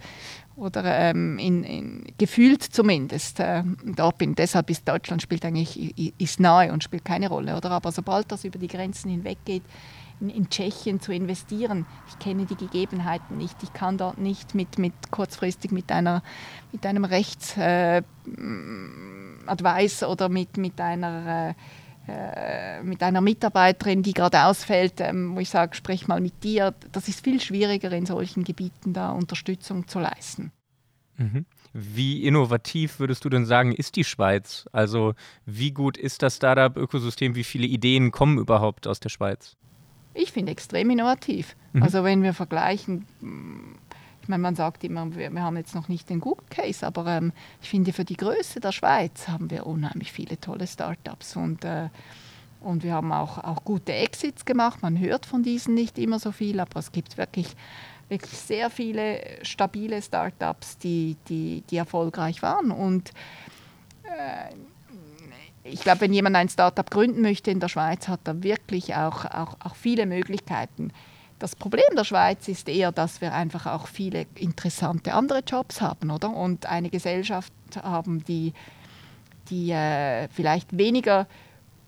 oder 0.58 0.84
ähm, 0.84 1.38
in, 1.38 1.64
in, 1.64 2.04
gefühlt 2.18 2.62
zumindest 2.62 3.40
äh, 3.40 3.62
dort 3.84 4.18
bin. 4.18 4.34
Deshalb 4.34 4.70
ist 4.70 4.88
Deutschland 4.88 5.22
spielt 5.22 5.44
eigentlich 5.44 5.96
ist 6.20 6.40
nahe 6.40 6.72
und 6.72 6.82
spielt 6.84 7.04
keine 7.04 7.28
Rolle, 7.28 7.56
oder? 7.56 7.70
Aber 7.70 7.92
sobald 7.92 8.30
das 8.32 8.44
über 8.44 8.58
die 8.58 8.66
Grenzen 8.66 9.10
hinweg 9.10 9.38
geht, 9.44 9.62
in, 10.20 10.30
in, 10.30 10.50
Tschechien 10.50 11.00
zu 11.00 11.12
investieren, 11.12 11.86
ich 12.08 12.18
kenne 12.18 12.44
die 12.44 12.56
Gegebenheiten 12.56 13.36
nicht, 13.36 13.62
ich 13.62 13.72
kann 13.72 13.98
dort 13.98 14.18
nicht 14.18 14.52
mit, 14.54 14.76
mit 14.78 14.92
kurzfristig 15.12 15.70
mit 15.70 15.92
einer 15.92 16.24
mit 16.72 16.84
einem 16.84 17.04
Rechtsadvice 17.04 18.02
äh, 20.02 20.06
oder 20.06 20.28
mit, 20.28 20.56
mit 20.56 20.80
einer 20.80 21.50
äh, 21.50 21.54
äh, 22.08 22.82
mit 22.82 23.02
einer 23.02 23.20
Mitarbeiterin, 23.20 24.02
die 24.02 24.14
gerade 24.14 24.44
ausfällt, 24.44 24.94
ähm, 25.00 25.36
wo 25.36 25.40
ich 25.40 25.50
sage, 25.50 25.76
sprich 25.76 26.08
mal 26.08 26.20
mit 26.20 26.42
dir. 26.42 26.74
Das 26.92 27.08
ist 27.08 27.22
viel 27.22 27.40
schwieriger 27.40 27.92
in 27.92 28.06
solchen 28.06 28.44
Gebieten 28.44 28.92
da 28.92 29.10
Unterstützung 29.10 29.86
zu 29.88 30.00
leisten. 30.00 30.52
Mhm. 31.16 31.44
Wie 31.72 32.24
innovativ 32.24 32.98
würdest 32.98 33.24
du 33.24 33.28
denn 33.28 33.44
sagen, 33.44 33.72
ist 33.72 33.96
die 33.96 34.04
Schweiz? 34.04 34.66
Also 34.72 35.14
wie 35.44 35.72
gut 35.72 35.98
ist 35.98 36.22
das 36.22 36.36
Startup-Ökosystem? 36.36 37.34
Wie 37.34 37.44
viele 37.44 37.66
Ideen 37.66 38.10
kommen 38.10 38.38
überhaupt 38.38 38.86
aus 38.86 39.00
der 39.00 39.10
Schweiz? 39.10 39.56
Ich 40.14 40.32
finde 40.32 40.52
extrem 40.52 40.90
innovativ. 40.90 41.56
Mhm. 41.72 41.82
Also 41.82 42.04
wenn 42.04 42.22
wir 42.22 42.34
vergleichen, 42.34 43.04
ich 43.20 43.87
meine, 44.28 44.42
man 44.42 44.54
sagt 44.54 44.84
immer, 44.84 45.14
wir, 45.14 45.30
wir, 45.30 45.42
haben 45.42 45.56
jetzt 45.56 45.74
noch 45.74 45.88
nicht 45.88 46.08
den 46.10 46.20
Google 46.20 46.46
Case, 46.50 46.86
aber 46.86 47.06
ähm, 47.06 47.32
ich 47.62 47.68
finde, 47.68 47.92
für 47.92 48.04
die 48.04 48.16
Größe 48.16 48.60
der 48.60 48.72
Schweiz 48.72 49.28
haben 49.28 49.50
wir 49.50 49.66
unheimlich 49.66 50.12
viele 50.12 50.40
tolle 50.40 50.66
Startups 50.66 51.36
und, 51.36 51.64
äh, 51.64 51.88
und 52.60 52.82
wir 52.82 52.94
haben 52.94 53.12
auch, 53.12 53.38
auch 53.38 53.64
gute 53.64 53.92
Exits 53.92 54.44
gemacht. 54.44 54.82
Man 54.82 54.98
hört 54.98 55.26
von 55.26 55.42
diesen 55.42 55.74
nicht 55.74 55.98
immer 55.98 56.18
so 56.18 56.32
viel, 56.32 56.60
aber 56.60 56.80
es 56.80 56.92
gibt 56.92 57.16
wirklich, 57.16 57.54
wirklich 58.08 58.36
sehr 58.38 58.70
viele 58.70 59.20
stabile 59.42 60.02
Startups, 60.02 60.78
die, 60.78 61.16
die, 61.28 61.62
die 61.70 61.76
erfolgreich 61.76 62.42
waren. 62.42 62.70
Und 62.70 63.12
äh, 64.04 64.54
ich 65.64 65.80
glaube, 65.80 66.02
wenn 66.02 66.12
jemand 66.12 66.36
ein 66.36 66.48
Startup 66.48 66.90
gründen 66.90 67.20
möchte 67.20 67.50
in 67.50 67.60
der 67.60 67.68
Schweiz, 67.68 68.08
hat 68.08 68.20
er 68.26 68.42
wirklich 68.42 68.94
auch, 68.94 69.24
auch, 69.24 69.56
auch 69.60 69.74
viele 69.74 70.06
Möglichkeiten. 70.06 70.92
Das 71.38 71.54
Problem 71.54 71.86
der 71.96 72.04
Schweiz 72.04 72.48
ist 72.48 72.68
eher, 72.68 72.90
dass 72.90 73.20
wir 73.20 73.32
einfach 73.32 73.66
auch 73.66 73.86
viele 73.86 74.26
interessante 74.34 75.14
andere 75.14 75.40
Jobs 75.46 75.80
haben, 75.80 76.10
oder? 76.10 76.30
Und 76.34 76.66
eine 76.66 76.90
Gesellschaft 76.90 77.52
haben, 77.80 78.24
die, 78.24 78.52
die 79.50 79.70
äh, 79.70 80.28
vielleicht 80.28 80.76
weniger 80.76 81.26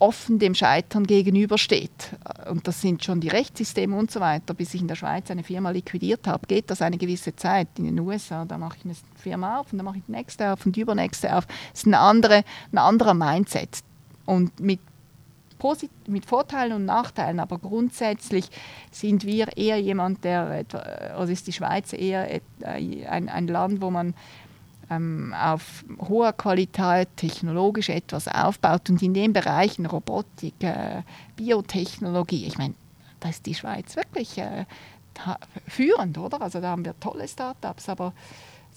offen 0.01 0.39
dem 0.39 0.55
Scheitern 0.55 1.07
gegenübersteht. 1.07 2.17
Und 2.49 2.67
das 2.67 2.81
sind 2.81 3.05
schon 3.05 3.21
die 3.21 3.29
Rechtssysteme 3.29 3.97
und 3.97 4.11
so 4.11 4.19
weiter. 4.19 4.55
Bis 4.55 4.73
ich 4.75 4.81
in 4.81 4.89
der 4.89 4.95
Schweiz 4.95 5.31
eine 5.31 5.45
Firma 5.45 5.71
liquidiert 5.71 6.27
habe, 6.27 6.47
geht 6.47 6.71
das 6.71 6.81
eine 6.81 6.97
gewisse 6.97 7.37
Zeit. 7.37 7.69
In 7.79 7.85
den 7.85 8.01
USA, 8.01 8.45
da 8.47 8.57
mache 8.57 8.79
ich 8.79 8.85
eine 8.85 8.95
Firma 9.17 9.61
auf 9.61 9.73
und 9.73 9.79
dann 9.79 9.85
mache 9.85 9.99
ich 9.99 10.05
die 10.07 10.13
nächste 10.13 10.53
auf 10.53 10.65
und 10.65 10.75
die 10.75 10.81
übernächste 10.81 11.37
auf. 11.37 11.47
Das 11.47 11.81
ist 11.81 11.87
eine 11.87 11.99
andere, 11.99 12.45
ein 12.73 12.79
anderer 12.79 13.15
Mindset. 13.15 13.81
Und 14.25 14.59
mit 14.59 14.81
mit 16.07 16.27
Vorteilen 16.27 16.73
und 16.73 16.85
Nachteilen, 16.85 17.41
aber 17.41 17.59
grundsätzlich 17.59 18.51
sind 18.91 19.25
wir 19.25 19.57
eher 19.57 19.81
jemand, 19.81 20.25
der, 20.25 20.65
also 21.17 21.33
ist 21.33 21.47
die 21.47 21.53
Schweiz 21.53 21.93
eher 21.93 22.41
ein, 22.63 23.29
ein 23.29 23.47
Land, 23.47 23.81
wo 23.81 23.91
man 23.91 24.15
ähm, 24.91 25.35
auf 25.39 25.85
hoher 26.01 26.33
Qualität 26.33 27.09
technologisch 27.17 27.89
etwas 27.89 28.29
aufbaut 28.29 28.91
und 28.91 29.03
in 29.03 29.15
den 29.15 29.33
Bereichen 29.33 29.87
Robotik, 29.87 30.55
äh, 30.63 31.03
Biotechnologie, 31.37 32.47
ich 32.47 32.59
meine, 32.59 32.75
da 33.21 33.29
ist 33.29 33.47
die 33.47 33.55
Schweiz 33.55 33.97
wirklich 33.97 34.37
äh, 34.39 34.65
führend, 35.67 36.19
oder? 36.19 36.41
Also 36.41 36.61
da 36.61 36.71
haben 36.71 36.85
wir 36.85 36.99
tolle 36.99 37.29
Startups, 37.29 37.89
aber 37.89 38.13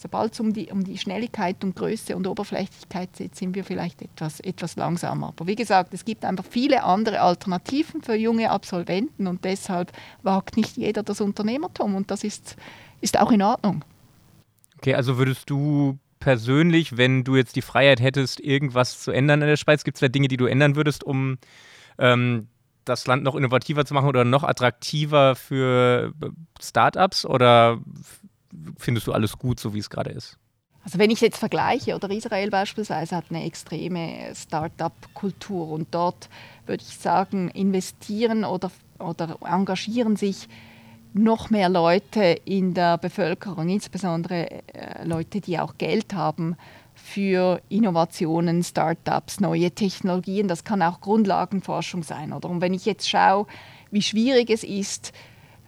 Sobald 0.04 0.34
es 0.34 0.40
um 0.40 0.52
die, 0.52 0.70
um 0.70 0.84
die 0.84 0.98
Schnelligkeit 0.98 1.64
und 1.64 1.76
Größe 1.76 2.14
und 2.14 2.26
Oberflächlichkeit 2.26 3.14
geht, 3.14 3.34
sind 3.34 3.54
wir 3.54 3.64
vielleicht 3.64 4.02
etwas, 4.02 4.38
etwas 4.40 4.76
langsamer. 4.76 5.28
Aber 5.28 5.46
wie 5.46 5.54
gesagt, 5.54 5.94
es 5.94 6.04
gibt 6.04 6.26
einfach 6.26 6.44
viele 6.44 6.84
andere 6.84 7.22
Alternativen 7.22 8.02
für 8.02 8.14
junge 8.14 8.50
Absolventen 8.50 9.26
und 9.26 9.46
deshalb 9.46 9.92
wagt 10.22 10.58
nicht 10.58 10.76
jeder 10.76 11.02
das 11.02 11.22
Unternehmertum 11.22 11.94
und 11.94 12.10
das 12.10 12.22
ist, 12.22 12.56
ist 13.00 13.18
auch 13.18 13.32
in 13.32 13.40
Ordnung. 13.40 13.82
Okay, 14.76 14.94
also 14.94 15.16
würdest 15.16 15.48
du 15.48 15.98
persönlich, 16.20 16.98
wenn 16.98 17.24
du 17.24 17.36
jetzt 17.36 17.56
die 17.56 17.62
Freiheit 17.62 18.02
hättest, 18.02 18.40
irgendwas 18.40 19.00
zu 19.00 19.10
ändern 19.10 19.40
in 19.40 19.48
der 19.48 19.56
Schweiz, 19.56 19.84
gibt 19.84 19.96
es 19.96 20.00
da 20.02 20.08
Dinge, 20.08 20.28
die 20.28 20.36
du 20.36 20.44
ändern 20.44 20.76
würdest, 20.76 21.02
um 21.02 21.38
ähm, 21.96 22.48
das 22.84 23.06
Land 23.06 23.22
noch 23.22 23.36
innovativer 23.36 23.86
zu 23.86 23.94
machen 23.94 24.08
oder 24.08 24.26
noch 24.26 24.44
attraktiver 24.44 25.34
für 25.34 26.12
Startups 26.60 27.24
oder 27.24 27.78
findest 28.78 29.06
du 29.06 29.12
alles 29.12 29.38
gut, 29.38 29.60
so 29.60 29.74
wie 29.74 29.78
es 29.78 29.90
gerade 29.90 30.10
ist? 30.10 30.38
Also 30.84 30.98
wenn 30.98 31.10
ich 31.10 31.22
jetzt 31.22 31.38
vergleiche, 31.38 31.94
oder 31.94 32.10
Israel 32.10 32.50
beispielsweise 32.50 33.16
hat 33.16 33.24
eine 33.30 33.44
extreme 33.44 34.34
Start-up-Kultur 34.34 35.70
und 35.70 35.88
dort 35.92 36.28
würde 36.66 36.84
ich 36.86 36.98
sagen, 36.98 37.48
investieren 37.50 38.44
oder, 38.44 38.70
oder 38.98 39.38
engagieren 39.42 40.16
sich 40.16 40.46
noch 41.14 41.48
mehr 41.48 41.68
Leute 41.68 42.40
in 42.44 42.74
der 42.74 42.98
Bevölkerung, 42.98 43.68
insbesondere 43.68 44.50
äh, 44.74 45.04
Leute, 45.04 45.40
die 45.40 45.58
auch 45.58 45.78
Geld 45.78 46.12
haben 46.12 46.56
für 46.94 47.60
Innovationen, 47.68 48.62
Startups, 48.62 49.40
neue 49.40 49.70
Technologien. 49.70 50.48
Das 50.48 50.64
kann 50.64 50.82
auch 50.82 51.00
Grundlagenforschung 51.00 52.02
sein. 52.02 52.32
Oder? 52.32 52.50
Und 52.50 52.60
wenn 52.60 52.74
ich 52.74 52.84
jetzt 52.84 53.08
schaue, 53.08 53.46
wie 53.90 54.02
schwierig 54.02 54.50
es 54.50 54.64
ist, 54.64 55.12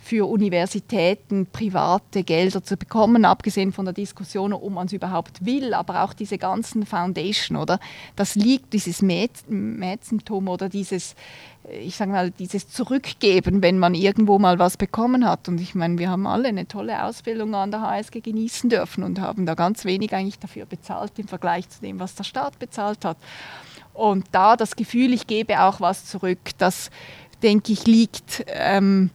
für 0.07 0.27
Universitäten 0.27 1.47
private 1.47 2.23
Gelder 2.23 2.63
zu 2.63 2.77
bekommen, 2.77 3.25
abgesehen 3.25 3.73
von 3.73 3.87
der 3.87 3.95
Diskussion, 3.95 4.53
ob 4.53 4.71
man 4.71 4.87
es 4.87 4.93
überhaupt 4.93 5.45
will, 5.45 5.75
aber 5.75 6.05
auch 6.05 6.13
diese 6.13 6.39
ganzen 6.39 6.87
Foundation, 6.87 7.57
oder? 7.57 7.81
Das 8.15 8.37
liegt, 8.37 8.73
dieses 8.73 9.03
Mäzentum 9.03 10.47
oder 10.47 10.69
dieses, 10.69 11.17
ich 11.83 11.97
sage 11.97 12.13
mal, 12.13 12.31
dieses 12.31 12.69
Zurückgeben, 12.69 13.63
wenn 13.63 13.81
man 13.81 13.95
irgendwo 13.95 14.39
mal 14.39 14.61
was 14.61 14.77
bekommen 14.77 15.29
hat. 15.29 15.49
Und 15.49 15.61
ich 15.61 15.75
meine, 15.75 15.99
wir 15.99 16.09
haben 16.09 16.29
alle 16.29 16.49
eine 16.49 16.69
tolle 16.69 17.03
Ausbildung 17.03 17.57
an 17.57 17.73
der 17.73 17.81
HSG 17.81 18.21
genießen 18.21 18.71
dürfen 18.71 19.03
und 19.03 19.21
haben 19.21 19.45
da 19.45 19.55
ganz 19.55 19.85
wenig 19.85 20.15
eigentlich 20.15 20.39
dafür 20.39 20.67
bezahlt 20.67 21.19
im 21.19 21.27
Vergleich 21.27 21.69
zu 21.69 21.81
dem, 21.81 21.99
was 21.99 22.15
der 22.15 22.23
Staat 22.25 22.61
bezahlt 22.61 23.05
hat. 23.05 23.17
Und 23.93 24.27
da 24.31 24.55
das 24.55 24.77
Gefühl, 24.77 25.13
ich 25.13 25.27
gebe 25.27 25.61
auch 25.61 25.81
was 25.81 26.05
zurück, 26.05 26.39
das 26.59 26.91
denke 27.43 27.73
ich 27.73 27.87
liegt 27.87 28.45
ähm, 28.47 29.11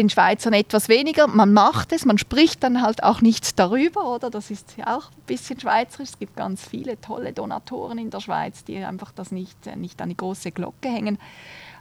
den 0.00 0.08
Schweizern 0.08 0.54
etwas 0.54 0.88
weniger. 0.88 1.26
Man 1.26 1.52
macht 1.52 1.92
es, 1.92 2.06
man 2.06 2.16
spricht 2.16 2.62
dann 2.62 2.80
halt 2.80 3.02
auch 3.02 3.20
nicht 3.20 3.58
darüber, 3.58 4.14
oder? 4.14 4.30
Das 4.30 4.50
ist 4.50 4.74
ja 4.78 4.96
auch 4.96 5.10
ein 5.10 5.22
bisschen 5.26 5.60
schweizerisch. 5.60 6.10
Es 6.10 6.18
gibt 6.18 6.36
ganz 6.36 6.66
viele 6.66 6.98
tolle 7.00 7.32
Donatoren 7.34 7.98
in 7.98 8.10
der 8.10 8.20
Schweiz, 8.20 8.64
die 8.64 8.78
einfach 8.78 9.12
das 9.12 9.30
nicht, 9.30 9.66
äh, 9.66 9.76
nicht 9.76 10.00
an 10.00 10.08
die 10.08 10.16
große 10.16 10.52
Glocke 10.52 10.88
hängen. 10.88 11.18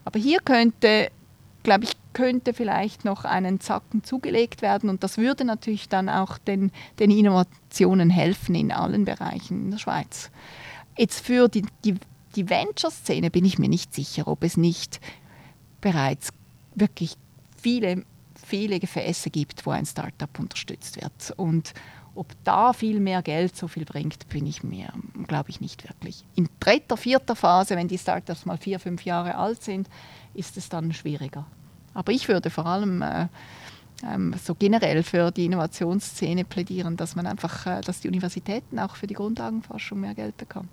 Aber 0.04 0.20
hier 0.20 0.40
könnte, 0.42 1.12
glaube 1.64 1.86
ich, 1.86 1.92
könnte 2.12 2.54
vielleicht 2.54 3.06
noch 3.06 3.24
einen 3.24 3.62
Zacken 3.62 4.04
zugelegt 4.04 4.62
werden 4.62 4.90
und 4.90 5.04
das 5.04 5.18
würde 5.18 5.46
natürlich 5.46 5.88
dann 5.88 6.10
auch 6.10 6.38
den, 6.38 6.72
den 7.00 7.12
Innovationen 7.12 8.10
helfen 8.10 8.56
in 8.56 8.72
allen 8.72 9.06
Bereichen 9.06 9.66
in 9.66 9.72
der 9.72 9.78
Schweiz. 9.78 10.30
Jetzt 10.98 11.26
für 11.26 11.48
die, 11.48 11.64
die, 11.86 11.96
die 12.36 12.50
Venture-Szene 12.50 13.30
bin 13.32 13.46
ich 13.46 13.60
mir 13.60 13.70
nicht 13.70 13.94
sicher, 13.94 14.28
ob 14.28 14.44
es 14.44 14.58
nicht 14.58 15.00
bereits 15.80 16.32
wirklich 16.76 17.16
viele, 17.60 18.04
viele 18.36 18.80
Gefäße 18.80 19.30
gibt, 19.30 19.66
wo 19.66 19.72
ein 19.72 19.86
Startup 19.86 20.40
unterstützt 20.40 21.02
wird. 21.02 21.34
Und 21.38 21.74
ob 22.16 22.34
da 22.44 22.74
viel 22.74 23.00
mehr 23.00 23.22
Geld 23.22 23.56
so 23.56 23.68
viel 23.68 23.86
bringt, 23.86 24.28
bin 24.30 24.46
ich 24.46 24.64
mir, 24.64 24.92
glaube 25.28 25.50
ich, 25.50 25.62
nicht 25.62 25.88
wirklich. 25.88 26.26
In 26.36 26.50
dritter, 26.60 26.98
vierter 26.98 27.36
Phase, 27.36 27.76
wenn 27.76 27.88
die 27.88 27.98
Startups 27.98 28.46
mal 28.46 28.58
vier, 28.58 28.80
fünf 28.80 29.06
Jahre 29.06 29.36
alt 29.36 29.64
sind, 29.64 29.88
ist 30.34 30.58
es 30.58 30.70
dann 30.70 30.92
schwieriger. 30.94 31.46
Aber 31.94 32.12
ich 32.12 32.28
würde 32.28 32.50
vor 32.50 32.66
allem 32.66 33.02
äh, 33.02 33.28
ähm, 34.04 34.34
so 34.42 34.56
generell 34.56 35.04
für 35.04 35.32
die 35.32 35.46
Innovationsszene 35.46 36.46
plädieren, 36.46 36.98
dass 36.98 37.16
man 37.16 37.26
einfach, 37.26 37.66
äh, 37.66 37.82
dass 37.82 38.02
die 38.02 38.08
Universitäten 38.08 38.80
auch 38.80 38.96
für 38.96 39.08
die 39.08 39.14
Grundlagenforschung 39.14 40.00
mehr 40.00 40.16
Geld 40.16 40.38
bekommen. 40.38 40.70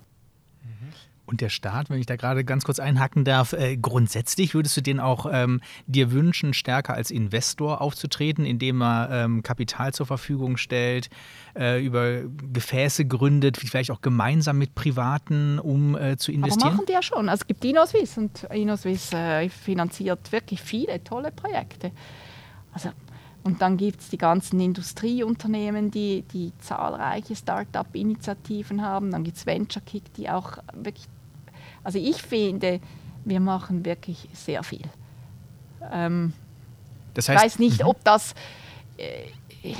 Und 1.27 1.41
der 1.41 1.49
Staat, 1.49 1.91
wenn 1.91 1.99
ich 1.99 2.07
da 2.07 2.16
gerade 2.16 2.45
ganz 2.45 2.64
kurz 2.64 2.79
einhaken 2.79 3.24
darf, 3.24 3.53
äh, 3.53 3.77
grundsätzlich 3.77 4.55
würdest 4.55 4.77
du 4.77 4.81
den 4.81 5.01
auch 5.01 5.27
ähm, 5.31 5.61
dir 5.87 6.12
wünschen, 6.12 6.55
stärker 6.55 6.95
als 6.95 7.11
Investor 7.11 7.81
aufzutreten, 7.81 8.45
indem 8.45 8.81
er 8.83 9.11
ähm, 9.11 9.43
Kapital 9.43 9.93
zur 9.93 10.07
Verfügung 10.07 10.57
stellt, 10.57 11.11
äh, 11.57 11.85
über 11.85 12.22
Gefäße 12.53 13.07
gründet, 13.07 13.57
vielleicht 13.57 13.91
auch 13.91 14.01
gemeinsam 14.01 14.59
mit 14.59 14.74
Privaten, 14.74 15.59
um 15.59 15.97
äh, 15.97 16.16
zu 16.16 16.31
investieren? 16.33 16.62
Aber 16.62 16.77
machen 16.77 16.87
die 16.87 16.93
ja 16.93 17.03
schon. 17.03 17.29
Also 17.29 17.43
es 17.43 17.47
gibt 17.47 17.64
InnoSwiss 17.64 18.16
und 18.18 18.45
InnoSwiss 18.45 19.12
äh, 19.12 19.49
finanziert 19.49 20.31
wirklich 20.33 20.62
viele 20.62 21.03
tolle 21.03 21.33
Projekte. 21.33 21.91
Also 22.72 22.91
Und 23.43 23.62
dann 23.62 23.77
gibt 23.77 24.01
es 24.01 24.09
die 24.09 24.18
ganzen 24.18 24.59
Industrieunternehmen, 24.59 25.91
die, 25.91 26.22
die 26.33 26.53
zahlreiche 26.59 27.37
Start-up-Initiativen 27.37 28.83
haben. 28.83 29.12
Dann 29.12 29.22
gibt 29.22 29.37
es 29.37 29.47
Venture 29.47 29.83
Kick, 29.87 30.12
die 30.14 30.29
auch 30.31 30.59
wirklich. 30.74 31.07
Also 31.87 32.01
ich 32.01 32.20
finde, 32.20 32.80
wir 33.24 33.39
machen 33.39 33.84
wirklich 33.84 34.28
sehr 34.32 34.64
viel. 34.64 34.82
Ähm, 35.93 36.32
das 37.14 37.28
heißt, 37.28 37.39
ich 37.39 37.45
weiß 37.45 37.59
nicht, 37.61 37.82
mhm. 37.82 37.89
ob 37.91 38.03
das. 38.03 38.34
Äh, 38.97 39.74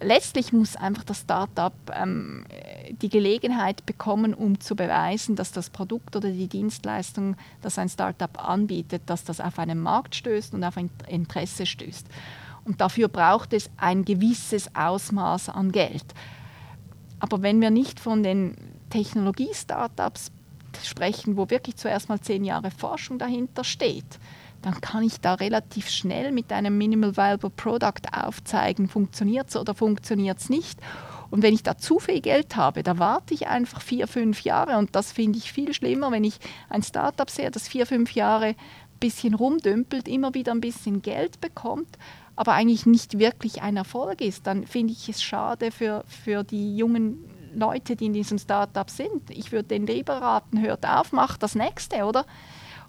letztlich 0.00 0.54
muss 0.54 0.76
einfach 0.76 1.04
das 1.04 1.20
Startup 1.20 1.74
ähm, 1.94 2.46
die 3.02 3.10
Gelegenheit 3.10 3.84
bekommen, 3.84 4.32
um 4.32 4.60
zu 4.60 4.76
beweisen, 4.76 5.36
dass 5.36 5.52
das 5.52 5.68
Produkt 5.68 6.16
oder 6.16 6.30
die 6.30 6.48
Dienstleistung, 6.48 7.36
das 7.60 7.78
ein 7.78 7.90
Startup 7.90 8.42
anbietet, 8.42 9.02
dass 9.04 9.22
das 9.22 9.38
auf 9.38 9.58
einen 9.58 9.78
Markt 9.78 10.14
stößt 10.14 10.54
und 10.54 10.64
auf 10.64 10.78
ein 10.78 10.88
Interesse 11.06 11.66
stößt. 11.66 12.06
Und 12.64 12.80
dafür 12.80 13.08
braucht 13.08 13.52
es 13.52 13.68
ein 13.76 14.06
gewisses 14.06 14.74
Ausmaß 14.74 15.50
an 15.50 15.70
Geld. 15.70 16.06
Aber 17.20 17.42
wenn 17.42 17.60
wir 17.60 17.70
nicht 17.70 18.00
von 18.00 18.22
den 18.22 18.56
Technologie-Startups 18.88 20.32
sprechen, 20.84 21.36
wo 21.36 21.48
wirklich 21.50 21.76
zuerst 21.76 22.08
mal 22.08 22.20
zehn 22.20 22.44
Jahre 22.44 22.70
Forschung 22.70 23.18
dahinter 23.18 23.64
steht, 23.64 24.18
dann 24.62 24.80
kann 24.80 25.04
ich 25.04 25.20
da 25.20 25.34
relativ 25.34 25.88
schnell 25.88 26.32
mit 26.32 26.52
einem 26.52 26.76
Minimal 26.76 27.16
Viable 27.16 27.50
Product 27.50 28.10
aufzeigen, 28.12 28.88
funktioniert 28.88 29.48
es 29.48 29.56
oder 29.56 29.74
funktioniert 29.74 30.38
es 30.38 30.48
nicht. 30.48 30.80
Und 31.30 31.42
wenn 31.42 31.54
ich 31.54 31.62
da 31.62 31.76
zu 31.76 31.98
viel 31.98 32.20
Geld 32.20 32.56
habe, 32.56 32.82
da 32.82 32.98
warte 32.98 33.34
ich 33.34 33.48
einfach 33.48 33.80
vier, 33.80 34.06
fünf 34.06 34.42
Jahre 34.42 34.78
und 34.78 34.94
das 34.94 35.12
finde 35.12 35.38
ich 35.38 35.52
viel 35.52 35.72
schlimmer, 35.72 36.10
wenn 36.10 36.24
ich 36.24 36.38
ein 36.68 36.82
Startup 36.82 37.28
sehe, 37.28 37.50
das 37.50 37.68
vier, 37.68 37.86
fünf 37.86 38.12
Jahre 38.12 38.46
ein 38.46 38.56
bisschen 39.00 39.34
rumdümpelt, 39.34 40.08
immer 40.08 40.34
wieder 40.34 40.52
ein 40.52 40.60
bisschen 40.60 41.02
Geld 41.02 41.40
bekommt, 41.40 41.98
aber 42.36 42.52
eigentlich 42.52 42.86
nicht 42.86 43.18
wirklich 43.18 43.62
ein 43.62 43.76
Erfolg 43.76 44.20
ist, 44.20 44.46
dann 44.46 44.66
finde 44.66 44.92
ich 44.92 45.08
es 45.08 45.22
schade 45.22 45.70
für, 45.70 46.04
für 46.06 46.44
die 46.44 46.76
jungen 46.76 47.24
Leute, 47.56 47.96
die 47.96 48.06
in 48.06 48.12
diesem 48.12 48.38
Startup 48.38 48.88
sind. 48.88 49.30
Ich 49.30 49.50
würde 49.52 49.68
den 49.68 49.86
lieber 49.86 50.20
raten, 50.20 50.60
hört 50.60 50.86
auf, 50.86 51.12
macht 51.12 51.42
das 51.42 51.54
nächste, 51.54 52.04
oder? 52.04 52.26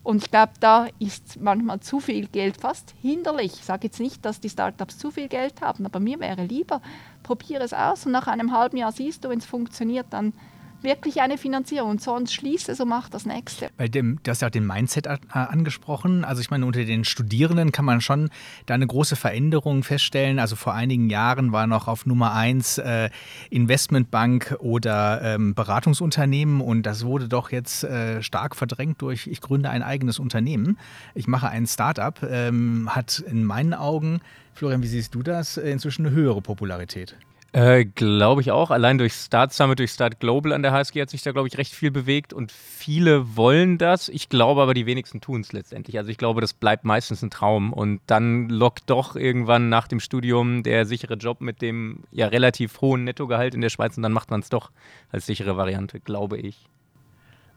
Und 0.04 0.24
ich 0.24 0.32
glaube, 0.32 0.54
da 0.60 0.88
ist 1.00 1.42
manchmal 1.42 1.80
zu 1.80 2.00
viel 2.00 2.28
Geld 2.28 2.58
fast 2.58 2.94
hinderlich. 3.02 3.54
Ich 3.56 3.66
sage 3.66 3.88
jetzt 3.88 4.00
nicht, 4.00 4.24
dass 4.24 4.40
die 4.40 4.50
Startups 4.50 4.98
zu 4.98 5.12
viel 5.12 5.28
Geld 5.28 5.62
haben, 5.62 5.86
aber 5.86 6.00
mir 6.00 6.20
wäre 6.20 6.46
lieber, 6.46 6.82
probiere 7.24 7.64
es 7.64 7.74
aus 7.74 8.06
und 8.06 8.14
nach 8.14 8.28
einem 8.28 8.54
halben 8.58 8.78
Jahr 8.78 8.92
siehst 8.92 9.26
du, 9.26 9.30
wenn 9.30 9.40
es 9.40 9.46
funktioniert, 9.46 10.08
dann 10.12 10.34
wirklich 10.82 11.22
eine 11.22 11.38
Finanzierung 11.38 11.92
und 11.92 12.02
sonst 12.02 12.34
schließe, 12.34 12.76
so 12.76 12.86
macht 12.86 13.14
das 13.14 13.26
nächste. 13.26 13.70
Bei 13.78 13.88
dem, 13.88 14.20
du 14.24 14.32
hast 14.32 14.42
ja 14.42 14.48
auch 14.48 14.52
den 14.52 14.66
Mindset 14.66 15.08
angesprochen. 15.30 16.24
Also 16.24 16.42
ich 16.42 16.50
meine, 16.50 16.66
unter 16.66 16.84
den 16.84 17.04
Studierenden 17.04 17.72
kann 17.72 17.86
man 17.86 18.02
schon 18.02 18.30
da 18.66 18.74
eine 18.74 18.88
große 18.88 19.16
Veränderung 19.16 19.84
feststellen. 19.84 20.40
Also 20.40 20.56
vor 20.56 20.74
einigen 20.74 21.10
Jahren 21.10 21.52
war 21.52 21.68
noch 21.68 21.88
auf 21.88 22.06
Nummer 22.06 22.34
eins 22.34 22.78
äh, 22.78 23.10
Investmentbank 23.50 24.58
oder 24.60 25.22
ähm, 25.24 25.56
Beratungsunternehmen 25.56 26.62
und 26.62 26.84
das 26.84 27.06
wurde 27.06 27.28
doch 27.28 27.52
jetzt 27.52 27.84
äh, 27.84 28.22
stark 28.22 28.56
verdrängt 28.56 29.02
durch, 29.02 29.28
ich 29.28 29.42
gründe 29.42 29.70
ein 29.70 29.84
eigenes 29.84 30.20
Unternehmen. 30.20 30.78
Ich 31.16 31.28
mache 31.28 31.50
ein 31.50 31.68
Startup, 31.68 32.22
ähm, 32.24 32.90
hat 32.94 33.20
in 33.20 33.44
meinen 33.44 33.74
Augen, 33.74 34.22
Florian, 34.54 34.82
wie 34.82 34.88
siehst 34.88 35.14
du 35.14 35.24
das, 35.24 35.58
äh, 35.58 35.70
inzwischen 35.70 36.06
eine 36.06 36.16
höhere 36.16 36.42
Popularität? 36.42 37.16
Äh, 37.54 37.86
glaube 37.86 38.42
ich 38.42 38.52
auch. 38.52 38.72
Allein 38.72 38.98
durch 38.98 39.14
Start 39.14 39.54
Summit, 39.54 39.80
durch 39.80 39.92
Start 39.92 40.20
Global 40.20 40.52
an 40.52 40.64
der 40.64 40.74
HSG 40.74 41.02
hat 41.02 41.10
sich 41.10 41.22
da, 41.22 41.32
glaube 41.32 41.48
ich, 41.48 41.58
recht 41.58 41.74
viel 41.74 41.92
bewegt 41.92 42.34
und 42.34 42.52
viele 42.52 43.38
wollen 43.38 43.78
das. 43.78 44.10
Ich 44.10 44.30
glaube 44.30 44.62
aber, 44.62 44.74
die 44.74 44.86
wenigsten 44.86 45.22
tun 45.22 45.42
es 45.42 45.54
letztendlich. 45.54 45.98
Also 45.98 46.12
ich 46.12 46.18
glaube, 46.18 46.42
das 46.42 46.54
bleibt 46.54 46.84
meistens 46.84 47.22
ein 47.24 47.30
Traum 47.30 47.72
und 47.72 48.02
dann 48.06 48.50
lockt 48.50 48.90
doch 48.90 49.16
irgendwann 49.16 49.70
nach 49.70 49.88
dem 49.88 50.00
Studium 50.00 50.62
der 50.62 50.86
sichere 50.86 51.16
Job 51.16 51.40
mit 51.42 51.62
dem 51.62 52.04
ja 52.12 52.28
relativ 52.28 52.82
hohen 52.82 53.06
Nettogehalt 53.06 53.56
in 53.56 53.62
der 53.62 53.70
Schweiz 53.70 53.96
und 53.96 54.04
dann 54.04 54.14
macht 54.14 54.30
man 54.30 54.42
es 54.42 54.50
doch 54.50 54.72
als 55.10 55.26
sichere 55.26 55.56
Variante, 55.56 56.00
glaube 56.02 56.38
ich. 56.38 56.68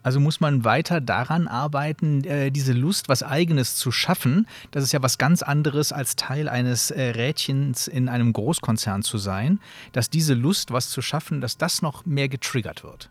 Also 0.02 0.20
muss 0.20 0.40
man 0.40 0.64
weiter 0.64 1.00
daran 1.00 1.48
arbeiten, 1.48 2.24
äh, 2.24 2.50
diese 2.50 2.72
Lust, 2.72 3.08
was 3.08 3.22
Eigenes 3.22 3.76
zu 3.76 3.92
schaffen. 3.92 4.46
Das 4.70 4.82
ist 4.84 4.92
ja 4.92 5.02
was 5.02 5.18
ganz 5.18 5.42
anderes, 5.42 5.92
als 5.92 6.16
Teil 6.16 6.48
eines 6.48 6.90
äh, 6.90 7.10
Rädchens 7.10 7.88
in 7.88 8.08
einem 8.08 8.32
Großkonzern 8.32 9.02
zu 9.02 9.18
sein. 9.18 9.60
Dass 9.92 10.10
diese 10.10 10.34
Lust, 10.34 10.72
was 10.72 10.88
zu 10.88 11.02
schaffen, 11.02 11.40
dass 11.40 11.58
das 11.58 11.82
noch 11.82 12.06
mehr 12.06 12.28
getriggert 12.28 12.82
wird. 12.82 13.10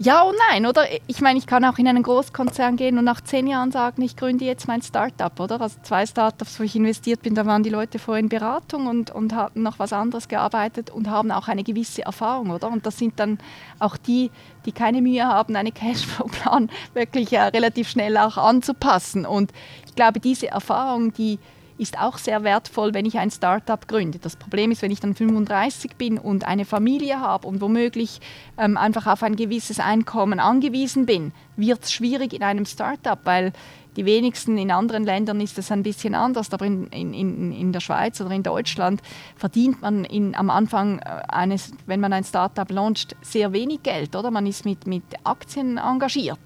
Ja 0.00 0.22
und 0.22 0.36
nein, 0.48 0.64
oder? 0.64 0.84
Ich 1.08 1.20
meine, 1.20 1.40
ich 1.40 1.46
kann 1.48 1.64
auch 1.64 1.76
in 1.76 1.88
einen 1.88 2.04
Großkonzern 2.04 2.76
gehen 2.76 2.98
und 2.98 3.04
nach 3.04 3.20
zehn 3.20 3.48
Jahren 3.48 3.72
sagen, 3.72 4.00
ich 4.02 4.14
gründe 4.14 4.44
jetzt 4.44 4.68
mein 4.68 4.80
Startup, 4.80 5.40
oder? 5.40 5.60
Also 5.60 5.76
zwei 5.82 6.06
Startups, 6.06 6.60
wo 6.60 6.62
ich 6.62 6.76
investiert 6.76 7.22
bin, 7.22 7.34
da 7.34 7.46
waren 7.46 7.64
die 7.64 7.70
Leute 7.70 7.98
vorher 7.98 8.22
in 8.22 8.28
Beratung 8.28 8.86
und, 8.86 9.10
und 9.10 9.34
hatten 9.34 9.64
noch 9.64 9.80
was 9.80 9.92
anderes 9.92 10.28
gearbeitet 10.28 10.90
und 10.90 11.10
haben 11.10 11.32
auch 11.32 11.48
eine 11.48 11.64
gewisse 11.64 12.02
Erfahrung, 12.02 12.50
oder? 12.50 12.70
Und 12.70 12.86
das 12.86 12.96
sind 12.96 13.18
dann 13.18 13.38
auch 13.80 13.96
die, 13.96 14.30
die 14.66 14.72
keine 14.72 15.02
Mühe 15.02 15.26
haben, 15.26 15.56
einen 15.56 15.74
Cashflow-Plan 15.74 16.70
wirklich 16.94 17.32
äh, 17.32 17.42
relativ 17.42 17.88
schnell 17.88 18.16
auch 18.18 18.36
anzupassen. 18.36 19.26
Und 19.26 19.50
ich 19.84 19.96
glaube, 19.96 20.20
diese 20.20 20.46
Erfahrung, 20.46 21.12
die 21.12 21.40
ist 21.78 21.98
auch 21.98 22.18
sehr 22.18 22.42
wertvoll, 22.44 22.92
wenn 22.92 23.06
ich 23.06 23.18
ein 23.18 23.30
Startup 23.30 23.86
gründe. 23.88 24.18
Das 24.18 24.36
Problem 24.36 24.70
ist, 24.70 24.82
wenn 24.82 24.90
ich 24.90 25.00
dann 25.00 25.14
35 25.14 25.96
bin 25.96 26.18
und 26.18 26.44
eine 26.44 26.64
Familie 26.64 27.20
habe 27.20 27.46
und 27.46 27.60
womöglich 27.60 28.20
ähm, 28.58 28.76
einfach 28.76 29.06
auf 29.06 29.22
ein 29.22 29.36
gewisses 29.36 29.80
Einkommen 29.80 30.40
angewiesen 30.40 31.06
bin, 31.06 31.32
wird 31.56 31.84
es 31.84 31.92
schwierig 31.92 32.32
in 32.32 32.42
einem 32.42 32.66
Startup, 32.66 33.18
weil 33.24 33.52
die 33.96 34.04
wenigsten 34.04 34.58
in 34.58 34.70
anderen 34.70 35.04
Ländern 35.04 35.40
ist 35.40 35.58
es 35.58 35.72
ein 35.72 35.82
bisschen 35.82 36.14
anders, 36.14 36.52
aber 36.52 36.66
in, 36.66 36.86
in, 36.92 37.52
in 37.52 37.72
der 37.72 37.80
Schweiz 37.80 38.20
oder 38.20 38.30
in 38.30 38.44
Deutschland 38.44 39.02
verdient 39.34 39.82
man 39.82 40.04
in, 40.04 40.36
am 40.36 40.50
Anfang 40.50 41.00
äh, 41.00 41.22
eines, 41.28 41.72
wenn 41.86 41.98
man 41.98 42.12
ein 42.12 42.22
Startup 42.22 42.70
launcht, 42.70 43.16
sehr 43.22 43.52
wenig 43.52 43.82
Geld, 43.82 44.14
oder? 44.14 44.30
Man 44.30 44.46
ist 44.46 44.64
mit, 44.64 44.86
mit 44.86 45.02
Aktien 45.24 45.78
engagiert. 45.78 46.38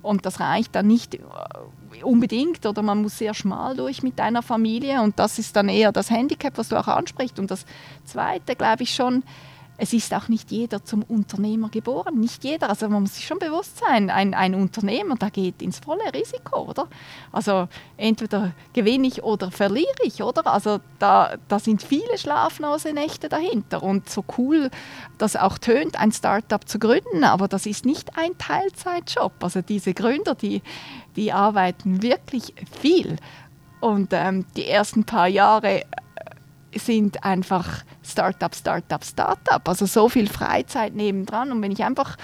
Und 0.00 0.26
das 0.26 0.38
reicht 0.38 0.74
dann 0.74 0.86
nicht 0.86 1.14
äh, 1.14 1.18
unbedingt 2.02 2.64
oder 2.66 2.82
man 2.82 3.02
muss 3.02 3.18
sehr 3.18 3.34
schmal 3.34 3.76
durch 3.76 4.02
mit 4.02 4.18
deiner 4.18 4.42
Familie 4.42 5.02
und 5.02 5.18
das 5.18 5.38
ist 5.38 5.56
dann 5.56 5.68
eher 5.68 5.92
das 5.92 6.10
Handicap, 6.10 6.56
was 6.56 6.68
du 6.68 6.76
auch 6.76 6.88
ansprichst. 6.88 7.38
Und 7.38 7.50
das 7.50 7.66
Zweite, 8.04 8.56
glaube 8.56 8.82
ich 8.84 8.94
schon, 8.94 9.22
es 9.78 9.92
ist 9.92 10.12
auch 10.14 10.28
nicht 10.28 10.50
jeder 10.50 10.84
zum 10.84 11.02
Unternehmer 11.02 11.68
geboren. 11.68 12.20
Nicht 12.20 12.44
jeder. 12.44 12.68
Also 12.68 12.88
man 12.88 13.02
muss 13.02 13.16
sich 13.16 13.26
schon 13.26 13.38
bewusst 13.38 13.78
sein, 13.78 14.10
ein, 14.10 14.34
ein 14.34 14.54
Unternehmer, 14.54 15.16
der 15.16 15.30
geht 15.30 15.62
ins 15.62 15.78
volle 15.80 16.12
Risiko, 16.14 16.68
oder? 16.68 16.86
Also 17.32 17.68
entweder 17.96 18.52
gewinne 18.74 19.08
ich 19.08 19.22
oder 19.22 19.50
verliere 19.50 20.04
ich, 20.04 20.22
oder? 20.22 20.46
Also 20.46 20.78
da, 20.98 21.36
da 21.48 21.58
sind 21.58 21.82
viele 21.82 22.16
schlaflose 22.16 22.92
Nächte 22.92 23.28
dahinter. 23.28 23.82
Und 23.82 24.08
so 24.08 24.24
cool 24.38 24.70
das 25.18 25.36
auch 25.36 25.58
tönt, 25.58 25.98
ein 25.98 26.12
Startup 26.12 26.66
zu 26.68 26.78
gründen, 26.78 27.24
aber 27.24 27.48
das 27.48 27.66
ist 27.66 27.84
nicht 27.84 28.16
ein 28.16 28.36
Teilzeitjob. 28.38 29.32
Also 29.42 29.62
diese 29.62 29.94
Gründer, 29.94 30.34
die, 30.34 30.62
die 31.16 31.32
arbeiten 31.32 32.02
wirklich 32.02 32.54
viel. 32.80 33.16
Und 33.80 34.10
ähm, 34.12 34.44
die 34.54 34.66
ersten 34.66 35.04
paar 35.04 35.26
Jahre 35.26 35.82
sind 36.74 37.24
einfach 37.24 37.84
Startup, 38.04 38.54
Startup, 38.54 39.04
Startup. 39.04 39.68
Also 39.68 39.86
so 39.86 40.08
viel 40.08 40.28
Freizeit 40.28 40.94
nebendran. 40.94 41.52
Und 41.52 41.62
wenn 41.62 41.72
ich 41.72 41.84
einfach 41.84 42.16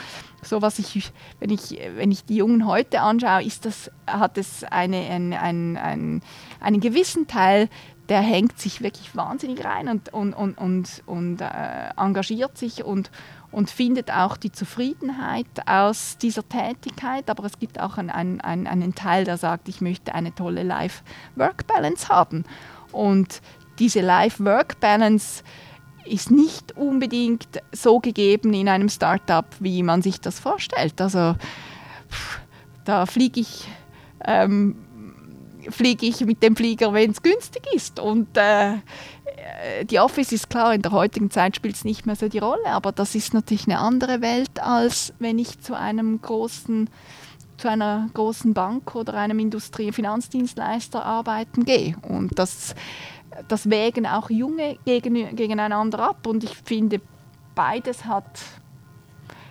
so 0.42 0.62
was 0.62 0.78
ich, 0.78 1.12
wenn 1.40 1.50
ich, 1.50 1.78
wenn 1.96 2.10
ich 2.10 2.24
die 2.24 2.36
Jungen 2.36 2.66
heute 2.66 3.00
anschaue, 3.00 3.42
ist 3.42 3.64
das, 3.64 3.90
hat 4.06 4.38
es 4.38 4.64
eine, 4.64 4.98
eine, 4.98 5.40
ein, 5.40 5.76
ein, 5.76 6.22
einen 6.60 6.80
gewissen 6.80 7.26
Teil, 7.26 7.68
der 8.08 8.20
hängt 8.20 8.58
sich 8.58 8.80
wirklich 8.80 9.14
wahnsinnig 9.14 9.64
rein 9.64 9.88
und, 9.88 10.12
und, 10.14 10.32
und, 10.32 10.58
und, 10.58 11.02
und 11.06 11.40
äh, 11.40 11.90
engagiert 11.96 12.56
sich 12.56 12.82
und, 12.82 13.10
und 13.50 13.68
findet 13.68 14.10
auch 14.10 14.38
die 14.38 14.50
Zufriedenheit 14.50 15.46
aus 15.66 16.16
dieser 16.16 16.48
Tätigkeit. 16.48 17.28
Aber 17.28 17.44
es 17.44 17.58
gibt 17.58 17.78
auch 17.78 17.98
einen, 17.98 18.40
einen, 18.40 18.66
einen 18.66 18.94
Teil, 18.94 19.24
der 19.24 19.36
sagt, 19.36 19.68
ich 19.68 19.80
möchte 19.82 20.14
eine 20.14 20.34
tolle 20.34 20.62
Life-Work-Balance 20.62 22.08
haben. 22.08 22.44
Und 22.92 23.42
diese 23.78 24.00
Life-Work-Balance 24.00 25.42
ist 26.08 26.30
nicht 26.30 26.76
unbedingt 26.76 27.46
so 27.72 28.00
gegeben 28.00 28.52
in 28.54 28.68
einem 28.68 28.88
Startup, 28.88 29.46
wie 29.60 29.82
man 29.82 30.02
sich 30.02 30.20
das 30.20 30.38
vorstellt. 30.38 31.00
Also 31.00 31.34
da 32.84 33.06
fliege 33.06 33.40
ich, 33.40 33.68
ähm, 34.24 34.76
fliege 35.68 36.06
ich 36.06 36.20
mit 36.24 36.42
dem 36.42 36.56
Flieger, 36.56 36.92
wenn 36.92 37.10
es 37.10 37.22
günstig 37.22 37.66
ist. 37.74 38.00
Und 38.00 38.36
äh, 38.36 38.74
die 39.84 40.00
Office 40.00 40.32
ist 40.32 40.50
klar, 40.50 40.74
in 40.74 40.82
der 40.82 40.92
heutigen 40.92 41.30
Zeit 41.30 41.56
spielt 41.56 41.76
es 41.76 41.84
nicht 41.84 42.06
mehr 42.06 42.16
so 42.16 42.28
die 42.28 42.38
Rolle, 42.38 42.66
aber 42.66 42.92
das 42.92 43.14
ist 43.14 43.34
natürlich 43.34 43.66
eine 43.66 43.78
andere 43.78 44.20
Welt, 44.20 44.60
als 44.60 45.12
wenn 45.18 45.38
ich 45.38 45.60
zu 45.60 45.74
einem 45.74 46.20
großen 46.20 46.88
zu 47.58 47.68
einer 47.68 48.08
großen 48.14 48.54
Bank 48.54 48.94
oder 48.94 49.14
einem 49.14 49.40
Industrie- 49.40 49.90
Finanzdienstleister 49.90 51.04
arbeiten 51.04 51.64
gehe. 51.64 51.96
Und 52.02 52.38
das 52.38 52.76
das 53.46 53.70
wägen 53.70 54.06
auch 54.06 54.30
Junge 54.30 54.78
gegen, 54.84 55.36
gegeneinander 55.36 56.00
ab 56.00 56.26
und 56.26 56.44
ich 56.44 56.56
finde, 56.56 57.00
beides 57.54 58.04
hat, 58.04 58.40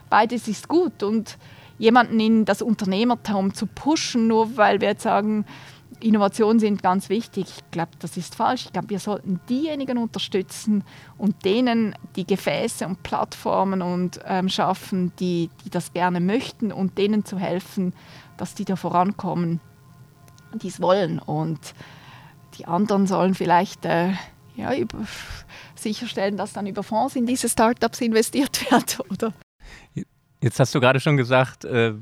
beides 0.10 0.48
ist 0.48 0.68
gut 0.68 1.04
und 1.04 1.38
jemanden 1.78 2.20
in 2.20 2.46
das 2.46 2.62
Unternehmertum 2.62 3.54
zu 3.54 3.68
pushen, 3.68 4.28
nur 4.28 4.58
weil 4.58 4.82
wir 4.82 4.90
jetzt 4.90 5.04
sagen, 5.04 5.46
Innovationen 6.00 6.60
sind 6.60 6.84
ganz 6.84 7.10
wichtig. 7.10 7.46
Ich 7.58 7.72
glaube, 7.72 7.92
das 8.00 8.18
ist 8.18 8.36
falsch. 8.36 8.66
Ich 8.66 8.74
glaube, 8.74 8.90
wir 8.90 9.00
sollten 9.00 9.40
diejenigen 9.50 9.98
unterstützen 9.98 10.84
und 11.18 11.44
denen 11.44 11.96
die 12.16 12.26
Gefäße 12.26 12.86
und 12.86 13.02
Plattformen 13.02 13.82
und 13.82 14.20
ähm, 14.26 14.48
schaffen, 14.48 15.12
die, 15.20 15.50
die 15.66 15.70
das 15.70 15.94
gerne 15.94 16.20
möchten 16.20 16.72
und 16.72 16.98
denen 16.98 17.26
zu 17.26 17.40
helfen, 17.40 17.94
dass 18.38 18.54
die 18.54 18.66
da 18.66 18.76
vorankommen, 18.76 19.60
die 20.62 20.68
es 20.68 20.82
wollen. 20.82 21.18
Und 21.18 21.74
die 22.58 22.66
anderen 22.66 23.08
sollen 23.08 23.36
vielleicht 23.36 23.86
äh, 23.86 24.14
ja, 24.56 24.74
über, 24.76 25.00
sicherstellen, 25.76 26.38
dass 26.38 26.54
dann 26.54 26.68
über 26.68 26.84
Fonds 26.84 27.16
in 27.16 27.26
diese 27.26 27.50
Startups 27.50 28.02
investiert 28.02 28.72
wird, 28.72 29.00
oder? 29.12 29.34
Jetzt 30.42 30.60
hast 30.60 30.74
du 30.76 30.80
gerade 30.80 31.00
schon 31.00 31.18
gesagt, 31.18 31.66
äh 31.66 31.94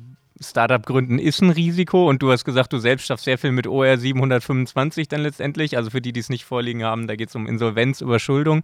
Startup 0.42 0.86
gründen 0.86 1.18
ist 1.18 1.42
ein 1.42 1.50
Risiko 1.50 2.10
und 2.10 2.22
du 2.22 2.32
hast 2.32 2.44
gesagt, 2.44 2.74
du 2.74 2.78
selbst 2.78 3.06
schaffst 3.06 3.24
sehr 3.24 3.38
viel 3.38 3.52
mit 3.52 3.68
OR 3.68 3.98
725 3.98 5.08
dann 5.08 5.22
letztendlich. 5.22 5.78
Also 5.78 5.92
für 5.92 6.02
die, 6.02 6.12
die 6.12 6.20
es 6.20 6.30
nicht 6.30 6.44
vorliegen 6.44 6.84
haben, 6.84 7.08
da 7.08 7.16
geht 7.16 7.30
es 7.30 7.36
um 7.36 7.48
Insolvenz, 7.48 8.02
Überschuldung. 8.02 8.62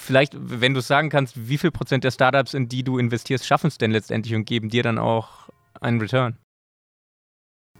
Vielleicht, 0.00 0.34
wenn 0.36 0.74
du 0.74 0.80
es 0.80 0.88
sagen 0.88 1.08
kannst, 1.08 1.48
wie 1.48 1.58
viel 1.58 1.70
Prozent 1.70 2.02
der 2.02 2.10
Startups, 2.10 2.54
in 2.54 2.68
die 2.68 2.82
du 2.82 2.98
investierst, 2.98 3.46
schaffen 3.46 3.68
es 3.68 3.78
denn 3.78 3.92
letztendlich 3.92 4.34
und 4.34 4.44
geben 4.44 4.70
dir 4.70 4.82
dann 4.82 4.98
auch 4.98 5.48
einen 5.80 6.00
Return? 6.00 6.36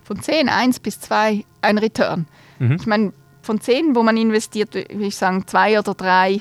Von 0.04 0.20
10, 0.20 0.48
1 0.48 0.80
bis 0.80 1.00
2 1.00 1.44
ein 1.60 1.78
Return. 1.78 2.26
Mhm. 2.58 2.76
Ich 2.78 2.86
meine, 2.86 3.12
von 3.42 3.60
10, 3.60 3.94
wo 3.94 4.02
man 4.02 4.16
investiert, 4.16 4.74
würde 4.74 5.04
ich 5.04 5.16
sagen, 5.16 5.46
zwei 5.46 5.78
oder 5.78 5.94
drei 5.94 6.40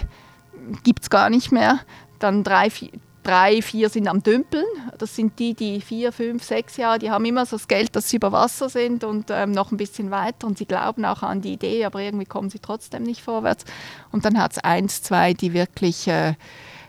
gibt 0.84 1.04
es 1.04 1.10
gar 1.10 1.30
nicht 1.30 1.52
mehr. 1.52 1.80
Dann 2.20 2.44
drei, 2.44 2.70
vier, 2.70 2.92
drei, 3.24 3.62
vier 3.62 3.90
sind 3.90 4.08
am 4.08 4.24
Dümpeln. 4.24 4.66
Das 4.98 5.16
sind 5.16 5.40
die, 5.40 5.54
die 5.54 5.82
vier, 5.82 6.12
fünf, 6.12 6.44
sechs 6.44 6.78
Jahre, 6.78 7.00
die 7.00 7.10
haben 7.10 7.26
immer 7.26 7.46
so 7.46 7.58
das 7.58 7.68
Geld, 7.68 7.96
dass 7.96 8.10
sie 8.10 8.18
über 8.18 8.32
Wasser 8.32 8.70
sind 8.70 9.04
und 9.04 9.30
ähm, 9.30 9.52
noch 9.52 9.72
ein 9.72 9.78
bisschen 9.78 10.12
weiter 10.12 10.48
und 10.48 10.58
sie 10.58 10.66
glauben 10.66 11.06
auch 11.06 11.24
an 11.24 11.42
die 11.42 11.54
Idee, 11.54 11.86
aber 11.86 12.02
irgendwie 12.02 12.26
kommen 12.26 12.50
sie 12.50 12.60
trotzdem 12.60 13.04
nicht 13.04 13.22
vorwärts. 13.22 13.66
Und 14.12 14.26
dann 14.26 14.38
hat 14.38 14.54
es 14.54 14.58
eins, 14.60 15.02
zwei, 15.02 15.34
die 15.34 15.54
wirklich 15.54 16.08
äh, 16.08 16.36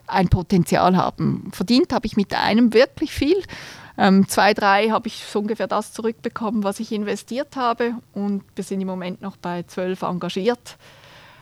ein 0.07 0.29
Potenzial 0.29 0.97
haben. 0.97 1.51
Verdient 1.53 1.93
habe 1.93 2.07
ich 2.07 2.17
mit 2.17 2.35
einem 2.35 2.75
wirklich 2.75 3.13
viel. 3.13 3.43
Ähm, 4.03 4.27
zwei, 4.27 4.53
drei 4.53 4.89
habe 4.89 5.07
ich 5.07 5.25
so 5.25 5.39
ungefähr 5.39 5.69
das 5.69 5.93
zurückbekommen, 5.93 6.65
was 6.65 6.81
ich 6.81 6.91
investiert 6.91 7.55
habe 7.55 7.95
und 8.15 8.43
wir 8.57 8.65
sind 8.65 8.81
im 8.81 8.89
Moment 8.89 9.23
noch 9.23 9.37
bei 9.37 9.63
zwölf 9.63 10.03
engagiert. 10.03 10.77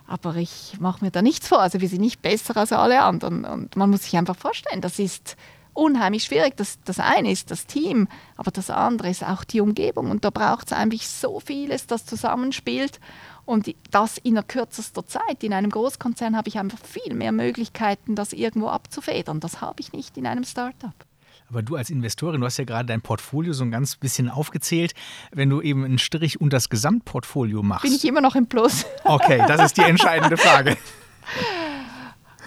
Aber 0.06 0.36
ich 0.36 0.76
mache 0.78 1.02
mir 1.02 1.10
da 1.10 1.22
nichts 1.22 1.48
vor. 1.48 1.60
Also 1.60 1.80
wir 1.80 1.88
sind 1.88 2.02
nicht 2.02 2.20
besser 2.20 2.54
als 2.58 2.70
alle 2.72 3.00
anderen. 3.00 3.46
Und 3.46 3.76
man 3.76 3.88
muss 3.88 4.02
sich 4.02 4.18
einfach 4.18 4.36
vorstellen, 4.36 4.82
das 4.82 4.98
ist 4.98 5.38
unheimlich 5.72 6.24
schwierig. 6.24 6.54
Das, 6.58 6.78
das 6.84 6.98
eine 7.00 7.30
ist 7.30 7.50
das 7.50 7.64
Team, 7.64 8.08
aber 8.36 8.50
das 8.50 8.68
andere 8.68 9.08
ist 9.08 9.24
auch 9.24 9.42
die 9.44 9.62
Umgebung. 9.62 10.10
Und 10.10 10.26
da 10.26 10.28
braucht 10.28 10.66
es 10.66 10.74
eigentlich 10.74 11.08
so 11.08 11.40
vieles, 11.40 11.86
das 11.86 12.04
zusammenspielt. 12.04 13.00
Und 13.46 13.74
das 13.90 14.18
in 14.18 14.38
kürzester 14.46 15.06
Zeit. 15.06 15.42
In 15.42 15.54
einem 15.54 15.70
Großkonzern 15.70 16.36
habe 16.36 16.48
ich 16.48 16.58
einfach 16.58 16.80
viel 16.84 17.14
mehr 17.14 17.32
Möglichkeiten, 17.32 18.16
das 18.16 18.34
irgendwo 18.34 18.68
abzufedern. 18.68 19.40
Das 19.40 19.62
habe 19.62 19.80
ich 19.80 19.94
nicht 19.94 20.18
in 20.18 20.26
einem 20.26 20.44
Startup. 20.44 21.06
Aber 21.50 21.62
du 21.62 21.74
als 21.74 21.90
Investorin, 21.90 22.40
du 22.40 22.46
hast 22.46 22.58
ja 22.58 22.64
gerade 22.64 22.86
dein 22.86 23.02
Portfolio 23.02 23.52
so 23.52 23.64
ein 23.64 23.72
ganz 23.72 23.96
bisschen 23.96 24.30
aufgezählt. 24.30 24.94
Wenn 25.32 25.50
du 25.50 25.60
eben 25.60 25.84
einen 25.84 25.98
Strich 25.98 26.40
unter 26.40 26.56
das 26.56 26.68
Gesamtportfolio 26.68 27.62
machst. 27.62 27.82
Bin 27.82 27.92
ich 27.92 28.04
immer 28.04 28.20
noch 28.20 28.36
im 28.36 28.46
Plus. 28.46 28.86
Okay, 29.04 29.42
das 29.48 29.60
ist 29.64 29.76
die 29.76 29.82
entscheidende 29.82 30.36
Frage. 30.36 30.76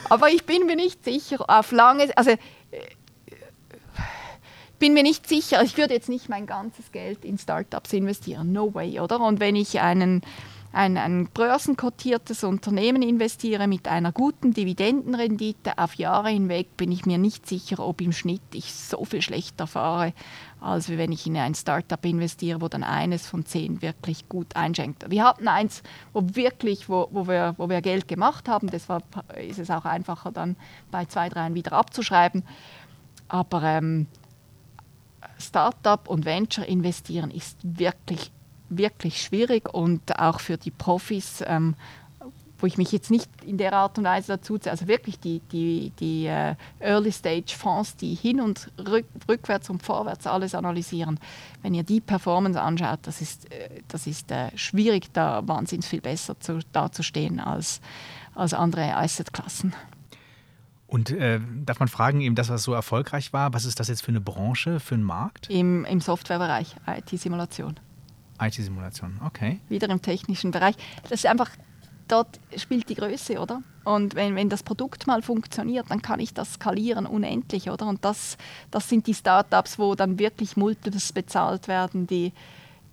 Aber 0.10 0.30
ich 0.30 0.46
bin 0.46 0.66
mir 0.66 0.76
nicht 0.76 1.04
sicher, 1.04 1.44
auf 1.48 1.72
lange, 1.72 2.16
also 2.16 2.32
äh, 2.32 2.38
bin 4.80 4.94
mir 4.94 5.04
nicht 5.04 5.28
sicher, 5.28 5.62
ich 5.64 5.78
würde 5.78 5.94
jetzt 5.94 6.10
nicht 6.10 6.30
mein 6.30 6.46
ganzes 6.46 6.92
Geld 6.92 7.26
in 7.26 7.38
Startups 7.38 7.92
investieren, 7.92 8.54
no 8.54 8.74
way, 8.74 9.00
oder? 9.00 9.20
Und 9.20 9.40
wenn 9.40 9.56
ich 9.56 9.82
einen 9.82 10.22
ein, 10.74 10.98
ein 10.98 11.28
börsenkotiertes 11.28 12.44
Unternehmen 12.44 13.04
investiere 13.04 13.68
mit 13.68 13.88
einer 13.88 14.12
guten 14.12 14.54
Dividendenrendite 14.54 15.78
auf 15.78 15.94
Jahre 15.96 16.30
hinweg, 16.30 16.76
bin 16.76 16.92
ich 16.92 17.06
mir 17.06 17.20
nicht 17.20 17.48
sicher, 17.48 17.78
ob 17.78 18.02
im 18.02 18.12
Schnitt 18.12 18.42
ich 18.54 18.74
so 18.74 19.06
viel 19.06 19.22
schlechter 19.22 19.68
fahre, 19.68 20.14
als 20.60 20.90
wenn 20.90 21.12
ich 21.12 21.28
in 21.28 21.38
ein 21.38 21.54
Startup 21.54 22.04
investiere, 22.04 22.60
wo 22.60 22.70
dann 22.70 22.84
eines 22.84 23.28
von 23.28 23.46
zehn 23.46 23.84
wirklich 23.84 24.28
gut 24.28 24.56
einschenkt. 24.56 25.12
Wir 25.12 25.24
hatten 25.24 25.48
eins, 25.48 25.84
wo 26.12 26.24
wirklich, 26.34 26.90
wo, 26.90 27.08
wo, 27.12 27.28
wir, 27.28 27.54
wo 27.58 27.70
wir 27.70 27.82
Geld 27.82 28.08
gemacht 28.08 28.50
haben, 28.50 28.68
deshalb 28.68 29.04
ist 29.48 29.60
es 29.60 29.70
auch 29.70 29.86
einfacher 29.86 30.32
dann 30.32 30.56
bei 30.90 31.06
zwei, 31.06 31.30
dreien 31.30 31.54
wieder 31.54 31.74
abzuschreiben. 31.74 32.44
Aber 33.28 33.62
ähm, 33.62 34.08
Startup 35.38 36.08
und 36.10 36.26
Venture 36.26 36.66
investieren 36.66 37.30
ist 37.30 37.60
wirklich 37.62 38.32
wirklich 38.78 39.22
schwierig 39.22 39.74
und 39.74 40.20
auch 40.20 40.40
für 40.40 40.58
die 40.58 40.72
Profis, 40.72 41.44
ähm, 41.46 41.76
wo 42.64 42.68
ich 42.68 42.78
mich 42.78 42.94
jetzt 42.94 43.12
nicht 43.12 43.30
in 43.46 43.58
der 43.58 43.74
Art 43.74 43.98
und 43.98 44.06
Weise 44.06 44.38
dazu 44.38 44.58
ziehe, 44.58 44.72
also 44.72 44.88
wirklich 44.88 45.20
die, 45.20 45.42
die, 45.52 45.92
die 46.00 46.28
uh, 46.28 46.56
Early-Stage-Fonds, 46.80 47.98
die 47.98 48.16
hin 48.16 48.40
und 48.40 48.72
rück, 48.80 49.06
rückwärts 49.28 49.70
und 49.70 49.84
vorwärts 49.84 50.26
alles 50.26 50.56
analysieren, 50.56 51.20
wenn 51.62 51.74
ihr 51.74 51.84
die 51.84 52.00
Performance 52.00 52.62
anschaut, 52.62 53.00
das 53.02 53.20
ist, 53.20 53.52
äh, 53.52 53.82
das 53.90 54.08
ist 54.08 54.32
äh, 54.32 54.58
schwierig, 54.58 55.12
da 55.12 55.46
wahnsinnig 55.46 55.86
viel 55.86 56.00
besser 56.00 56.40
zu, 56.40 56.60
dazustehen 56.72 57.42
als, 57.42 57.82
als 58.34 58.54
andere 58.54 58.96
Asset-Klassen. 58.96 59.74
Und 60.88 61.10
äh, 61.10 61.42
darf 61.66 61.80
man 61.80 61.90
fragen, 61.90 62.22
eben 62.22 62.36
das, 62.36 62.50
was 62.50 62.64
so 62.64 62.72
erfolgreich 62.72 63.34
war, 63.34 63.54
was 63.54 63.66
ist 63.66 63.80
das 63.82 63.90
jetzt 63.90 64.04
für 64.04 64.10
eine 64.10 64.22
Branche, 64.22 64.80
für 64.80 64.94
einen 64.96 65.04
Markt? 65.04 65.50
Im, 65.50 65.84
im 65.84 66.00
Softwarebereich, 66.00 66.76
IT-Simulation. 66.88 67.80
IT-Simulation, 68.40 69.20
okay. 69.26 69.60
Wieder 69.70 69.90
im 69.90 70.02
technischen 70.02 70.52
Bereich. 70.52 70.76
Das 71.04 71.12
ist 71.12 71.26
einfach, 71.26 71.50
dort 72.08 72.40
spielt 72.58 72.90
die 72.90 72.96
Größe, 72.96 73.40
oder? 73.40 73.62
Und 73.84 74.16
wenn, 74.16 74.36
wenn 74.36 74.50
das 74.50 74.64
Produkt 74.64 75.08
mal 75.08 75.22
funktioniert, 75.22 75.90
dann 75.90 76.02
kann 76.02 76.20
ich 76.20 76.34
das 76.34 76.54
skalieren 76.54 77.06
unendlich, 77.06 77.70
oder? 77.70 77.88
Und 77.88 78.06
das, 78.06 78.38
das 78.72 78.88
sind 78.90 79.08
die 79.08 79.14
Startups, 79.14 79.78
wo 79.78 79.96
dann 79.96 80.20
wirklich 80.20 80.56
Multiples 80.56 81.12
bezahlt 81.12 81.68
werden, 81.68 82.08
die, 82.08 82.32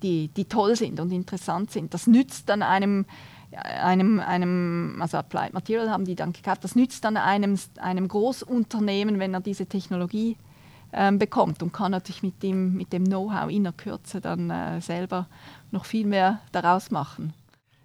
die, 0.03 0.29
die 0.29 0.45
toll 0.47 0.77
sind 0.77 0.99
und 1.01 1.13
interessant 1.13 1.71
sind. 1.71 1.95
Das 1.95 2.07
nützt 2.07 2.49
dann 2.49 2.63
einem, 2.63 3.07
einem, 3.53 4.21
einem, 4.21 4.99
also 5.01 5.19
Applied 5.19 5.53
Material 5.53 5.91
haben 5.91 6.05
die 6.05 6.15
dann 6.15 6.33
gekauft, 6.33 6.65
das 6.65 6.75
nützt 6.75 7.05
dann 7.05 7.17
einem, 7.17 7.59
einem 7.79 8.09
Großunternehmen, 8.09 9.19
wenn 9.19 9.35
er 9.35 9.41
diese 9.41 9.67
Technologie 9.67 10.37
ähm, 10.93 11.19
bekommt 11.19 11.63
und 11.63 11.73
kann 11.73 11.93
natürlich 11.93 12.23
mit 12.23 12.43
dem, 12.43 12.75
mit 12.75 12.93
dem 12.93 13.05
Know-how 13.05 13.51
in 13.51 13.65
der 13.65 13.73
Kürze 13.73 14.21
dann 14.21 14.51
äh, 14.51 14.81
selber 14.81 15.27
noch 15.71 15.85
viel 15.85 16.07
mehr 16.07 16.41
daraus 16.53 16.91
machen. 16.91 17.33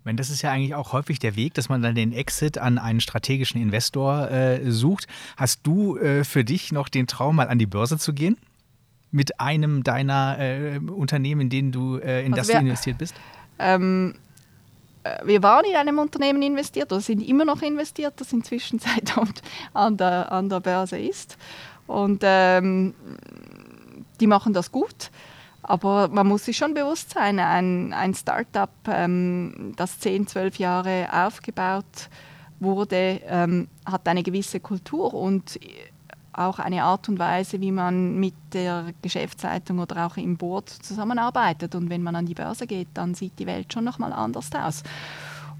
Wenn 0.05 0.17
das 0.17 0.29
ist 0.29 0.43
ja 0.43 0.51
eigentlich 0.51 0.75
auch 0.75 0.93
häufig 0.93 1.17
der 1.17 1.35
Weg, 1.35 1.55
dass 1.55 1.67
man 1.67 1.81
dann 1.81 1.95
den 1.95 2.13
Exit 2.13 2.59
an 2.59 2.77
einen 2.77 3.01
strategischen 3.01 3.59
Investor 3.59 4.29
äh, 4.29 4.71
sucht. 4.71 5.07
Hast 5.35 5.61
du 5.63 5.97
äh, 5.97 6.23
für 6.23 6.45
dich 6.45 6.71
noch 6.71 6.89
den 6.89 7.07
Traum, 7.07 7.37
mal 7.37 7.47
an 7.47 7.57
die 7.57 7.65
Börse 7.65 7.97
zu 7.97 8.13
gehen? 8.13 8.37
Mit 9.09 9.39
einem 9.39 9.83
deiner 9.83 10.37
äh, 10.37 10.77
Unternehmen, 10.77 11.41
in 11.41 11.49
denen 11.49 11.71
du, 11.71 11.97
äh, 11.97 12.23
in 12.23 12.33
also 12.33 12.35
das 12.35 12.47
wir, 12.49 12.55
du 12.55 12.61
investiert 12.61 12.99
bist? 12.99 13.15
Ähm, 13.57 14.13
äh, 15.05 15.25
wir 15.25 15.41
waren 15.41 15.65
in 15.65 15.75
einem 15.75 15.97
Unternehmen 15.97 16.43
investiert 16.43 16.91
oder 16.91 17.01
sind 17.01 17.21
immer 17.21 17.45
noch 17.45 17.63
investiert, 17.63 18.13
das 18.17 18.31
inzwischen 18.31 18.77
seit 18.79 19.17
an 19.73 19.97
der, 19.97 20.31
an 20.31 20.49
der 20.49 20.59
Börse 20.59 20.99
ist. 20.99 21.35
Und 21.87 22.21
ähm, 22.23 22.93
die 24.19 24.27
machen 24.27 24.53
das 24.53 24.71
gut. 24.71 25.11
Aber 25.61 26.09
man 26.09 26.27
muss 26.27 26.45
sich 26.45 26.57
schon 26.57 26.73
bewusst 26.73 27.11
sein, 27.11 27.39
ein, 27.39 27.91
ein 27.93 28.13
Startup, 28.13 28.69
ähm, 28.87 29.73
das 29.75 29.99
10, 29.99 30.27
12 30.27 30.59
Jahre 30.59 31.07
aufgebaut 31.11 32.09
wurde, 32.59 33.21
ähm, 33.27 33.67
hat 33.85 34.07
eine 34.07 34.23
gewisse 34.23 34.59
Kultur 34.59 35.13
und 35.13 35.59
auch 36.33 36.59
eine 36.59 36.83
Art 36.83 37.09
und 37.09 37.17
Weise, 37.17 37.61
wie 37.61 37.71
man 37.71 38.19
mit 38.19 38.35
der 38.53 38.93
Geschäftsleitung 39.01 39.79
oder 39.79 40.05
auch 40.05 40.17
im 40.17 40.37
Board 40.37 40.69
zusammenarbeitet. 40.69 41.75
Und 41.75 41.89
wenn 41.89 42.03
man 42.03 42.15
an 42.15 42.25
die 42.25 42.33
Börse 42.33 42.67
geht, 42.67 42.89
dann 42.93 43.15
sieht 43.15 43.39
die 43.39 43.47
Welt 43.47 43.71
schon 43.71 43.85
nochmal 43.85 44.13
anders 44.13 44.49
aus. 44.53 44.83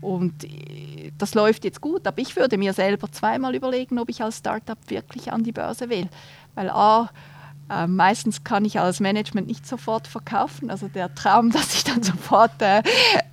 Und 0.06 0.44
äh, 0.44 1.12
das 1.18 1.34
läuft 1.34 1.66
jetzt 1.66 1.82
gut, 1.82 2.06
aber 2.08 2.20
ich 2.20 2.36
würde 2.36 2.58
mir 2.58 2.74
selber 2.74 3.12
zweimal 3.12 3.56
überlegen, 3.56 4.00
ob 4.00 4.10
ich 4.10 4.22
als 4.22 4.38
Startup 4.38 4.78
wirklich 4.88 5.32
an 5.34 5.44
die 5.44 5.52
Börse 5.52 5.90
will. 5.90 6.08
Weil 6.54 6.70
A, 6.70 7.10
äh, 7.68 7.88
meistens 7.88 8.44
kann 8.44 8.64
ich 8.64 8.80
als 8.80 9.00
Management 9.00 9.48
nicht 9.48 9.66
sofort 9.66 10.08
verkaufen. 10.08 10.70
Also 10.70 10.88
der 10.88 11.16
Traum, 11.16 11.52
dass 11.52 11.74
ich 11.74 11.84
dann 11.84 12.04
sofort 12.04 12.62
äh, 12.62 12.84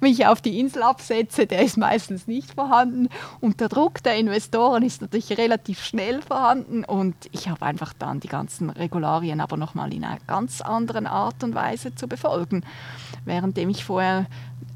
mich 0.01 0.27
auf 0.27 0.41
die 0.41 0.59
Insel 0.59 0.83
absetze, 0.83 1.47
der 1.47 1.63
ist 1.63 1.77
meistens 1.77 2.27
nicht 2.27 2.55
vorhanden. 2.55 3.09
Und 3.41 3.61
der 3.61 3.69
Druck 3.69 4.03
der 4.03 4.17
Investoren 4.17 4.83
ist 4.83 5.03
natürlich 5.03 5.37
relativ 5.37 5.85
schnell 5.85 6.23
vorhanden. 6.23 6.85
Und 6.85 7.15
ich 7.33 7.49
habe 7.49 7.67
einfach 7.67 7.93
dann 7.93 8.21
die 8.21 8.29
ganzen 8.29 8.71
Regularien 8.71 9.41
aber 9.41 9.59
nochmal 9.59 9.93
in 9.93 10.05
einer 10.05 10.19
ganz 10.27 10.63
anderen 10.63 11.07
Art 11.07 11.45
und 11.45 11.55
Weise 11.55 11.95
zu 11.95 12.09
befolgen. 12.09 12.65
Währenddem 13.27 13.69
ich 13.69 13.85
vorher 13.85 14.27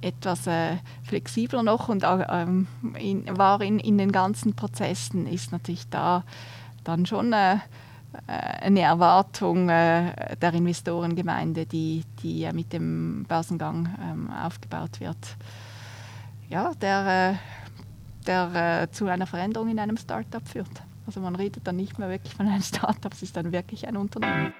etwas 0.00 0.46
äh, 0.46 0.76
flexibler 1.04 1.62
noch 1.62 1.88
und 1.88 2.04
ähm, 2.04 2.66
in, 2.98 3.24
war 3.36 3.60
in, 3.60 3.78
in 3.78 3.98
den 3.98 4.12
ganzen 4.12 4.54
Prozessen, 4.54 5.26
ist 5.26 5.52
natürlich 5.52 5.88
da 5.88 6.24
dann 6.84 7.06
schon... 7.06 7.32
Äh, 7.32 7.58
äh, 8.26 8.66
eine 8.66 8.80
Erwartung 8.80 9.68
äh, 9.68 10.36
der 10.36 10.54
Investorengemeinde, 10.54 11.66
die, 11.66 12.04
die 12.22 12.48
mit 12.52 12.72
dem 12.72 13.24
Börsengang 13.28 13.88
ähm, 14.02 14.30
aufgebaut 14.30 15.00
wird, 15.00 15.36
ja, 16.48 16.72
der, 16.80 17.32
äh, 17.32 17.34
der 18.26 18.90
zu 18.90 19.06
einer 19.06 19.26
Veränderung 19.26 19.68
in 19.68 19.78
einem 19.78 19.96
Startup 19.96 20.46
führt. 20.46 20.82
Also 21.06 21.20
man 21.20 21.36
redet 21.36 21.66
dann 21.66 21.76
nicht 21.76 21.98
mehr 21.98 22.08
wirklich 22.08 22.34
von 22.34 22.48
einem 22.48 22.62
Startup, 22.62 23.12
es 23.12 23.22
ist 23.22 23.36
dann 23.36 23.52
wirklich 23.52 23.86
ein 23.86 23.96
Unternehmen. 23.96 24.52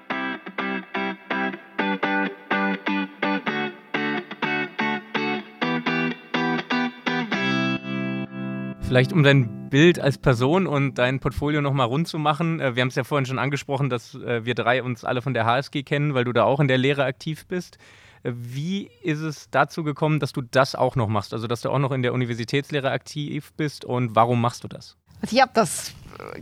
Vielleicht 8.87 9.13
um 9.13 9.25
dein 9.25 9.69
Bild 9.69 9.99
als 9.99 10.17
Person 10.17 10.69
und 10.69 10.95
dein 10.95 11.19
Portfolio 11.19 11.61
nochmal 11.61 11.89
rund 11.89 12.07
zu 12.07 12.21
machen. 12.21 12.61
Äh, 12.61 12.77
wir 12.77 12.83
haben 12.83 12.89
es 12.89 12.95
ja 12.95 13.03
vorhin 13.03 13.27
schon 13.27 13.41
angesprochen, 13.41 13.91
dass 13.91 14.15
äh, 14.15 14.45
wir 14.45 14.55
drei 14.55 14.81
uns 14.81 15.05
alle 15.05 15.23
von 15.23 15.35
der 15.35 15.45
HSG 15.45 15.83
kennen, 15.83 16.15
weil 16.15 16.25
du 16.25 16.33
da 16.33 16.45
auch 16.45 16.61
in 16.61 16.69
der 16.69 16.79
Lehre 16.79 17.05
aktiv 17.05 17.47
bist. 17.47 17.79
Äh, 18.23 18.31
wie 18.33 18.89
ist 19.03 19.19
es 19.19 19.51
dazu 19.51 19.83
gekommen, 19.83 20.21
dass 20.21 20.33
du 20.33 20.41
das 20.41 20.77
auch 20.77 20.95
noch 20.95 21.09
machst? 21.09 21.35
Also, 21.35 21.49
dass 21.49 21.63
du 21.63 21.71
auch 21.71 21.81
noch 21.81 21.91
in 21.91 22.03
der 22.03 22.15
Universitätslehre 22.15 22.93
aktiv 22.93 23.53
bist 23.57 23.85
und 23.85 24.15
warum 24.15 24.41
machst 24.41 24.63
du 24.63 24.69
das? 24.69 24.97
Also 25.21 25.35
ich 25.35 25.43
habe 25.43 25.51
das 25.53 25.93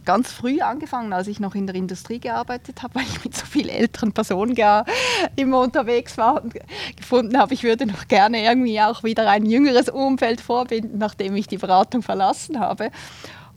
ganz 0.05 0.33
früh 0.33 0.61
angefangen, 0.61 1.13
als 1.13 1.29
ich 1.29 1.41
noch 1.41 1.55
in 1.55 1.67
der 1.67 1.77
Industrie 1.77 2.21
gearbeitet 2.21 2.83
habe, 2.83 2.97
weil 2.97 3.05
ich 3.05 3.25
mit 3.25 3.37
so 3.37 3.47
vielen 3.47 3.71
älteren 3.71 4.13
Personen 4.13 4.55
immer 5.37 5.61
unterwegs 5.61 6.17
war 6.19 6.43
und 6.43 6.55
gefunden 6.97 7.39
habe, 7.39 7.55
ich 7.55 7.63
würde 7.63 7.87
noch 7.87 8.09
gerne 8.09 8.45
irgendwie 8.45 8.81
auch 8.81 9.03
wieder 9.03 9.29
ein 9.29 9.47
jüngeres 9.47 9.89
Umfeld 9.89 10.41
vorbinden, 10.41 10.99
nachdem 10.99 11.37
ich 11.37 11.47
die 11.47 11.59
Beratung 11.59 12.03
verlassen 12.03 12.61
habe. 12.61 12.91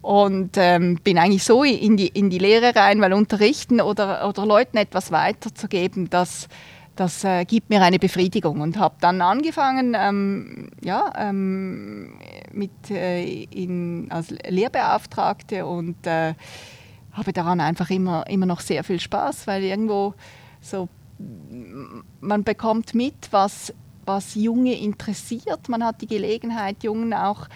Und 0.01 0.51
ähm, 0.55 0.99
bin 1.03 1.17
eigentlich 1.17 1.43
so 1.43 1.63
in 1.63 1.97
die, 1.97 2.07
in 2.07 2.29
die 2.29 2.37
Lehre 2.37 2.75
rein, 2.75 3.01
weil 3.01 3.13
unterrichten 3.13 3.81
oder, 3.81 4.27
oder 4.27 4.45
Leuten 4.45 4.77
etwas 4.77 5.11
weiterzugeben, 5.11 6.09
das 6.09 6.47
das 6.97 7.23
äh, 7.23 7.45
gibt 7.45 7.69
mir 7.69 7.81
eine 7.81 7.99
Befriedigung 7.99 8.59
und 8.59 8.77
habe 8.77 8.95
dann 8.99 9.21
angefangen 9.21 9.95
ähm, 9.97 10.69
ja, 10.83 11.13
ähm, 11.17 12.17
mit, 12.53 12.91
äh, 12.91 13.43
in, 13.43 14.07
als 14.11 14.29
Lehrbeauftragte 14.29 15.65
und 15.65 16.05
äh, 16.05 16.33
habe 17.13 17.33
daran 17.33 17.59
einfach 17.59 17.89
immer, 17.89 18.27
immer 18.27 18.45
noch 18.45 18.59
sehr 18.59 18.83
viel 18.83 18.99
Spaß, 18.99 19.47
weil 19.47 19.63
irgendwo 19.63 20.13
so 20.61 20.87
man 22.21 22.43
bekommt 22.43 22.93
mit, 22.93 23.15
was, 23.31 23.73
was 24.05 24.35
Junge 24.35 24.79
interessiert. 24.79 25.67
Man 25.69 25.83
hat 25.83 26.01
die 26.01 26.07
Gelegenheit, 26.07 26.83
Jungen 26.83 27.13
auch, 27.13 27.47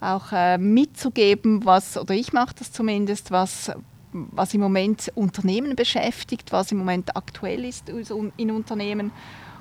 auch 0.00 0.32
äh, 0.32 0.58
mitzugeben, 0.58 1.64
was, 1.64 1.98
oder 1.98 2.14
ich 2.14 2.32
mache 2.32 2.54
das 2.58 2.72
zumindest, 2.72 3.30
was, 3.30 3.72
was 4.12 4.54
im 4.54 4.60
Moment 4.60 5.12
Unternehmen 5.14 5.76
beschäftigt, 5.76 6.52
was 6.52 6.72
im 6.72 6.78
Moment 6.78 7.16
aktuell 7.16 7.64
ist 7.64 7.88
in 7.88 8.50
Unternehmen. 8.50 9.12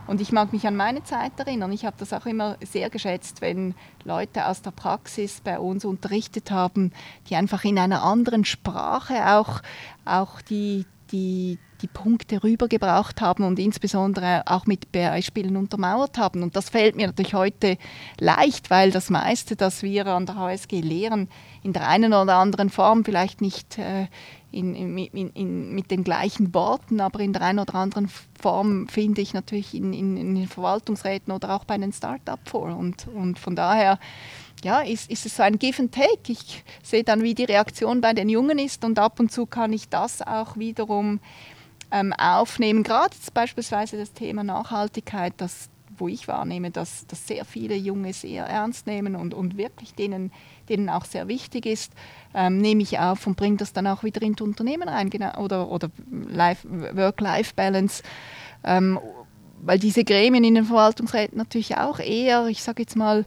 Und 0.06 0.20
ich 0.20 0.32
mag 0.32 0.52
mich 0.52 0.68
an 0.68 0.76
meine 0.76 1.04
Zeit 1.04 1.32
erinnern. 1.38 1.72
Ich 1.72 1.86
habe 1.86 1.96
das 1.98 2.12
auch 2.12 2.26
immer 2.26 2.58
sehr 2.62 2.90
geschätzt, 2.90 3.42
wenn 3.42 3.74
Leute 4.04 4.48
aus 4.48 4.62
der 4.62 4.72
Praxis 4.72 5.42
bei 5.42 5.60
uns 5.60 5.86
unterrichtet 5.86 6.52
haben, 6.52 6.92
die 7.30 7.36
einfach 7.36 7.64
in 7.64 7.80
einer 7.80 8.04
anderen 8.04 8.44
Sprache 8.44 9.36
auch, 9.38 9.62
auch 10.06 10.42
die, 10.42 10.86
die, 11.12 11.58
die 11.84 11.88
Punkte 11.88 12.44
rübergebracht 12.44 13.22
haben 13.22 13.44
und 13.44 13.60
insbesondere 13.60 14.44
auch 14.46 14.66
mit 14.66 14.92
Beispielen 14.92 15.58
untermauert 15.58 16.18
haben. 16.18 16.42
Und 16.42 16.56
das 16.56 16.70
fällt 16.70 16.96
mir 16.96 17.08
natürlich 17.08 17.34
heute 17.34 17.78
leicht, 18.20 18.70
weil 18.70 18.90
das 18.92 19.10
meiste, 19.10 19.56
das 19.56 19.84
wir 19.84 20.08
an 20.08 20.26
der 20.26 20.38
HSG 20.38 20.82
lehren, 20.82 21.30
in 21.62 21.74
der 21.74 21.88
einen 21.88 22.14
oder 22.14 22.36
anderen 22.36 22.70
Form 22.70 23.06
vielleicht 23.06 23.42
nicht 23.42 23.78
äh, 23.78 24.08
in, 24.52 24.76
in, 24.76 25.30
in, 25.30 25.74
mit 25.74 25.92
den 25.92 26.04
gleichen 26.04 26.54
Worten, 26.54 27.02
aber 27.02 27.20
in 27.20 27.34
der 27.34 27.42
einen 27.42 27.60
oder 27.60 27.76
anderen 27.76 28.10
Form 28.40 28.88
finde 28.88 29.22
ich 29.22 29.34
natürlich 29.34 29.74
in, 29.74 29.92
den 29.92 30.48
Verwaltungsräten 30.48 31.34
oder 31.34 31.56
auch 31.56 31.66
bei 31.66 31.74
einem 31.74 31.92
Start-up 31.92 32.48
vor. 32.48 32.76
Und, 32.76 33.08
und 33.08 33.40
von 33.40 33.56
daher 33.56 34.00
ja, 34.64 34.82
ist, 34.82 35.10
ist 35.10 35.26
es 35.26 35.36
so 35.36 35.44
ein 35.44 35.60
Give 35.60 35.82
and 35.82 35.92
Take. 35.92 36.32
Ich 36.32 36.64
sehe 36.84 37.04
dann, 37.04 37.24
wie 37.24 37.34
die 37.34 37.44
Reaktion 37.44 38.00
bei 38.00 38.14
den 38.14 38.30
Jungen 38.30 38.60
ist 38.60 38.86
und 38.86 39.00
ab 39.00 39.20
und 39.20 39.32
zu 39.32 39.46
kann 39.46 39.74
ich 39.74 39.90
das 39.90 40.22
auch 40.22 40.56
wiederum 40.56 41.20
ähm, 41.94 42.12
aufnehmen. 42.14 42.84
Gerade 42.84 43.16
beispielsweise 43.34 43.98
das 43.98 44.12
Thema 44.12 44.44
Nachhaltigkeit, 44.44 45.34
das, 45.38 45.70
wo 45.98 46.10
ich 46.10 46.28
wahrnehme, 46.28 46.72
dass, 46.72 47.08
dass 47.08 47.28
sehr 47.28 47.46
viele 47.46 47.76
Junge 47.76 48.12
sehr 48.12 48.46
ernst 48.46 48.88
nehmen 48.88 49.16
und, 49.16 49.34
und 49.34 49.56
wirklich 49.58 49.94
denen, 49.94 50.34
denen 50.68 50.90
auch 50.90 51.06
sehr 51.06 51.30
wichtig 51.30 51.66
ist 51.66 51.94
ähm, 52.34 52.58
nehme 52.58 52.82
ich 52.82 53.00
auf 53.00 53.28
und 53.28 53.38
bringe 53.38 53.58
das 53.58 53.74
dann 53.74 53.88
auch 53.88 54.04
wieder 54.04 54.22
ins 54.22 54.42
Unternehmen 54.42 54.90
rein 54.90 55.10
genau, 55.10 55.38
oder, 55.40 55.70
oder 55.70 55.90
Work-Life-Balance. 56.10 58.04
Ähm, 58.64 59.00
weil 59.66 59.80
diese 59.80 60.04
Gremien 60.04 60.44
in 60.44 60.56
den 60.56 60.66
Verwaltungsräten 60.66 61.38
natürlich 61.38 61.78
auch 61.78 62.00
eher, 62.00 62.48
ich 62.48 62.64
sage 62.64 62.82
jetzt 62.82 62.98
mal, 62.98 63.26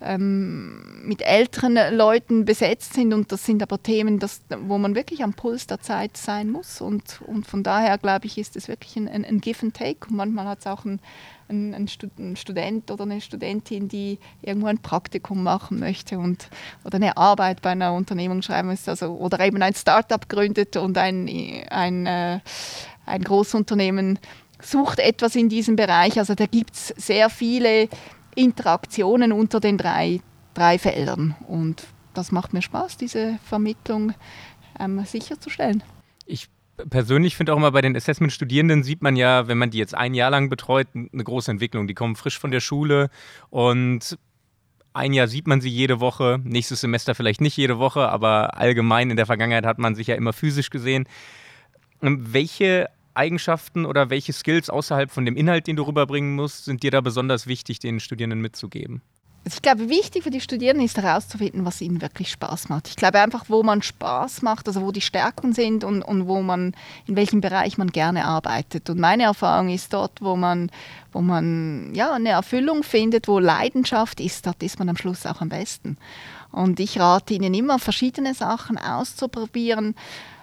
ähm, 0.00 1.06
mit 1.06 1.22
älteren 1.22 1.78
Leuten 1.96 2.44
besetzt 2.44 2.94
sind. 2.94 3.14
Und 3.14 3.32
das 3.32 3.46
sind 3.46 3.62
aber 3.62 3.82
Themen, 3.82 4.18
das, 4.18 4.42
wo 4.60 4.78
man 4.78 4.94
wirklich 4.94 5.22
am 5.22 5.32
Puls 5.32 5.66
der 5.66 5.80
Zeit 5.80 6.16
sein 6.16 6.50
muss. 6.50 6.80
Und, 6.80 7.20
und 7.26 7.46
von 7.46 7.62
daher 7.62 7.96
glaube 7.98 8.26
ich, 8.26 8.38
ist 8.38 8.56
es 8.56 8.68
wirklich 8.68 8.96
ein, 8.96 9.08
ein, 9.08 9.24
ein 9.24 9.40
Give 9.40 9.62
and 9.62 9.74
Take. 9.74 10.08
Und 10.08 10.16
manchmal 10.16 10.46
hat 10.46 10.60
es 10.60 10.66
auch 10.66 10.84
ein, 10.84 11.00
ein, 11.48 11.74
ein, 11.74 12.36
Student 12.36 12.90
oder 12.90 13.04
eine 13.04 13.20
Studentin, 13.20 13.88
die 13.88 14.18
irgendwo 14.42 14.66
ein 14.66 14.78
Praktikum 14.78 15.42
machen 15.42 15.78
möchte 15.78 16.18
und, 16.18 16.48
oder 16.84 16.96
eine 16.96 17.16
Arbeit 17.16 17.62
bei 17.62 17.70
einer 17.70 17.94
Unternehmung 17.94 18.42
schreiben 18.42 18.68
muss, 18.68 18.88
also, 18.88 19.12
oder 19.14 19.40
eben 19.40 19.62
ein 19.62 19.74
Startup 19.74 20.28
gründet 20.28 20.76
und 20.76 20.98
ein, 20.98 21.28
ein, 21.70 22.06
äh, 22.06 22.40
ein 23.06 23.22
Großunternehmen 23.22 24.18
sucht 24.60 24.98
etwas 24.98 25.36
in 25.36 25.48
diesem 25.48 25.76
Bereich. 25.76 26.18
Also 26.18 26.34
da 26.34 26.46
gibt 26.46 26.74
es 26.74 26.88
sehr 26.96 27.30
viele 27.30 27.88
Interaktionen 28.36 29.32
unter 29.32 29.58
den 29.58 29.78
drei, 29.78 30.20
drei 30.54 30.78
Feldern 30.78 31.34
und 31.48 31.84
das 32.14 32.30
macht 32.30 32.52
mir 32.52 32.62
Spaß, 32.62 32.96
diese 32.96 33.38
Vermittlung 33.44 34.14
ähm, 34.78 35.04
sicherzustellen. 35.04 35.82
Ich 36.24 36.48
persönlich 36.90 37.36
finde 37.36 37.52
auch 37.52 37.56
immer 37.56 37.72
bei 37.72 37.80
den 37.80 37.96
Assessment-Studierenden 37.96 38.82
sieht 38.82 39.02
man 39.02 39.16
ja, 39.16 39.48
wenn 39.48 39.58
man 39.58 39.70
die 39.70 39.78
jetzt 39.78 39.94
ein 39.94 40.14
Jahr 40.14 40.30
lang 40.30 40.48
betreut, 40.48 40.88
eine 40.94 41.24
große 41.24 41.50
Entwicklung. 41.50 41.86
Die 41.86 41.94
kommen 41.94 42.16
frisch 42.16 42.38
von 42.38 42.50
der 42.50 42.60
Schule 42.60 43.10
und 43.50 44.18
ein 44.92 45.12
Jahr 45.12 45.28
sieht 45.28 45.46
man 45.46 45.60
sie 45.60 45.68
jede 45.68 46.00
Woche, 46.00 46.40
nächstes 46.42 46.80
Semester 46.80 47.14
vielleicht 47.14 47.40
nicht 47.40 47.56
jede 47.56 47.78
Woche, 47.78 48.08
aber 48.08 48.58
allgemein 48.58 49.10
in 49.10 49.16
der 49.16 49.26
Vergangenheit 49.26 49.66
hat 49.66 49.78
man 49.78 49.94
sich 49.94 50.06
ja 50.06 50.14
immer 50.14 50.32
physisch 50.32 50.70
gesehen. 50.70 51.06
Ähm, 52.02 52.32
welche 52.32 52.88
Eigenschaften 53.16 53.86
oder 53.86 54.10
welche 54.10 54.32
Skills 54.32 54.70
außerhalb 54.70 55.10
von 55.10 55.24
dem 55.24 55.36
Inhalt, 55.36 55.66
den 55.66 55.76
du 55.76 55.82
rüberbringen 55.82 56.34
musst, 56.34 56.64
sind 56.64 56.82
dir 56.82 56.90
da 56.90 57.00
besonders 57.00 57.46
wichtig, 57.46 57.78
den 57.78 58.00
Studierenden 58.00 58.40
mitzugeben? 58.40 59.02
Also 59.46 59.58
ich 59.58 59.62
glaube, 59.62 59.88
wichtig 59.88 60.24
für 60.24 60.30
die 60.30 60.40
Studierenden 60.40 60.84
ist 60.84 60.96
herauszufinden, 60.96 61.64
was 61.64 61.80
ihnen 61.80 62.02
wirklich 62.02 62.32
Spaß 62.32 62.68
macht. 62.68 62.88
Ich 62.88 62.96
glaube 62.96 63.20
einfach, 63.20 63.44
wo 63.46 63.62
man 63.62 63.80
Spaß 63.80 64.42
macht, 64.42 64.66
also 64.66 64.82
wo 64.82 64.90
die 64.90 65.00
Stärken 65.00 65.52
sind 65.52 65.84
und, 65.84 66.02
und 66.02 66.26
wo 66.26 66.42
man, 66.42 66.74
in 67.06 67.14
welchem 67.14 67.40
Bereich 67.40 67.78
man 67.78 67.92
gerne 67.92 68.24
arbeitet. 68.24 68.90
Und 68.90 68.98
meine 68.98 69.22
Erfahrung 69.22 69.68
ist 69.68 69.92
dort, 69.92 70.20
wo 70.20 70.34
man, 70.34 70.68
wo 71.12 71.20
man 71.20 71.94
ja, 71.94 72.12
eine 72.14 72.30
Erfüllung 72.30 72.82
findet, 72.82 73.28
wo 73.28 73.38
Leidenschaft 73.38 74.20
ist, 74.20 74.48
dort 74.48 74.64
ist 74.64 74.80
man 74.80 74.88
am 74.88 74.96
Schluss 74.96 75.24
auch 75.26 75.40
am 75.40 75.48
besten. 75.48 75.96
Und 76.50 76.80
ich 76.80 76.98
rate 76.98 77.34
Ihnen 77.34 77.54
immer, 77.54 77.78
verschiedene 77.78 78.34
Sachen 78.34 78.78
auszuprobieren, 78.78 79.94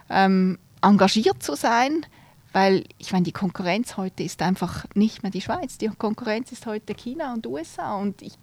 ähm, 0.09 0.59
engagiert 0.82 1.43
zu 1.43 1.55
sein, 1.55 2.05
weil 2.54 2.86
ich 2.99 3.12
meine, 3.12 3.24
die 3.24 3.32
Konkurrenz 3.32 3.97
heute 3.97 4.24
ist 4.24 4.41
einfach 4.41 4.86
nicht 4.93 5.24
mehr 5.24 5.32
die 5.32 5.41
Schweiz. 5.41 5.78
Die 5.78 5.88
Konkurrenz 5.88 6.51
ist 6.51 6.66
heute 6.66 6.93
China 6.93 7.34
und 7.34 7.45
USA. 7.47 7.95
Und 7.95 8.22
ich 8.22 8.34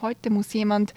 heute 0.00 0.30
muss 0.30 0.52
jemand 0.52 0.94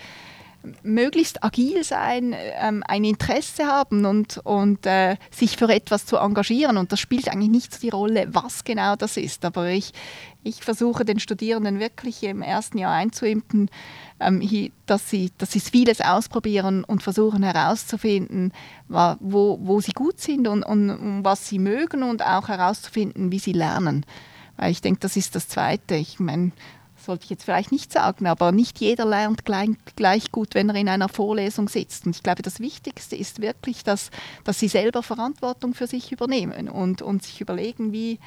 möglichst 0.83 1.43
agil 1.43 1.83
sein, 1.83 2.35
ähm, 2.37 2.83
ein 2.87 3.03
Interesse 3.03 3.65
haben 3.65 4.05
und, 4.05 4.39
und 4.43 4.85
äh, 4.85 5.15
sich 5.31 5.57
für 5.57 5.69
etwas 5.69 6.05
zu 6.05 6.17
engagieren. 6.17 6.77
Und 6.77 6.91
das 6.91 6.99
spielt 6.99 7.29
eigentlich 7.29 7.49
nicht 7.49 7.73
so 7.73 7.79
die 7.79 7.89
Rolle, 7.89 8.27
was 8.31 8.63
genau 8.63 8.95
das 8.95 9.17
ist. 9.17 9.45
Aber 9.45 9.69
ich, 9.69 9.93
ich 10.43 10.61
versuche 10.61 11.05
den 11.05 11.19
Studierenden 11.19 11.79
wirklich 11.79 12.23
im 12.23 12.41
ersten 12.41 12.77
Jahr 12.77 12.93
einzuimpfen, 12.93 13.69
ähm, 14.19 14.71
dass, 14.85 15.09
sie, 15.09 15.31
dass 15.37 15.51
sie 15.51 15.61
vieles 15.61 16.01
ausprobieren 16.01 16.83
und 16.83 17.03
versuchen 17.03 17.43
herauszufinden, 17.43 18.51
wo, 18.87 19.59
wo 19.61 19.79
sie 19.79 19.93
gut 19.93 20.19
sind 20.19 20.47
und, 20.47 20.63
und, 20.63 20.89
und 20.89 21.23
was 21.23 21.47
sie 21.47 21.59
mögen 21.59 22.03
und 22.03 22.25
auch 22.25 22.49
herauszufinden, 22.49 23.31
wie 23.31 23.39
sie 23.39 23.53
lernen. 23.53 24.05
Weil 24.57 24.71
ich 24.71 24.81
denke, 24.81 24.99
das 24.99 25.15
ist 25.15 25.35
das 25.35 25.47
Zweite. 25.47 25.95
Ich 25.95 26.19
meine, 26.19 26.51
sollte 27.05 27.25
ich 27.25 27.29
jetzt 27.29 27.43
vielleicht 27.43 27.71
nicht 27.71 27.91
sagen, 27.91 28.27
aber 28.27 28.51
nicht 28.51 28.79
jeder 28.79 29.05
lernt 29.05 29.45
gleich, 29.45 29.69
gleich, 29.95 30.31
gut, 30.31 30.55
wenn 30.55 30.69
er 30.69 30.75
in 30.75 30.89
einer 30.89 31.09
Vorlesung 31.09 31.69
sitzt. 31.69 32.05
Und 32.05 32.15
ich 32.15 32.23
glaube, 32.23 32.41
das 32.41 32.59
Wichtigste 32.59 33.15
ist 33.15 33.41
wirklich, 33.41 33.83
dass, 33.83 34.11
dass 34.43 34.59
sie 34.59 34.67
selber 34.67 35.03
Verantwortung 35.03 35.73
für 35.73 35.87
sich 35.87 36.11
übernehmen 36.11 36.69
und, 36.69 37.01
und 37.01 37.23
sich 37.23 37.41
überlegen, 37.41 37.91
wie, 37.91 38.19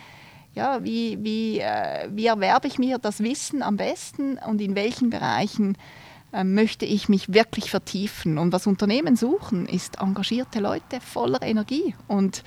ja, 0.54 0.82
wie, 0.84 1.18
wie, 1.22 1.60
äh, 1.60 2.08
wie 2.10 2.26
erwerbe 2.26 2.68
ich 2.68 2.78
mir 2.78 2.98
das 2.98 3.20
Wissen 3.20 3.62
am 3.62 3.76
besten 3.76 4.38
und 4.38 4.60
in 4.60 4.74
welchen 4.74 5.10
Bereichen 5.10 5.76
äh, 6.32 6.44
möchte 6.44 6.86
ich 6.86 7.08
mich 7.08 7.32
wirklich 7.32 7.70
vertiefen. 7.70 8.38
Und 8.38 8.52
was 8.52 8.66
Unternehmen 8.66 9.16
suchen, 9.16 9.66
ist 9.66 10.00
engagierte 10.00 10.60
Leute 10.60 11.00
voller 11.00 11.42
Energie. 11.42 11.94
Und 12.08 12.42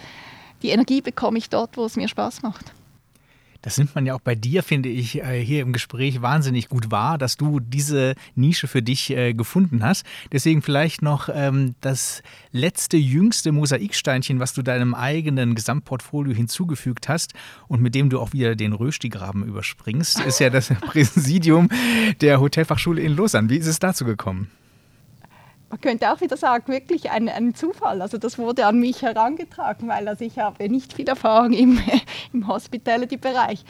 die 0.61 0.69
Energie 0.69 1.01
bekomme 1.01 1.37
ich 1.37 1.49
dort, 1.49 1.77
wo 1.77 1.85
es 1.85 1.95
mir 1.95 2.07
Spaß 2.07 2.41
macht. 2.41 2.73
Das 3.65 3.79
nimmt 3.79 3.95
man 3.95 4.05
ja 4.05 4.13
auch 4.13 4.19
bei 4.19 4.35
dir, 4.35 4.61
finde 4.61 4.89
ich, 4.89 5.23
äh, 5.23 5.43
hier 5.43 5.63
im 5.63 5.73
Gespräch 5.73 6.21
wahnsinnig 6.21 6.69
gut 6.69 6.91
wahr, 6.91 7.17
dass 7.17 7.35
du 7.35 7.59
diese 7.59 8.13
Nische 8.35 8.67
für 8.67 8.83
dich 8.83 9.09
äh, 9.09 9.33
gefunden 9.33 9.83
hast. 9.83 10.05
Deswegen 10.31 10.61
vielleicht 10.61 11.01
noch 11.01 11.29
ähm, 11.33 11.73
das 11.81 12.21
letzte, 12.51 12.97
jüngste 12.97 13.51
Mosaiksteinchen, 13.51 14.39
was 14.39 14.53
du 14.53 14.61
deinem 14.61 14.93
eigenen 14.93 15.55
Gesamtportfolio 15.55 16.35
hinzugefügt 16.35 17.09
hast 17.09 17.33
und 17.67 17.81
mit 17.81 17.95
dem 17.95 18.11
du 18.11 18.19
auch 18.19 18.33
wieder 18.33 18.55
den 18.55 18.71
Röstigraben 18.71 19.43
überspringst, 19.43 20.19
ist 20.19 20.39
ja 20.39 20.51
das 20.51 20.67
Präsidium 20.81 21.69
der 22.21 22.39
Hotelfachschule 22.39 23.01
in 23.01 23.15
Lausanne. 23.15 23.49
Wie 23.49 23.57
ist 23.57 23.65
es 23.65 23.79
dazu 23.79 24.05
gekommen? 24.05 24.51
Man 25.69 25.81
könnte 25.81 26.11
auch 26.11 26.21
wieder 26.21 26.37
sagen, 26.37 26.71
wirklich 26.71 27.11
ein, 27.11 27.27
ein, 27.29 27.55
Zufall. 27.55 28.01
Also 28.01 28.17
das 28.17 28.37
wurde 28.37 28.65
an 28.65 28.79
mich 28.79 29.01
herangetragen, 29.01 29.87
weil 29.87 30.07
also 30.07 30.23
ich 30.23 30.39
habe 30.39 30.69
nicht 30.69 30.93
viel 30.93 31.07
Erfahrung 31.07 31.53
im, 31.53 31.79
im 32.33 32.47
Hospitality-Bereich. 32.47 33.63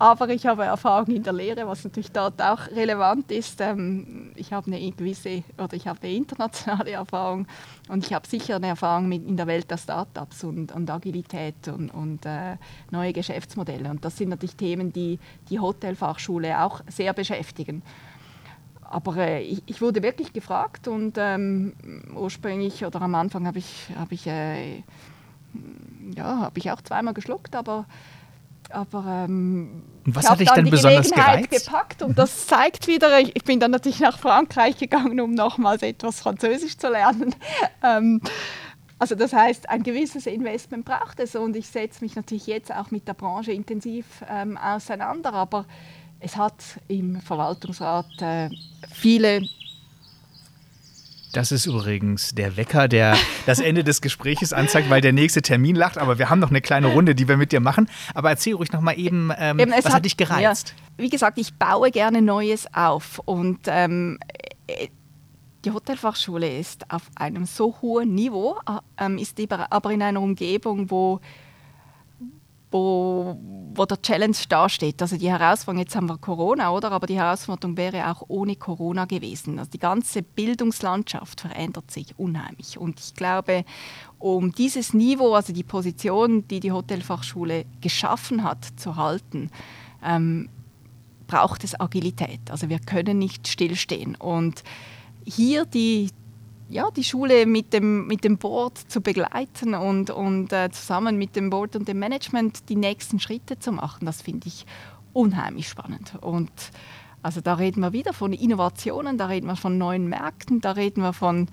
Aber 0.00 0.30
ich 0.30 0.46
habe 0.46 0.64
Erfahrung 0.64 1.14
in 1.14 1.22
der 1.22 1.34
Lehre, 1.34 1.66
was 1.66 1.84
natürlich 1.84 2.10
dort 2.10 2.40
auch 2.40 2.68
relevant 2.68 3.30
ist. 3.30 3.60
Ähm, 3.60 4.32
ich 4.34 4.50
habe 4.50 4.72
eine 4.72 4.90
gewisse 4.92 5.42
oder 5.58 5.74
ich 5.74 5.86
habe 5.86 5.98
eine 6.02 6.14
internationale 6.14 6.90
Erfahrung 6.92 7.46
und 7.90 8.06
ich 8.06 8.14
habe 8.14 8.26
sicher 8.26 8.56
eine 8.56 8.68
Erfahrung 8.68 9.12
in 9.12 9.36
der 9.36 9.46
Welt 9.46 9.70
der 9.70 9.76
Startups 9.76 10.42
und, 10.42 10.72
und 10.72 10.90
Agilität 10.90 11.68
und, 11.68 11.90
und 11.90 12.24
äh, 12.24 12.56
neue 12.90 13.12
Geschäftsmodelle. 13.12 13.90
Und 13.90 14.02
das 14.02 14.16
sind 14.16 14.30
natürlich 14.30 14.56
Themen, 14.56 14.90
die 14.90 15.18
die 15.50 15.60
Hotelfachschule 15.60 16.62
auch 16.62 16.80
sehr 16.88 17.12
beschäftigen 17.12 17.82
aber 18.90 19.16
äh, 19.16 19.42
ich, 19.42 19.62
ich, 19.66 19.80
wurde 19.80 20.02
wirklich 20.02 20.32
gefragt 20.32 20.88
und 20.88 21.14
ähm, 21.16 21.74
ursprünglich 22.14 22.84
oder 22.84 23.00
am 23.00 23.14
Anfang 23.14 23.46
habe 23.46 23.58
ich, 23.58 23.86
hab 23.96 24.10
ich, 24.10 24.26
äh, 24.26 24.82
ja, 26.14 26.40
hab 26.40 26.58
ich 26.58 26.70
auch 26.72 26.82
zweimal 26.82 27.14
geschluckt, 27.14 27.54
aber, 27.54 27.86
aber 28.68 29.24
ähm, 29.28 29.84
und 30.04 30.16
was 30.16 30.28
hat 30.28 30.40
dich 30.40 30.50
denn 30.50 30.68
besonders 30.68 31.08
gereizt? 31.08 31.50
gepackt 31.50 32.02
und 32.02 32.18
das 32.18 32.48
zeigt 32.48 32.88
wieder, 32.88 33.20
ich, 33.20 33.36
ich, 33.36 33.44
bin 33.44 33.60
dann 33.60 33.70
natürlich 33.70 34.00
nach 34.00 34.18
Frankreich 34.18 34.76
gegangen, 34.76 35.20
um 35.20 35.34
nochmals 35.34 35.82
etwas 35.82 36.18
Französisch 36.18 36.76
zu 36.76 36.88
lernen. 36.88 37.34
ähm, 37.84 38.20
also 38.98 39.14
das 39.14 39.32
heißt, 39.32 39.70
ein 39.70 39.84
gewisses 39.84 40.26
Investment 40.26 40.84
braucht 40.84 41.20
es 41.20 41.36
und 41.36 41.54
ich 41.54 41.68
setze 41.68 42.02
mich 42.02 42.16
natürlich 42.16 42.48
jetzt 42.48 42.74
auch 42.74 42.90
mit 42.90 43.06
der 43.06 43.14
Branche 43.14 43.52
intensiv 43.52 44.04
ähm, 44.28 44.58
auseinander, 44.58 45.32
aber 45.32 45.64
es 46.20 46.36
hat 46.36 46.62
im 46.88 47.20
Verwaltungsrat 47.20 48.06
äh, 48.20 48.50
viele 48.92 49.42
das 51.32 51.52
ist 51.52 51.66
übrigens 51.66 52.34
der 52.34 52.56
Wecker, 52.56 52.88
der 52.88 53.16
das 53.46 53.60
Ende 53.60 53.84
des 53.84 54.00
Gespräches 54.00 54.52
anzeigt, 54.52 54.90
weil 54.90 55.00
der 55.00 55.12
nächste 55.12 55.42
Termin 55.42 55.76
lacht. 55.76 55.96
Aber 55.96 56.18
wir 56.18 56.28
haben 56.28 56.40
noch 56.40 56.50
eine 56.50 56.60
kleine 56.60 56.88
Runde, 56.88 57.14
die 57.14 57.28
wir 57.28 57.36
mit 57.36 57.52
dir 57.52 57.60
machen. 57.60 57.88
Aber 58.14 58.30
erzähl 58.30 58.54
ruhig 58.54 58.72
noch 58.72 58.80
mal 58.80 58.98
eben, 58.98 59.30
ähm, 59.38 59.60
eben 59.60 59.70
was 59.70 59.84
hat, 59.84 59.92
hat, 59.94 60.04
dich 60.04 60.16
gereizt? 60.16 60.74
Ja, 60.76 61.04
wie 61.04 61.08
gesagt, 61.08 61.38
ich 61.38 61.54
baue 61.54 61.92
gerne 61.92 62.20
Neues 62.20 62.66
auf. 62.74 63.20
Und 63.26 63.60
ähm, 63.66 64.18
äh, 64.66 64.88
die 65.64 65.70
Hotelfachschule 65.70 66.58
ist 66.58 66.90
auf 66.90 67.02
einem 67.14 67.44
so 67.46 67.76
hohen 67.80 68.12
Niveau, 68.14 68.58
äh, 68.66 69.04
ähm, 69.04 69.16
ist 69.16 69.38
aber 69.70 69.92
in 69.92 70.02
einer 70.02 70.20
Umgebung, 70.20 70.90
wo 70.90 71.20
wo, 72.70 73.36
wo 73.74 73.84
der 73.84 74.00
Challenge 74.00 74.36
dasteht. 74.48 75.02
Also 75.02 75.16
die 75.16 75.30
Herausforderung, 75.30 75.80
jetzt 75.80 75.96
haben 75.96 76.08
wir 76.08 76.18
Corona, 76.18 76.70
oder? 76.70 76.92
Aber 76.92 77.06
die 77.06 77.18
Herausforderung 77.18 77.76
wäre 77.76 78.10
auch 78.10 78.22
ohne 78.28 78.56
Corona 78.56 79.06
gewesen. 79.06 79.58
Also 79.58 79.72
die 79.72 79.78
ganze 79.78 80.22
Bildungslandschaft 80.22 81.40
verändert 81.40 81.90
sich 81.90 82.18
unheimlich. 82.18 82.78
Und 82.78 83.00
ich 83.00 83.14
glaube, 83.14 83.64
um 84.18 84.52
dieses 84.52 84.94
Niveau, 84.94 85.34
also 85.34 85.52
die 85.52 85.64
Position, 85.64 86.46
die 86.46 86.60
die 86.60 86.72
Hotelfachschule 86.72 87.64
geschaffen 87.80 88.44
hat, 88.44 88.64
zu 88.76 88.96
halten, 88.96 89.50
ähm, 90.04 90.48
braucht 91.26 91.64
es 91.64 91.78
Agilität. 91.78 92.50
Also 92.50 92.68
wir 92.68 92.78
können 92.78 93.18
nicht 93.18 93.48
stillstehen. 93.48 94.14
Und 94.16 94.62
hier 95.24 95.64
die, 95.64 96.10
ja, 96.70 96.90
die 96.90 97.04
Schule 97.04 97.46
mit 97.46 97.72
dem, 97.72 98.06
mit 98.06 98.22
dem 98.22 98.38
Board 98.38 98.78
zu 98.78 99.00
begleiten 99.00 99.74
und, 99.74 100.10
und 100.10 100.52
äh, 100.52 100.70
zusammen 100.70 101.18
mit 101.18 101.34
dem 101.34 101.50
Board 101.50 101.74
und 101.74 101.88
dem 101.88 101.98
Management 101.98 102.68
die 102.68 102.76
nächsten 102.76 103.18
Schritte 103.18 103.58
zu 103.58 103.72
machen, 103.72 104.06
das 104.06 104.22
finde 104.22 104.46
ich 104.46 104.66
unheimlich 105.12 105.68
spannend. 105.68 106.12
Und 106.20 106.50
also 107.22 107.40
da 107.40 107.54
reden 107.54 107.80
wir 107.80 107.92
wieder 107.92 108.12
von 108.12 108.32
Innovationen, 108.32 109.18
da 109.18 109.26
reden 109.26 109.48
wir 109.48 109.56
von 109.56 109.76
neuen 109.78 110.08
Märkten, 110.08 110.60
da 110.60 110.72
reden 110.72 111.02
wir 111.02 111.12
von 111.12 111.48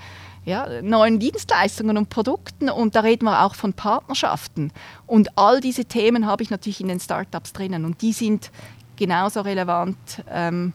ja, 0.45 0.81
neuen 0.81 1.19
Dienstleistungen 1.19 1.97
und 1.97 2.09
Produkten 2.09 2.69
und 2.69 2.95
da 2.95 3.01
reden 3.01 3.25
wir 3.25 3.43
auch 3.43 3.55
von 3.55 3.73
Partnerschaften. 3.73 4.71
Und 5.07 5.37
all 5.37 5.59
diese 5.59 5.85
Themen 5.85 6.27
habe 6.27 6.43
ich 6.43 6.51
natürlich 6.51 6.79
in 6.79 6.87
den 6.87 6.99
Startups 6.99 7.53
drinnen 7.53 7.85
und 7.85 8.01
die 8.01 8.13
sind 8.13 8.51
genauso 8.95 9.41
relevant. 9.41 9.97
Ähm, 10.29 10.73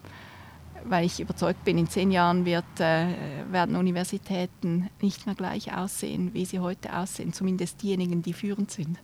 weil 0.84 1.04
ich 1.04 1.20
überzeugt 1.20 1.64
bin, 1.64 1.78
in 1.78 1.88
zehn 1.88 2.10
Jahren 2.10 2.44
wird, 2.44 2.64
äh, 2.78 3.06
werden 3.50 3.76
Universitäten 3.76 4.88
nicht 5.00 5.26
mehr 5.26 5.34
gleich 5.34 5.74
aussehen, 5.74 6.30
wie 6.34 6.44
sie 6.44 6.60
heute 6.60 6.96
aussehen, 6.96 7.32
zumindest 7.32 7.82
diejenigen, 7.82 8.22
die 8.22 8.32
führend 8.32 8.70
sind. 8.70 8.98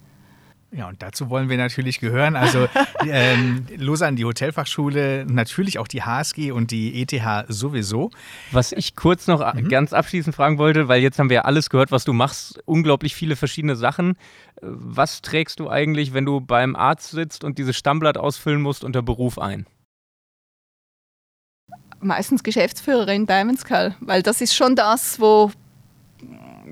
Ja, 0.71 0.89
und 0.89 1.03
dazu 1.03 1.31
wollen 1.31 1.49
wir 1.49 1.57
natürlich 1.57 1.99
gehören. 1.99 2.37
Also 2.37 2.69
ähm, 3.07 3.67
Lausanne, 3.77 4.17
die 4.17 4.25
Hotelfachschule, 4.27 5.25
natürlich 5.27 5.79
auch 5.79 5.89
die 5.89 6.03
HSG 6.03 6.51
und 6.51 6.71
die 6.71 7.01
ETH 7.01 7.47
sowieso. 7.49 8.11
Was 8.53 8.73
ich 8.73 8.95
kurz 8.95 9.27
noch 9.27 9.55
mhm. 9.55 9.69
ganz 9.69 9.95
abschließend 9.95 10.37
fragen 10.37 10.59
wollte, 10.59 10.89
weil 10.89 11.01
jetzt 11.01 11.19
haben 11.19 11.31
wir 11.31 11.37
ja 11.37 11.43
alles 11.43 11.71
gehört, 11.71 11.91
was 11.91 12.05
du 12.05 12.13
machst, 12.13 12.61
unglaublich 12.67 13.15
viele 13.15 13.37
verschiedene 13.37 13.77
Sachen. 13.77 14.17
Was 14.61 15.23
trägst 15.23 15.59
du 15.59 15.71
eigentlich, 15.71 16.13
wenn 16.13 16.27
du 16.27 16.41
beim 16.41 16.77
Arzt 16.77 17.13
sitzt 17.13 17.45
und 17.45 17.57
dieses 17.57 17.77
Stammblatt 17.77 18.19
ausfüllen 18.19 18.61
musst, 18.61 18.85
unter 18.85 19.01
Beruf 19.01 19.39
ein? 19.39 19.67
Meistens 22.01 22.43
Geschäftsführerin 22.43 23.27
Diamond 23.27 23.61
Skull, 23.61 23.95
weil 24.01 24.23
das 24.23 24.41
ist 24.41 24.55
schon 24.55 24.77
das, 24.77 25.21
wo, 25.21 25.51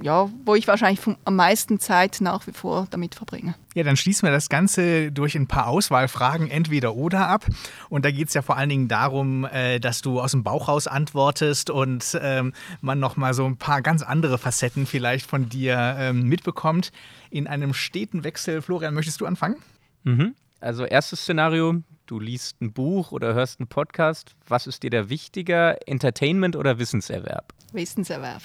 ja, 0.02 0.28
wo 0.44 0.54
ich 0.54 0.66
wahrscheinlich 0.68 1.00
vom, 1.00 1.16
am 1.24 1.36
meisten 1.36 1.78
Zeit 1.80 2.18
nach 2.20 2.46
wie 2.46 2.52
vor 2.52 2.86
damit 2.90 3.14
verbringe. 3.14 3.54
Ja, 3.74 3.82
dann 3.82 3.96
schließen 3.96 4.26
wir 4.26 4.32
das 4.32 4.48
Ganze 4.48 5.12
durch 5.12 5.34
ein 5.34 5.46
paar 5.46 5.66
Auswahlfragen 5.66 6.50
entweder 6.50 6.94
oder 6.94 7.28
ab. 7.28 7.46
Und 7.88 8.04
da 8.04 8.10
geht 8.10 8.28
es 8.28 8.34
ja 8.34 8.42
vor 8.42 8.56
allen 8.56 8.68
Dingen 8.68 8.88
darum, 8.88 9.44
äh, 9.44 9.78
dass 9.78 10.02
du 10.02 10.20
aus 10.20 10.32
dem 10.32 10.42
Bauch 10.42 10.68
raus 10.68 10.86
antwortest 10.86 11.70
und 11.70 12.18
ähm, 12.20 12.52
man 12.80 12.98
nochmal 12.98 13.34
so 13.34 13.44
ein 13.46 13.56
paar 13.56 13.82
ganz 13.82 14.02
andere 14.02 14.38
Facetten 14.38 14.86
vielleicht 14.86 15.26
von 15.26 15.48
dir 15.48 15.96
ähm, 15.98 16.28
mitbekommt. 16.28 16.92
In 17.30 17.46
einem 17.46 17.74
steten 17.74 18.24
Wechsel, 18.24 18.62
Florian, 18.62 18.94
möchtest 18.94 19.20
du 19.20 19.26
anfangen? 19.26 19.56
Mhm. 20.04 20.34
Also 20.60 20.84
erstes 20.84 21.20
Szenario, 21.20 21.82
du 22.06 22.20
liest 22.20 22.60
ein 22.60 22.72
Buch 22.72 23.12
oder 23.12 23.34
hörst 23.34 23.60
einen 23.60 23.68
Podcast. 23.68 24.34
Was 24.46 24.66
ist 24.66 24.82
dir 24.82 24.90
da 24.90 25.08
wichtiger, 25.08 25.76
Entertainment 25.86 26.56
oder 26.56 26.78
Wissenserwerb? 26.78 27.52
Wissenserwerb. 27.72 28.42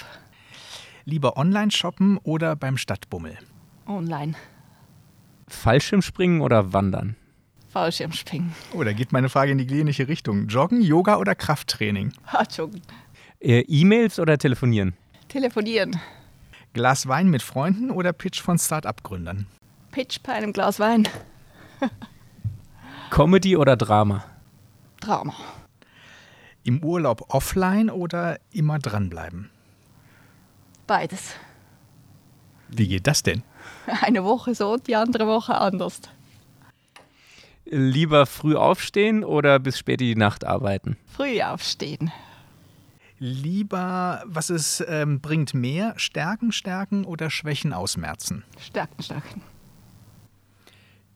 Lieber 1.06 1.38
online 1.38 1.72
shoppen 1.72 2.18
oder 2.18 2.56
beim 2.56 2.78
Stadtbummel? 2.78 3.38
Online. 3.88 4.34
Fallschirmspringen 5.48 6.42
oder 6.42 6.74
wandern? 6.74 7.16
Fallschirmspringen. 7.70 8.54
Oh, 8.74 8.84
da 8.84 8.94
geht 8.94 9.12
meine 9.12 9.30
Frage 9.30 9.52
in 9.52 9.58
die 9.58 9.68
klinische 9.68 10.08
Richtung. 10.08 10.48
Joggen, 10.48 10.82
Yoga 10.82 11.18
oder 11.18 11.36
Krafttraining? 11.36 12.14
Ha, 12.28 12.44
joggen. 12.56 12.82
Äh, 13.40 13.62
E-Mails 13.62 14.20
oder 14.20 14.38
telefonieren? 14.38 14.94
Telefonieren. 15.30 16.00
Glas 16.74 17.08
Wein 17.08 17.30
mit 17.30 17.42
Freunden 17.42 17.92
oder 17.92 18.14
Pitch 18.14 18.42
von 18.42 18.58
Start-up-Gründern? 18.58 19.48
Pitch 19.92 20.20
bei 20.24 20.34
einem 20.34 20.54
Glas 20.54 20.80
Wein. 20.80 21.08
Comedy 23.12 23.58
oder 23.58 23.76
Drama? 23.76 24.24
Drama. 25.02 25.34
Im 26.64 26.82
Urlaub 26.82 27.26
offline 27.28 27.90
oder 27.90 28.40
immer 28.54 28.80
dranbleiben? 28.80 29.50
Beides. 30.88 31.36
Wie 32.70 32.88
geht 32.88 33.08
das 33.08 33.22
denn? 33.22 33.44
Eine 34.02 34.24
Woche 34.24 34.56
so 34.56 34.72
und 34.72 34.88
die 34.88 34.96
andere 34.96 35.28
Woche 35.28 35.56
anders. 35.56 36.00
Lieber 37.66 38.26
früh 38.26 38.56
aufstehen 38.56 39.26
oder 39.26 39.60
bis 39.60 39.78
spät 39.78 40.00
in 40.00 40.08
die 40.08 40.16
Nacht 40.16 40.46
arbeiten? 40.46 40.96
Früh 41.06 41.42
aufstehen. 41.42 42.14
Lieber, 43.20 44.24
was 44.26 44.50
es 44.50 44.82
ähm, 44.88 45.20
bringt 45.20 45.54
mehr, 45.54 45.96
Stärken 45.98 46.54
stärken 46.54 47.04
oder 47.04 47.30
Schwächen 47.30 47.74
ausmerzen? 47.74 48.46
Stärken 48.58 49.04
stärken. 49.04 49.42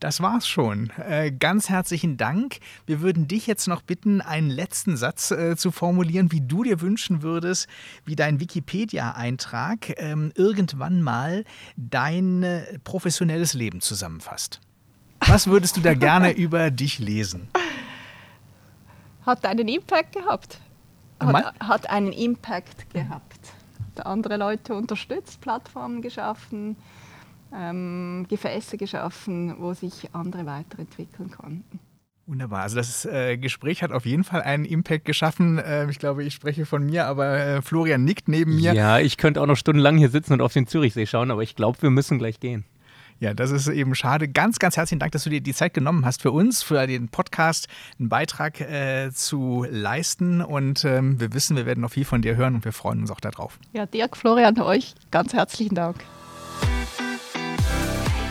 Das 0.06 0.20
war's 0.20 0.46
schon. 0.46 0.90
Äh, 1.04 1.32
ganz 1.32 1.68
herzlichen 1.68 2.16
Dank. 2.16 2.60
Wir 2.86 3.00
würden 3.00 3.26
dich 3.26 3.48
jetzt 3.48 3.66
noch 3.66 3.82
bitten, 3.82 4.20
einen 4.20 4.50
letzten 4.50 4.96
Satz 4.96 5.32
äh, 5.32 5.56
zu 5.56 5.72
formulieren, 5.72 6.30
wie 6.30 6.40
du 6.40 6.62
dir 6.62 6.80
wünschen 6.80 7.22
würdest, 7.22 7.66
wie 8.04 8.14
dein 8.14 8.38
Wikipedia-Eintrag 8.38 10.00
ähm, 10.00 10.30
irgendwann 10.36 11.02
mal 11.02 11.44
dein 11.76 12.44
äh, 12.44 12.78
professionelles 12.84 13.52
Leben 13.54 13.80
zusammenfasst. 13.80 14.60
Was 15.26 15.48
würdest 15.48 15.76
du 15.76 15.80
da 15.80 15.94
gerne 15.94 16.30
über 16.36 16.70
dich 16.70 17.00
lesen? 17.00 17.48
Hat 19.22 19.44
einen 19.44 19.66
Impact 19.66 20.12
gehabt. 20.12 20.60
Hat, 21.18 21.52
hat 21.58 21.90
einen 21.90 22.12
Impact 22.12 22.88
gehabt. 22.90 23.40
Hat 23.96 24.06
andere 24.06 24.36
Leute 24.36 24.72
unterstützt, 24.72 25.40
Plattformen 25.40 26.00
geschaffen 26.00 26.76
ähm, 27.54 28.26
Gefäße 28.28 28.76
geschaffen, 28.76 29.56
wo 29.58 29.74
sich 29.74 30.08
andere 30.12 30.46
weiterentwickeln 30.46 31.30
konnten. 31.30 31.80
Wunderbar. 32.26 32.62
Also 32.62 32.76
das 32.76 33.04
äh, 33.04 33.36
Gespräch 33.36 33.84
hat 33.84 33.92
auf 33.92 34.04
jeden 34.04 34.24
Fall 34.24 34.42
einen 34.42 34.64
Impact 34.64 35.04
geschaffen. 35.04 35.58
Äh, 35.58 35.88
ich 35.88 36.00
glaube, 36.00 36.24
ich 36.24 36.34
spreche 36.34 36.66
von 36.66 36.84
mir, 36.84 37.06
aber 37.06 37.38
äh, 37.38 37.62
Florian 37.62 38.02
nickt 38.02 38.26
neben 38.26 38.56
mir. 38.56 38.74
Ja, 38.74 38.98
ich 38.98 39.16
könnte 39.16 39.40
auch 39.40 39.46
noch 39.46 39.56
stundenlang 39.56 39.96
hier 39.96 40.10
sitzen 40.10 40.32
und 40.32 40.40
auf 40.40 40.52
den 40.52 40.66
Zürichsee 40.66 41.06
schauen, 41.06 41.30
aber 41.30 41.42
ich 41.42 41.54
glaube, 41.54 41.80
wir 41.82 41.90
müssen 41.90 42.18
gleich 42.18 42.40
gehen. 42.40 42.64
Ja, 43.18 43.32
das 43.32 43.50
ist 43.50 43.68
eben 43.68 43.94
schade. 43.94 44.28
Ganz, 44.28 44.58
ganz 44.58 44.76
herzlichen 44.76 44.98
Dank, 44.98 45.12
dass 45.12 45.24
du 45.24 45.30
dir 45.30 45.40
die 45.40 45.54
Zeit 45.54 45.72
genommen 45.72 46.04
hast 46.04 46.20
für 46.20 46.32
uns, 46.32 46.62
für 46.62 46.86
den 46.86 47.08
Podcast, 47.08 47.68
einen 47.98 48.08
Beitrag 48.08 48.60
äh, 48.60 49.10
zu 49.12 49.64
leisten. 49.70 50.42
Und 50.42 50.84
ähm, 50.84 51.18
wir 51.18 51.32
wissen, 51.32 51.56
wir 51.56 51.64
werden 51.64 51.80
noch 51.80 51.92
viel 51.92 52.04
von 52.04 52.20
dir 52.20 52.36
hören 52.36 52.56
und 52.56 52.64
wir 52.64 52.72
freuen 52.72 53.00
uns 53.00 53.10
auch 53.10 53.20
darauf. 53.20 53.58
Ja, 53.72 53.86
Dirk, 53.86 54.16
Florian, 54.16 54.60
euch 54.60 54.94
ganz 55.10 55.32
herzlichen 55.32 55.74
Dank. 55.74 55.96